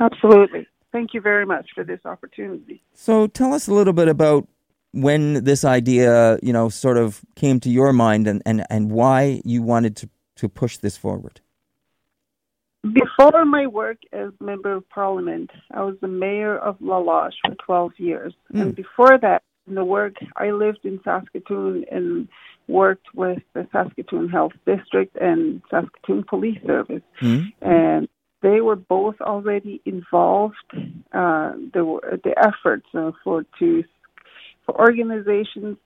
absolutely. 0.02 0.68
Thank 0.92 1.14
you 1.14 1.22
very 1.22 1.46
much 1.46 1.70
for 1.74 1.86
this 1.86 2.02
opportunity. 2.04 2.82
So, 2.94 3.28
tell 3.28 3.54
us 3.54 3.68
a 3.70 3.74
little 3.74 3.94
bit 3.94 4.10
about 4.10 4.48
when 4.92 5.44
this 5.44 5.64
idea, 5.64 6.40
you 6.42 6.54
know, 6.54 6.70
sort 6.70 6.98
of 6.98 7.22
came 7.36 7.60
to 7.62 7.70
your 7.70 7.94
mind 7.94 8.28
and, 8.28 8.42
and, 8.46 8.66
and 8.70 8.92
why 8.92 9.42
you 9.46 9.62
wanted 9.62 9.96
to, 9.98 10.10
to 10.38 10.50
push 10.50 10.78
this 10.78 10.98
forward? 10.98 11.42
Before 12.82 13.44
my 13.46 13.68
work 13.68 13.98
as 14.14 14.30
member 14.40 14.72
of 14.72 14.88
parliament, 14.90 15.52
I 15.72 15.82
was 15.82 15.96
the 16.02 16.08
mayor 16.08 16.58
of 16.58 16.78
La 16.80 16.98
Loche 16.98 17.36
for 17.46 17.56
12 17.56 17.92
years. 17.98 18.34
Mm. 18.54 18.62
And 18.62 18.76
before 18.76 19.18
that, 19.18 19.44
in 19.68 19.76
the 19.76 19.84
work, 19.86 20.16
I 20.38 20.52
lived 20.52 20.80
in 20.84 21.00
Saskatoon 21.04 21.86
and 21.92 22.28
worked 22.68 23.08
with 23.14 23.40
the 23.54 23.68
Saskatoon 23.72 24.30
Health 24.30 24.54
District 24.66 25.16
and 25.18 25.62
Saskatoon 25.70 26.24
Police 26.24 26.60
Service. 26.66 27.04
Mm. 27.22 27.54
And 27.62 28.08
they 28.42 28.62
were 28.62 28.78
both 28.78 29.20
already 29.22 29.82
involved. 29.86 30.56
Uh, 30.74 31.52
the, 31.74 32.20
the 32.24 32.34
efforts 32.38 32.88
uh, 32.94 33.12
for 33.24 33.46
to 33.60 33.84
for 34.70 34.80
organizations 34.80 35.78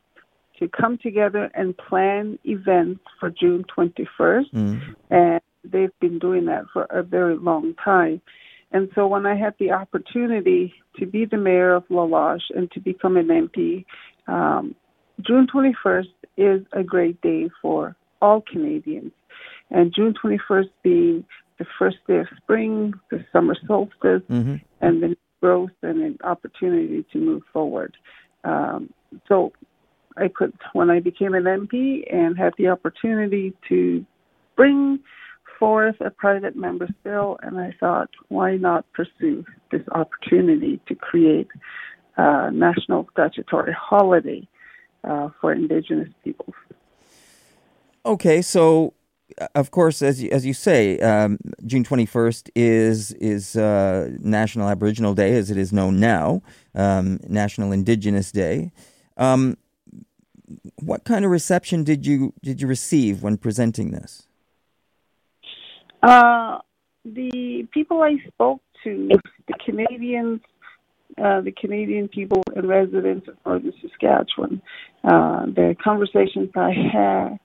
to 0.60 0.68
come 0.68 0.98
together 0.98 1.50
and 1.54 1.76
plan 1.78 2.38
events 2.44 3.02
for 3.20 3.30
June 3.30 3.66
21st. 3.76 4.54
Mm. 4.54 4.96
And 5.10 5.42
they've 5.64 6.00
been 6.00 6.20
doing 6.20 6.46
that 6.46 6.66
for 6.72 6.84
a 6.90 7.04
very 7.04 7.38
long 7.38 7.74
time. 7.84 8.22
And 8.72 8.90
so 8.96 9.08
when 9.08 9.26
I 9.26 9.36
had 9.36 9.54
the 9.60 9.72
opportunity 9.72 10.74
to 11.00 11.06
be 11.06 11.26
the 11.26 11.38
mayor 11.38 11.76
of 11.76 11.84
La 11.90 12.04
Loche 12.04 12.50
and 12.56 12.70
to 12.72 12.80
become 12.80 13.18
an 13.18 13.28
MP, 13.28 13.86
um, 14.28 14.76
June 15.22 15.48
21st 15.54 16.08
is 16.38 16.66
a 16.74 16.84
great 16.84 17.22
day 17.22 17.50
for 17.62 17.96
all 18.22 18.42
Canadians. 18.42 19.12
And 19.70 19.94
June 19.94 20.14
21st 20.24 20.70
being 20.84 21.26
the 21.60 21.66
first 21.80 21.98
day 22.08 22.18
of 22.18 22.28
spring, 22.38 22.94
the 23.12 23.24
summer 23.32 23.56
solstice, 23.68 24.24
mm-hmm. 24.30 24.56
and 24.82 25.04
the 25.04 25.16
growth 25.40 25.72
and 25.82 26.02
an 26.02 26.18
opportunity 26.24 27.06
to 27.12 27.18
move 27.20 27.44
forward. 27.52 27.96
Um, 28.44 28.94
so 29.28 29.54
I 30.18 30.28
put 30.28 30.54
when 30.74 30.90
I 30.90 31.00
became 31.00 31.34
an 31.34 31.44
MP 31.44 32.04
and 32.14 32.38
had 32.38 32.54
the 32.58 32.68
opportunity 32.68 33.54
to 33.70 34.06
bring 34.56 35.00
forth 35.60 35.96
a 36.02 36.10
private 36.10 36.56
member's 36.56 36.92
bill, 37.04 37.38
and 37.42 37.60
I 37.60 37.74
thought, 37.80 38.10
why 38.30 38.58
not 38.58 38.86
pursue 38.94 39.46
this 39.72 39.82
opportunity 39.92 40.80
to 40.88 40.96
create 40.96 41.48
a 42.18 42.52
national 42.52 43.08
statutory 43.12 43.74
holiday 43.74 44.48
uh, 45.04 45.30
for 45.40 45.54
Indigenous 45.54 46.10
peoples? 46.24 46.56
Okay, 48.06 48.42
so 48.42 48.94
of 49.56 49.72
course, 49.72 50.02
as 50.02 50.22
you, 50.22 50.30
as 50.32 50.46
you 50.46 50.54
say, 50.54 51.00
um, 51.00 51.38
June 51.66 51.84
twenty 51.84 52.06
first 52.06 52.50
is 52.56 53.12
is 53.14 53.56
uh, 53.56 54.10
National 54.20 54.70
Aboriginal 54.70 55.14
Day, 55.14 55.36
as 55.36 55.50
it 55.50 55.58
is 55.58 55.72
known 55.72 56.00
now, 56.00 56.42
um, 56.76 57.20
National 57.28 57.72
Indigenous 57.72 58.32
Day. 58.32 58.72
Um, 59.18 59.58
what 60.82 61.04
kind 61.04 61.26
of 61.26 61.32
reception 61.32 61.84
did 61.84 62.06
you 62.06 62.34
did 62.42 62.62
you 62.62 62.68
receive 62.68 63.24
when 63.24 63.38
presenting 63.38 63.92
this? 63.92 64.28
Uh, 66.02 66.58
the 67.06 67.68
people 67.72 68.02
I 68.02 68.18
spoke 68.28 68.62
to, 68.84 69.10
the 69.48 69.54
Canadians, 69.66 70.42
uh, 71.18 71.42
the 71.42 71.52
Canadian 71.52 72.10
people 72.10 72.44
and 72.56 72.68
residents 72.68 73.28
of 73.28 73.36
northern 73.46 73.74
Saskatchewan, 73.82 74.62
uh, 75.06 75.46
the 75.46 75.76
conversations 75.82 76.50
I 76.56 76.72
had, 76.72 77.40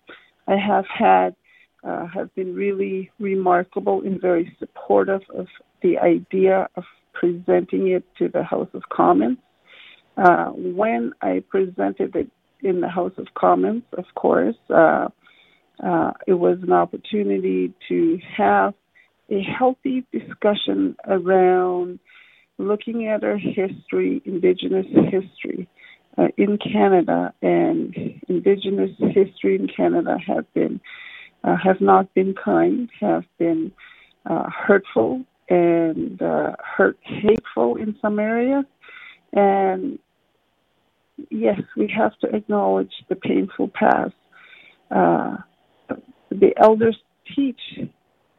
I 0.49 0.57
have 0.57 0.87
had 0.87 1.37
uh, 1.85 2.07
have 2.07 2.35
been 2.35 2.55
really 2.55 3.11
remarkable 3.19 4.03
and 4.03 4.21
very 4.21 4.55
supportive 4.59 5.23
of 5.35 5.47
the 5.83 5.99
idea 5.99 6.69
of 6.77 6.85
presenting 7.13 7.89
it 7.89 8.05
to 8.19 8.29
the 8.29 8.43
House 8.43 8.69
of 8.75 8.83
Commons. 8.93 9.39
Uh, 10.17 10.47
when 10.47 11.13
I 11.23 11.43
presented 11.49 12.15
it 12.17 12.31
in 12.61 12.81
the 12.81 12.89
House 12.89 13.13
of 13.19 13.27
Commons, 13.35 13.85
of 13.97 14.05
course, 14.15 14.57
uh, 14.71 15.09
uh, 15.85 16.13
it 16.27 16.35
was 16.35 16.59
an 16.63 16.73
opportunity 16.73 17.73
to 17.89 18.19
have 18.37 18.75
a 19.31 19.43
healthy 19.43 20.05
discussion 20.13 20.97
around 21.07 22.01
looking 22.59 23.07
at 23.07 23.23
our 23.23 23.37
history, 23.37 24.21
Indigenous 24.25 24.87
history 25.11 25.69
uh, 26.17 26.29
in 26.37 26.59
Canada, 26.59 27.33
and 27.41 27.95
Indigenous 28.29 28.91
history 28.99 29.55
in 29.55 29.69
Canada 29.69 30.17
have 30.27 30.53
been 30.55 30.81
uh, 31.45 31.57
have 31.57 31.81
not 31.81 32.13
been 32.15 32.35
kind, 32.35 32.89
have 33.01 33.25
been 33.39 33.73
uh, 34.27 34.49
hurtful 34.51 35.25
and 35.49 36.21
uh, 36.21 36.53
hurt 36.63 36.99
hateful 37.03 37.77
in 37.77 37.97
some 38.03 38.19
areas, 38.19 38.65
and 39.33 39.99
yes, 41.31 41.61
we 41.77 41.93
have 41.97 42.19
to 42.21 42.29
acknowledge 42.35 42.93
the 43.09 43.17
painful 43.17 43.69
past. 43.69 44.15
Uh, 44.91 45.37
the 46.31 46.53
elders 46.57 46.97
teach, 47.35 47.61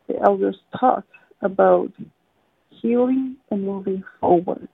the 0.07 0.15
elders 0.25 0.57
talk 0.79 1.05
about 1.41 1.91
healing 2.81 3.37
and 3.51 3.65
moving 3.65 4.03
forward. 4.19 4.67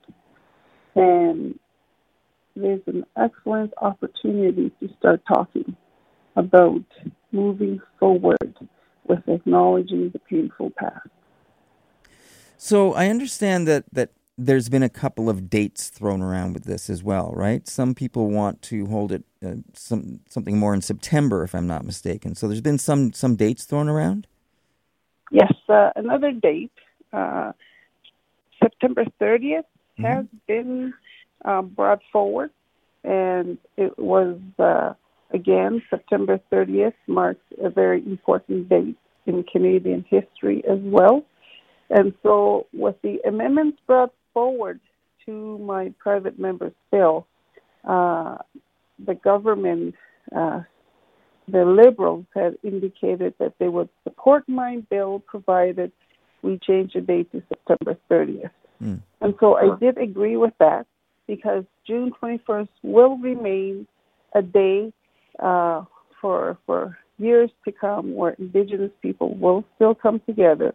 And 0.95 1.59
there's 2.55 2.81
an 2.87 3.05
excellent 3.17 3.73
opportunity 3.81 4.71
to 4.79 4.89
start 4.99 5.21
talking 5.27 5.75
about 6.35 6.83
moving 7.35 7.81
forward 7.99 8.55
with 9.07 9.27
acknowledging 9.27 10.09
the 10.09 10.19
painful 10.19 10.71
past. 10.71 11.09
So 12.57 12.93
I 12.93 13.09
understand 13.09 13.67
that, 13.67 13.83
that 13.91 14.11
there's 14.37 14.69
been 14.69 14.83
a 14.83 14.89
couple 14.89 15.29
of 15.29 15.49
dates 15.49 15.89
thrown 15.89 16.21
around 16.21 16.53
with 16.53 16.63
this 16.63 16.89
as 16.89 17.03
well, 17.03 17.31
right? 17.35 17.67
Some 17.67 17.93
people 17.93 18.29
want 18.29 18.61
to 18.63 18.85
hold 18.87 19.11
it 19.11 19.23
uh, 19.45 19.55
some 19.73 20.19
something 20.27 20.57
more 20.57 20.73
in 20.73 20.81
September, 20.81 21.43
if 21.43 21.53
I'm 21.53 21.67
not 21.67 21.85
mistaken. 21.85 22.35
So 22.35 22.47
there's 22.47 22.61
been 22.61 22.77
some 22.77 23.13
some 23.13 23.35
dates 23.35 23.65
thrown 23.65 23.87
around. 23.87 24.27
Yes, 25.31 25.53
uh, 25.69 25.91
another 25.95 26.31
date, 26.31 26.71
uh, 27.13 27.51
September 28.61 29.05
30th, 29.19 29.39
mm-hmm. 29.99 30.03
has 30.03 30.25
been 30.47 30.93
uh, 31.43 31.61
brought 31.61 32.01
forward, 32.11 32.51
and 33.03 33.57
it 33.77 33.97
was 33.97 34.37
uh, 34.59 34.93
again 35.35 35.81
September 35.89 36.39
30th 36.51 36.93
marks 37.07 37.45
a 37.63 37.69
very 37.69 38.01
important 38.05 38.69
date 38.69 38.97
in 39.25 39.43
Canadian 39.43 40.05
history 40.09 40.63
as 40.69 40.79
well. 40.81 41.23
And 41.89 42.13
so, 42.23 42.65
with 42.73 42.95
the 43.03 43.19
amendments 43.27 43.77
brought 43.85 44.13
forward 44.33 44.79
to 45.25 45.59
my 45.59 45.93
private 45.99 46.39
member's 46.39 46.73
bill, 46.91 47.27
uh, 47.83 48.37
the 49.05 49.15
government, 49.15 49.93
uh, 50.35 50.61
the 51.47 51.63
Liberals, 51.63 52.25
had 52.33 52.57
indicated 52.63 53.35
that 53.39 53.53
they 53.59 53.67
would 53.67 53.89
support 54.03 54.43
my 54.47 54.77
bill 54.89 55.19
provided 55.19 55.91
we 56.41 56.59
change 56.59 56.93
the 56.93 57.01
date 57.01 57.31
to 57.31 57.41
September 57.49 57.97
30th. 58.09 58.51
Mm. 58.81 59.01
And 59.21 59.33
so 59.39 59.57
I 59.57 59.77
did 59.79 59.97
agree 59.97 60.37
with 60.37 60.53
that 60.59 60.85
because 61.27 61.63
June 61.87 62.11
21st 62.21 62.69
will 62.83 63.17
remain 63.17 63.87
a 64.35 64.41
day 64.41 64.93
uh, 65.39 65.83
for 66.21 66.57
for 66.65 66.97
years 67.17 67.49
to 67.63 67.71
come 67.71 68.13
where 68.13 68.31
Indigenous 68.31 68.91
people 69.01 69.35
will 69.35 69.63
still 69.75 69.95
come 69.95 70.21
together 70.25 70.73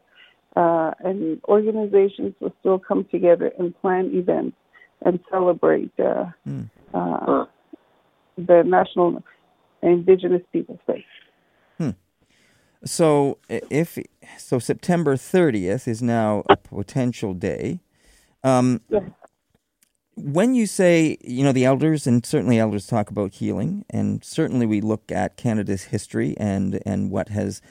uh, 0.56 0.92
and 1.00 1.40
organizations 1.48 2.34
will 2.40 2.52
still 2.60 2.78
come 2.78 3.06
together 3.10 3.52
and 3.58 3.78
plan 3.80 4.10
events 4.12 4.56
and 5.02 5.20
celebrate 5.30 5.92
uh, 5.98 6.26
mm. 6.46 6.68
uh, 6.92 7.44
the 8.36 8.62
National 8.64 9.22
Indigenous 9.82 10.42
Peoples 10.52 10.80
Day. 10.86 11.04
Hmm. 11.78 11.90
So, 12.84 13.38
if 13.48 13.98
so, 14.36 14.58
September 14.58 15.16
30th 15.16 15.88
is 15.88 16.02
now 16.02 16.42
a 16.48 16.56
potential 16.56 17.34
day. 17.34 17.80
Um, 18.42 18.80
yes. 18.88 19.02
When 20.22 20.54
you 20.54 20.66
say, 20.66 21.16
you 21.22 21.44
know, 21.44 21.52
the 21.52 21.64
elders, 21.64 22.06
and 22.06 22.24
certainly 22.24 22.58
elders 22.58 22.86
talk 22.86 23.10
about 23.10 23.34
healing, 23.34 23.84
and 23.90 24.22
certainly 24.24 24.66
we 24.66 24.80
look 24.80 25.10
at 25.10 25.36
Canada's 25.36 25.84
history 25.84 26.34
and 26.38 26.80
and 26.84 27.10
what 27.10 27.28
has 27.28 27.62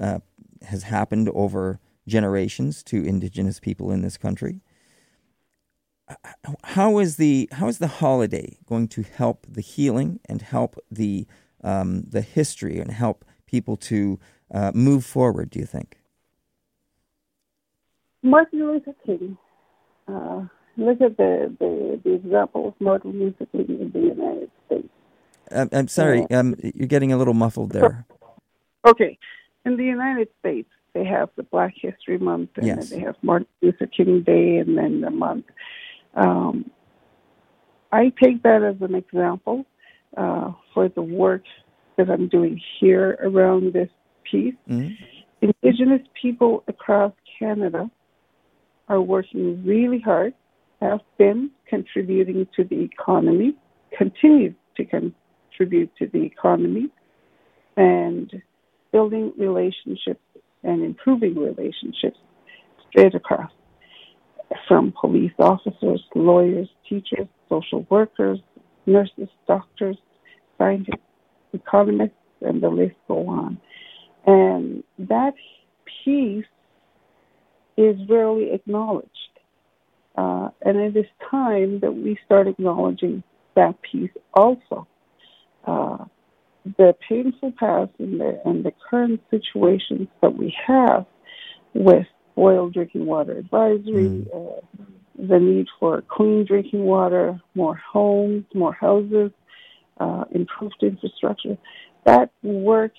uh, 0.00 0.18
has 0.62 0.84
happened 0.84 1.30
over 1.34 1.80
generations 2.06 2.82
to 2.84 3.04
Indigenous 3.04 3.60
people 3.60 3.90
in 3.90 4.02
this 4.02 4.16
country. 4.16 4.60
How 6.64 6.98
is 6.98 7.16
the 7.16 7.48
how 7.52 7.68
is 7.68 7.78
the 7.78 7.86
holiday 7.86 8.58
going 8.66 8.88
to 8.88 9.02
help 9.02 9.46
the 9.48 9.62
healing 9.62 10.20
and 10.28 10.42
help 10.42 10.76
the 10.90 11.26
um, 11.62 12.02
the 12.02 12.20
history 12.20 12.78
and 12.78 12.90
help 12.90 13.24
people 13.46 13.76
to 13.76 14.18
uh, 14.52 14.72
move 14.74 15.04
forward? 15.04 15.50
Do 15.50 15.58
you 15.58 15.66
think? 15.66 15.98
Martin 18.22 18.66
Luther 18.66 18.94
King. 19.04 19.38
Uh, 20.06 20.44
look 20.76 21.00
at 21.00 21.16
the, 21.16 21.54
the, 21.58 22.00
the 22.04 22.14
example 22.14 22.68
of 22.68 23.04
Luther 23.04 23.46
King 23.46 23.66
in 23.68 23.90
the 23.92 24.00
United 24.00 24.50
States. 24.66 24.88
I'm, 25.50 25.68
I'm 25.72 25.88
sorry, 25.88 26.28
um, 26.30 26.56
you're 26.62 26.88
getting 26.88 27.12
a 27.12 27.16
little 27.16 27.34
muffled 27.34 27.72
there. 27.72 28.06
Okay, 28.86 29.18
in 29.64 29.78
the 29.78 29.84
United 29.84 30.28
States, 30.40 30.68
they 30.92 31.06
have 31.06 31.30
the 31.36 31.42
Black 31.42 31.72
History 31.74 32.18
Month, 32.18 32.50
and 32.56 32.66
yes. 32.66 32.90
they 32.90 33.00
have 33.00 33.16
Martin 33.22 33.48
Luther 33.62 33.86
King 33.86 34.20
Day, 34.20 34.58
and 34.58 34.76
then 34.76 35.00
the 35.00 35.08
month. 35.08 35.46
Um, 36.14 36.70
I 37.90 38.12
take 38.22 38.42
that 38.42 38.62
as 38.62 38.76
an 38.82 38.94
example 38.94 39.64
uh, 40.16 40.52
for 40.74 40.88
the 40.90 41.00
work 41.00 41.44
that 41.96 42.10
I'm 42.10 42.28
doing 42.28 42.60
here 42.78 43.18
around 43.22 43.72
this 43.72 43.88
piece. 44.30 44.54
Mm-hmm. 44.68 44.92
Indigenous 45.62 46.06
people 46.20 46.62
across 46.68 47.12
Canada 47.38 47.90
are 48.88 49.00
working 49.00 49.64
really 49.64 50.00
hard, 50.00 50.34
have 50.84 51.00
been 51.16 51.50
contributing 51.66 52.46
to 52.56 52.64
the 52.64 52.80
economy, 52.82 53.56
continue 53.96 54.54
to 54.76 54.84
contribute 54.84 55.90
to 55.96 56.06
the 56.12 56.22
economy, 56.22 56.88
and 57.76 58.30
building 58.92 59.32
relationships 59.38 60.20
and 60.62 60.84
improving 60.84 61.34
relationships 61.34 62.18
straight 62.88 63.14
across 63.14 63.50
from 64.68 64.92
police 65.00 65.32
officers, 65.38 66.02
lawyers, 66.14 66.68
teachers, 66.88 67.26
social 67.48 67.86
workers, 67.90 68.38
nurses, 68.86 69.28
doctors, 69.48 69.96
scientists, 70.58 71.00
economists, 71.52 72.12
and 72.42 72.62
the 72.62 72.68
list 72.68 72.94
go 73.08 73.26
on. 73.26 73.58
And 74.26 74.84
that 74.98 75.34
piece 76.04 76.44
is 77.76 77.96
rarely 78.08 78.52
acknowledged. 78.52 79.33
Uh, 80.16 80.48
and 80.62 80.76
it 80.78 80.96
is 80.96 81.06
time 81.30 81.80
that 81.80 81.92
we 81.92 82.16
start 82.24 82.46
acknowledging 82.46 83.22
that 83.56 83.74
piece 83.82 84.10
also. 84.32 84.86
Uh, 85.66 86.04
the 86.78 86.94
painful 87.08 87.52
past 87.58 87.90
and 87.98 88.20
the, 88.20 88.40
and 88.44 88.64
the 88.64 88.72
current 88.90 89.20
situations 89.30 90.08
that 90.22 90.36
we 90.36 90.54
have 90.66 91.04
with 91.74 92.06
boil 92.34 92.70
drinking 92.70 93.06
water 93.06 93.36
advisory, 93.36 94.08
mm. 94.08 94.26
uh, 94.34 94.60
the 95.18 95.38
need 95.38 95.66
for 95.78 96.02
clean 96.08 96.44
drinking 96.44 96.84
water, 96.84 97.40
more 97.54 97.76
homes, 97.76 98.44
more 98.54 98.72
houses, 98.72 99.30
uh, 99.98 100.24
improved 100.32 100.82
infrastructure, 100.82 101.56
that 102.04 102.30
work 102.42 102.92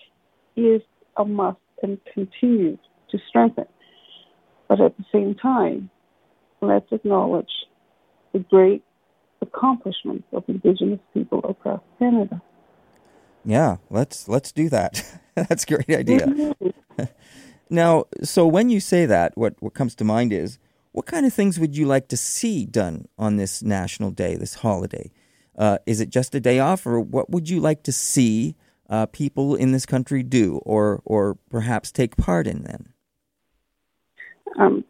is 0.55 0.82
a 1.18 1.26
must 1.26 1.57
and 1.84 1.99
continues 2.13 2.80
to 3.09 3.18
strengthen. 3.28 3.66
But 4.68 4.82
at 4.82 4.97
the 4.97 5.05
same 5.11 5.36
time, 5.36 5.89
let's 6.62 6.91
acknowledge 6.91 7.51
the 8.34 8.39
great 8.39 8.84
accomplishments 9.41 10.28
of 10.34 10.43
Indigenous 10.47 10.99
people 11.14 11.39
across 11.47 11.82
Canada. 11.99 12.41
Yeah, 13.43 13.78
let's 13.89 14.28
let's 14.28 14.51
do 14.51 14.70
that. 14.70 15.03
That's 15.36 15.64
a 15.64 15.68
great 15.68 15.89
idea. 15.89 16.56
now, 17.70 18.06
so 18.24 18.47
when 18.47 18.70
you 18.70 18.80
say 18.80 19.06
that, 19.06 19.38
what 19.38 19.56
what 19.60 19.74
comes 19.74 19.95
to 19.95 20.03
mind 20.03 20.34
is 20.34 20.58
what 20.91 21.06
kind 21.06 21.26
of 21.26 21.34
things 21.34 21.60
would 21.60 21.76
you 21.76 21.86
like 21.86 22.08
to 22.08 22.18
see 22.18 22.66
done 22.66 23.08
on 23.18 23.36
this 23.36 23.62
national 23.62 24.12
day, 24.12 24.36
this 24.36 24.56
holiday? 24.56 25.12
Uh, 25.58 25.78
is 25.86 25.99
it 25.99 26.10
just 26.10 26.34
a 26.36 26.39
day 26.39 26.60
off, 26.60 26.86
or 26.86 26.99
what 26.99 27.30
would 27.30 27.49
you 27.49 27.60
like 27.60 27.84
to 27.84 27.91
see 27.91 28.56
uh, 28.89 29.06
people 29.06 29.56
in 29.56 29.72
this 29.72 29.86
country 29.86 30.24
do, 30.24 30.58
or 30.64 31.01
or 31.06 31.38
perhaps 31.49 31.91
take 31.91 32.18
part 32.18 32.47
in? 32.47 32.64
Then, 32.64 32.93
um, 34.58 34.86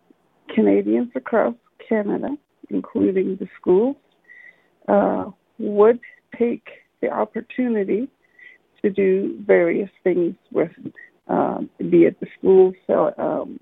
Canadians 0.54 1.12
across 1.16 1.56
Canada, 1.88 2.38
including 2.70 3.38
the 3.38 3.48
schools, 3.60 3.96
uh, 4.88 5.26
would 5.58 6.00
take 6.38 6.68
the 7.02 7.10
opportunity 7.10 8.08
to 8.82 8.89
do 8.89 9.38
various 9.46 9.89
things 10.04 10.36
with, 10.52 10.72
um, 11.28 11.70
be 11.89 12.06
at 12.06 12.20
the 12.20 12.28
schools. 12.38 12.76
So 12.88 13.14
um, 13.18 13.60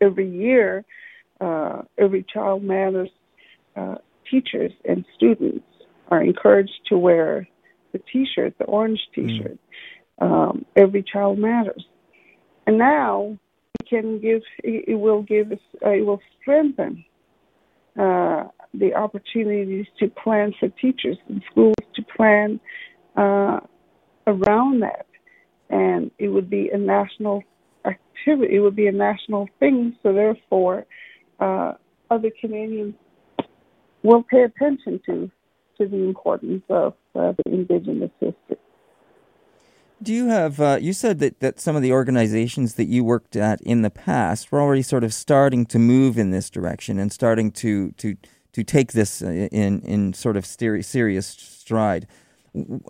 every 0.00 0.28
year, 0.28 0.84
uh, 1.40 1.82
every 1.98 2.24
child 2.24 2.62
matters. 2.64 3.10
Uh, 3.76 3.96
teachers 4.30 4.72
and 4.84 5.04
students 5.14 5.66
are 6.08 6.22
encouraged 6.22 6.80
to 6.88 6.96
wear 6.96 7.46
the 7.92 8.00
T-shirt, 8.10 8.56
the 8.58 8.64
orange. 8.64 9.00
T-shirt. 9.14 9.58
Mm. 9.58 9.58
Um, 10.18 10.64
every 10.74 11.02
child 11.02 11.38
matters, 11.38 11.84
and 12.66 12.78
now 12.78 13.36
can 13.88 14.20
give. 14.20 14.42
It, 14.62 14.98
will 14.98 15.22
give. 15.22 15.52
Us, 15.52 15.58
uh, 15.84 15.90
it 15.90 16.06
will 16.06 16.20
strengthen 16.40 17.04
uh, 17.98 18.44
the 18.74 18.94
opportunities 18.94 19.86
to 19.98 20.08
plan 20.08 20.52
for 20.58 20.68
teachers 20.68 21.16
and 21.28 21.42
schools 21.50 21.74
to 21.94 22.02
plan 22.16 22.60
uh, 23.16 23.60
around 24.26 24.80
that, 24.80 25.06
and 25.70 26.10
it 26.18 26.28
would 26.28 26.50
be 26.50 26.70
a 26.72 26.78
national 26.78 27.42
activity. 27.84 28.56
It 28.56 28.60
would 28.60 28.76
be 28.76 28.88
a 28.88 28.92
national 28.92 29.48
thing. 29.60 29.96
So 30.02 30.12
therefore, 30.12 30.86
uh, 31.40 31.72
other 32.10 32.30
Canadians 32.40 32.94
will 34.02 34.22
pay 34.22 34.42
attention 34.42 35.00
to 35.06 35.30
to 35.78 35.86
the 35.86 35.96
importance 35.96 36.62
of 36.70 36.94
uh, 37.14 37.32
the 37.32 37.52
Indigenous 37.52 38.10
history. 38.18 38.56
Do 40.02 40.12
you 40.12 40.28
have? 40.28 40.60
Uh, 40.60 40.78
you 40.80 40.92
said 40.92 41.18
that, 41.20 41.40
that 41.40 41.58
some 41.58 41.74
of 41.74 41.82
the 41.82 41.92
organizations 41.92 42.74
that 42.74 42.84
you 42.84 43.02
worked 43.02 43.34
at 43.34 43.60
in 43.62 43.82
the 43.82 43.90
past 43.90 44.52
were 44.52 44.60
already 44.60 44.82
sort 44.82 45.04
of 45.04 45.14
starting 45.14 45.64
to 45.66 45.78
move 45.78 46.18
in 46.18 46.30
this 46.30 46.50
direction 46.50 46.98
and 46.98 47.12
starting 47.12 47.50
to 47.52 47.92
to 47.92 48.16
to 48.52 48.62
take 48.62 48.92
this 48.92 49.22
uh, 49.22 49.48
in 49.52 49.80
in 49.80 50.12
sort 50.12 50.36
of 50.36 50.44
serious 50.44 51.26
stride 51.26 52.06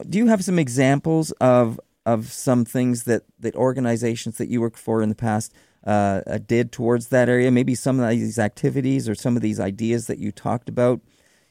do 0.09 0.19
you 0.19 0.27
have 0.27 0.45
some 0.45 0.59
examples 0.59 1.33
of 1.33 1.81
of 2.05 2.31
some 2.31 2.65
things 2.65 3.03
that, 3.03 3.23
that 3.41 3.57
organizations 3.57 4.39
that 4.39 4.49
you 4.49 4.61
worked 4.61 4.79
for 4.79 5.03
in 5.03 5.09
the 5.09 5.15
past 5.17 5.53
uh, 5.85 6.21
uh, 6.25 6.39
did 6.39 6.71
towards 6.71 7.09
that 7.09 7.29
area? 7.29 7.51
Maybe 7.51 7.75
some 7.75 7.99
of 7.99 8.09
these 8.09 8.39
activities 8.39 9.09
or 9.09 9.17
some 9.17 9.35
of 9.35 9.43
these 9.43 9.59
ideas 9.59 10.07
that 10.07 10.19
you 10.19 10.31
talked 10.31 10.69
about. 10.69 11.01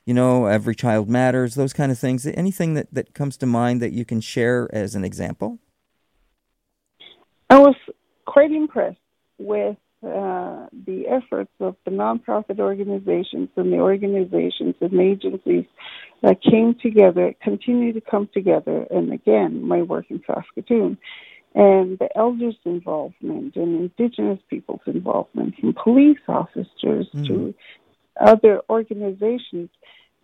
You 0.06 0.14
know, 0.14 0.46
every 0.46 0.76
child 0.76 1.10
matters. 1.10 1.56
Those 1.56 1.74
kind 1.74 1.92
of 1.92 1.98
things. 1.98 2.26
Anything 2.26 2.76
that, 2.76 2.94
that 2.94 3.14
comes 3.14 3.38
to 3.38 3.46
mind 3.46 3.82
that 3.82 3.92
you 3.92 4.06
can 4.06 4.22
share 4.22 4.70
as 4.72 4.96
an 4.96 5.04
example? 5.04 5.60
I 7.50 7.60
was 7.60 7.76
quite 8.26 8.52
impressed 8.52 8.98
with 9.38 9.78
uh, 10.04 10.68
the 10.86 11.06
efforts 11.08 11.52
of 11.60 11.76
the 11.86 11.92
nonprofit 11.92 12.60
organizations 12.60 13.50
and 13.56 13.74
the 13.74 13.78
organizations 13.78 14.76
and 14.80 15.00
agencies 15.00 15.66
that 16.22 16.42
came 16.42 16.76
together, 16.82 17.34
continue 17.42 17.94
to 17.94 18.02
come 18.02 18.30
together, 18.34 18.86
and 18.92 19.12
again, 19.12 19.64
my 19.64 19.82
work 19.82 20.06
in 20.10 20.22
Saskatoon, 20.28 20.98
and 21.56 21.98
the 22.00 22.10
elders' 22.16 22.56
involvement 22.66 23.56
and 23.56 23.92
Indigenous 23.98 24.40
people's 24.50 24.82
involvement, 24.86 25.56
from 25.60 25.74
police 25.74 26.20
officers 26.28 27.08
mm. 27.16 27.28
to 27.28 27.54
other 28.20 28.62
organizations, 28.70 29.70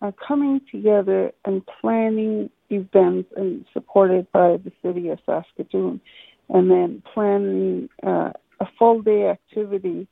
are 0.00 0.12
coming 0.12 0.60
together 0.70 1.32
and 1.44 1.62
planning 1.80 2.50
events 2.70 3.30
and 3.36 3.64
supported 3.72 4.30
by 4.32 4.56
the 4.56 4.72
city 4.82 5.08
of 5.10 5.18
Saskatoon, 5.24 6.00
and 6.48 6.70
then 6.70 7.02
planning 7.14 7.88
uh, 8.02 8.32
a 8.60 8.66
full 8.78 9.00
day 9.00 9.28
activity 9.28 10.08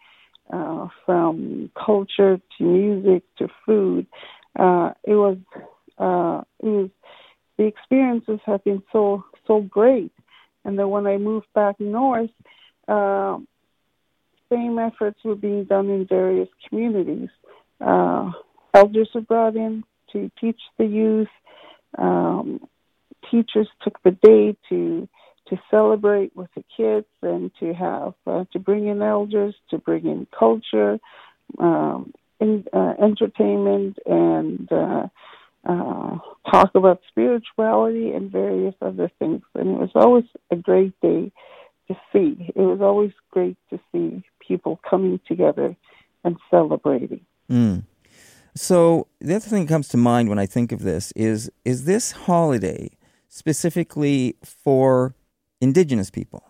uh, 0.52 0.88
from 1.04 1.70
culture 1.74 2.40
to 2.56 2.64
music 2.64 3.22
to 3.38 3.48
food. 3.66 4.06
Uh, 4.58 4.92
it 5.04 5.14
was 5.14 5.38
uh, 5.98 6.42
it 6.60 6.68
was 6.68 6.90
the 7.56 7.64
experiences 7.64 8.40
have 8.46 8.62
been 8.64 8.82
so 8.92 9.24
so 9.46 9.60
great, 9.60 10.12
and 10.64 10.78
then 10.78 10.88
when 10.88 11.06
I 11.06 11.18
moved 11.18 11.46
back 11.54 11.80
north, 11.80 12.30
uh, 12.88 13.38
same 14.50 14.78
efforts 14.78 15.18
were 15.24 15.36
being 15.36 15.64
done 15.64 15.88
in 15.88 16.06
various 16.06 16.48
communities. 16.68 17.28
Uh, 17.80 18.30
elders 18.74 19.08
were 19.14 19.20
brought 19.20 19.56
in 19.56 19.84
to 20.12 20.30
teach 20.40 20.60
the 20.78 20.86
youth. 20.86 21.28
Um, 21.98 22.60
teachers 23.30 23.68
took 23.82 24.02
the 24.02 24.12
day 24.12 24.56
to 24.68 25.08
to 25.48 25.58
celebrate 25.70 26.34
with 26.36 26.48
the 26.54 26.64
kids 26.76 27.06
and 27.22 27.50
to 27.58 27.74
have 27.74 28.14
uh, 28.26 28.44
to 28.52 28.58
bring 28.58 28.86
in 28.86 29.02
elders, 29.02 29.54
to 29.70 29.78
bring 29.78 30.06
in 30.06 30.26
culture, 30.36 31.00
um, 31.58 32.12
in, 32.38 32.64
uh, 32.72 32.94
entertainment, 33.02 33.98
and 34.06 34.70
uh, 34.70 35.08
uh, 35.68 36.18
talk 36.50 36.70
about 36.74 37.00
spirituality 37.08 38.12
and 38.12 38.30
various 38.30 38.74
other 38.80 39.10
things. 39.18 39.42
And 39.56 39.70
it 39.70 39.78
was 39.78 39.90
always 39.96 40.24
a 40.52 40.56
great 40.56 40.98
day 41.00 41.32
to 41.88 41.96
see. 42.12 42.52
It 42.54 42.60
was 42.60 42.80
always 42.80 43.12
great 43.32 43.56
to 43.70 43.80
see 43.90 44.22
people 44.46 44.80
coming 44.88 45.18
together 45.26 45.76
and 46.22 46.36
celebrating. 46.50 47.26
Mm. 47.50 47.84
So 48.54 49.06
the 49.20 49.36
other 49.36 49.48
thing 49.48 49.66
that 49.66 49.72
comes 49.72 49.88
to 49.88 49.96
mind 49.96 50.28
when 50.28 50.38
I 50.38 50.46
think 50.46 50.72
of 50.72 50.82
this 50.82 51.12
is 51.16 51.50
is 51.64 51.84
this 51.84 52.12
holiday 52.12 52.90
specifically 53.28 54.36
for 54.44 55.14
indigenous 55.60 56.10
people? 56.10 56.44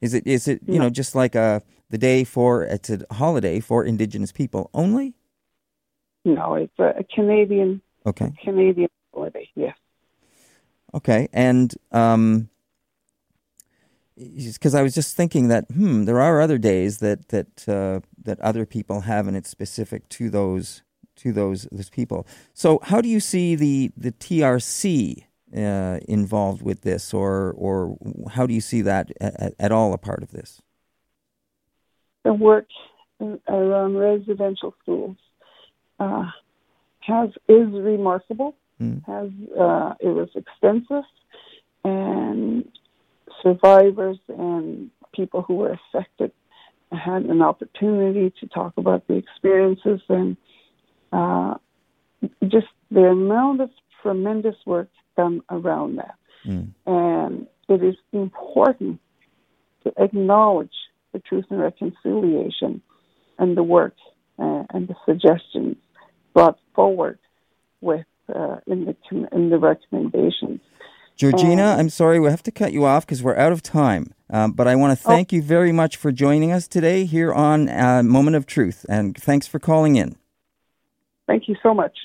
Is 0.00 0.14
it 0.14 0.26
is 0.26 0.48
it 0.48 0.60
you 0.66 0.78
no. 0.78 0.84
know 0.84 0.90
just 0.90 1.14
like 1.14 1.34
a 1.34 1.62
the 1.90 1.98
day 1.98 2.24
for 2.24 2.64
it's 2.64 2.90
a 2.90 3.04
holiday 3.12 3.60
for 3.60 3.84
indigenous 3.84 4.32
people 4.32 4.70
only? 4.74 5.14
No, 6.24 6.54
it's 6.54 6.78
a 6.78 7.04
Canadian 7.14 7.82
okay 8.06 8.32
Canadian 8.42 8.88
holiday. 9.12 9.48
Yes. 9.54 9.76
Okay, 10.94 11.28
and 11.32 11.74
um, 11.90 12.50
because 14.16 14.74
I 14.74 14.82
was 14.82 14.94
just 14.94 15.16
thinking 15.16 15.48
that 15.48 15.64
hmm, 15.70 16.04
there 16.04 16.20
are 16.20 16.40
other 16.40 16.58
days 16.58 16.98
that 16.98 17.28
that 17.28 17.68
uh, 17.68 18.00
that 18.22 18.40
other 18.40 18.66
people 18.66 19.02
have, 19.02 19.26
and 19.26 19.36
it's 19.36 19.50
specific 19.50 20.08
to 20.10 20.30
those 20.30 20.82
to 21.16 21.32
those 21.32 21.68
those 21.72 21.90
people. 21.90 22.26
So, 22.54 22.80
how 22.82 23.00
do 23.00 23.08
you 23.08 23.20
see 23.20 23.54
the 23.54 23.90
the 23.96 24.12
TRC 24.12 25.24
uh, 25.56 26.00
involved 26.08 26.62
with 26.62 26.82
this, 26.82 27.14
or 27.14 27.54
or 27.56 27.96
how 28.30 28.46
do 28.46 28.54
you 28.54 28.60
see 28.60 28.82
that 28.82 29.10
at, 29.20 29.54
at 29.58 29.72
all 29.72 29.92
a 29.92 29.98
part 29.98 30.22
of 30.22 30.30
this? 30.30 30.60
The 32.24 32.34
work 32.34 32.66
around 33.48 33.96
residential 33.96 34.74
schools 34.82 35.16
uh, 35.98 36.30
has 37.00 37.30
is 37.48 37.68
remarkable. 37.72 38.54
Mm. 38.80 39.04
Has 39.06 39.30
uh, 39.58 39.94
it 40.00 40.08
was 40.08 40.28
extensive, 40.34 41.04
and 41.84 42.68
survivors 43.42 44.18
and 44.28 44.90
people 45.14 45.42
who 45.42 45.56
were 45.56 45.78
affected 45.94 46.32
had 46.90 47.22
an 47.24 47.42
opportunity 47.42 48.32
to 48.40 48.46
talk 48.48 48.74
about 48.76 49.06
the 49.08 49.14
experiences 49.14 50.00
and 50.08 50.36
uh, 51.12 51.54
just 52.42 52.66
the 52.90 53.00
amount 53.00 53.60
of 53.60 53.70
tremendous 54.02 54.56
work 54.66 54.88
done 55.16 55.42
around 55.50 55.96
that. 55.96 56.14
Mm. 56.46 56.72
And 56.86 57.46
it 57.68 57.82
is 57.82 57.96
important 58.12 59.00
to 59.84 59.92
acknowledge 59.96 60.74
the 61.12 61.20
truth 61.20 61.46
and 61.50 61.60
reconciliation 61.60 62.82
and 63.38 63.56
the 63.56 63.62
work 63.62 63.94
uh, 64.38 64.64
and 64.70 64.88
the 64.88 64.94
suggestions 65.06 65.76
brought 66.34 66.58
forward 66.74 67.18
with 67.80 68.06
uh, 68.34 68.56
in 68.66 68.84
the 68.84 68.96
in 69.32 69.50
the 69.50 69.58
recommendations. 69.58 70.60
Georgina, 71.16 71.72
um, 71.72 71.80
I'm 71.80 71.88
sorry, 71.90 72.18
we 72.18 72.28
have 72.30 72.42
to 72.44 72.50
cut 72.50 72.72
you 72.72 72.84
off 72.84 73.06
because 73.06 73.22
we're 73.22 73.36
out 73.36 73.52
of 73.52 73.62
time. 73.62 74.12
Um, 74.30 74.52
but 74.52 74.66
I 74.66 74.74
want 74.76 74.98
to 74.98 75.04
thank 75.04 75.32
oh. 75.32 75.36
you 75.36 75.42
very 75.42 75.72
much 75.72 75.96
for 75.96 76.10
joining 76.10 76.52
us 76.52 76.66
today 76.66 77.04
here 77.04 77.32
on 77.32 77.68
uh, 77.68 78.02
Moment 78.02 78.36
of 78.36 78.46
Truth, 78.46 78.86
and 78.88 79.16
thanks 79.16 79.46
for 79.46 79.58
calling 79.58 79.96
in. 79.96 80.16
Thank 81.26 81.48
you 81.48 81.56
so 81.62 81.74
much. 81.74 81.96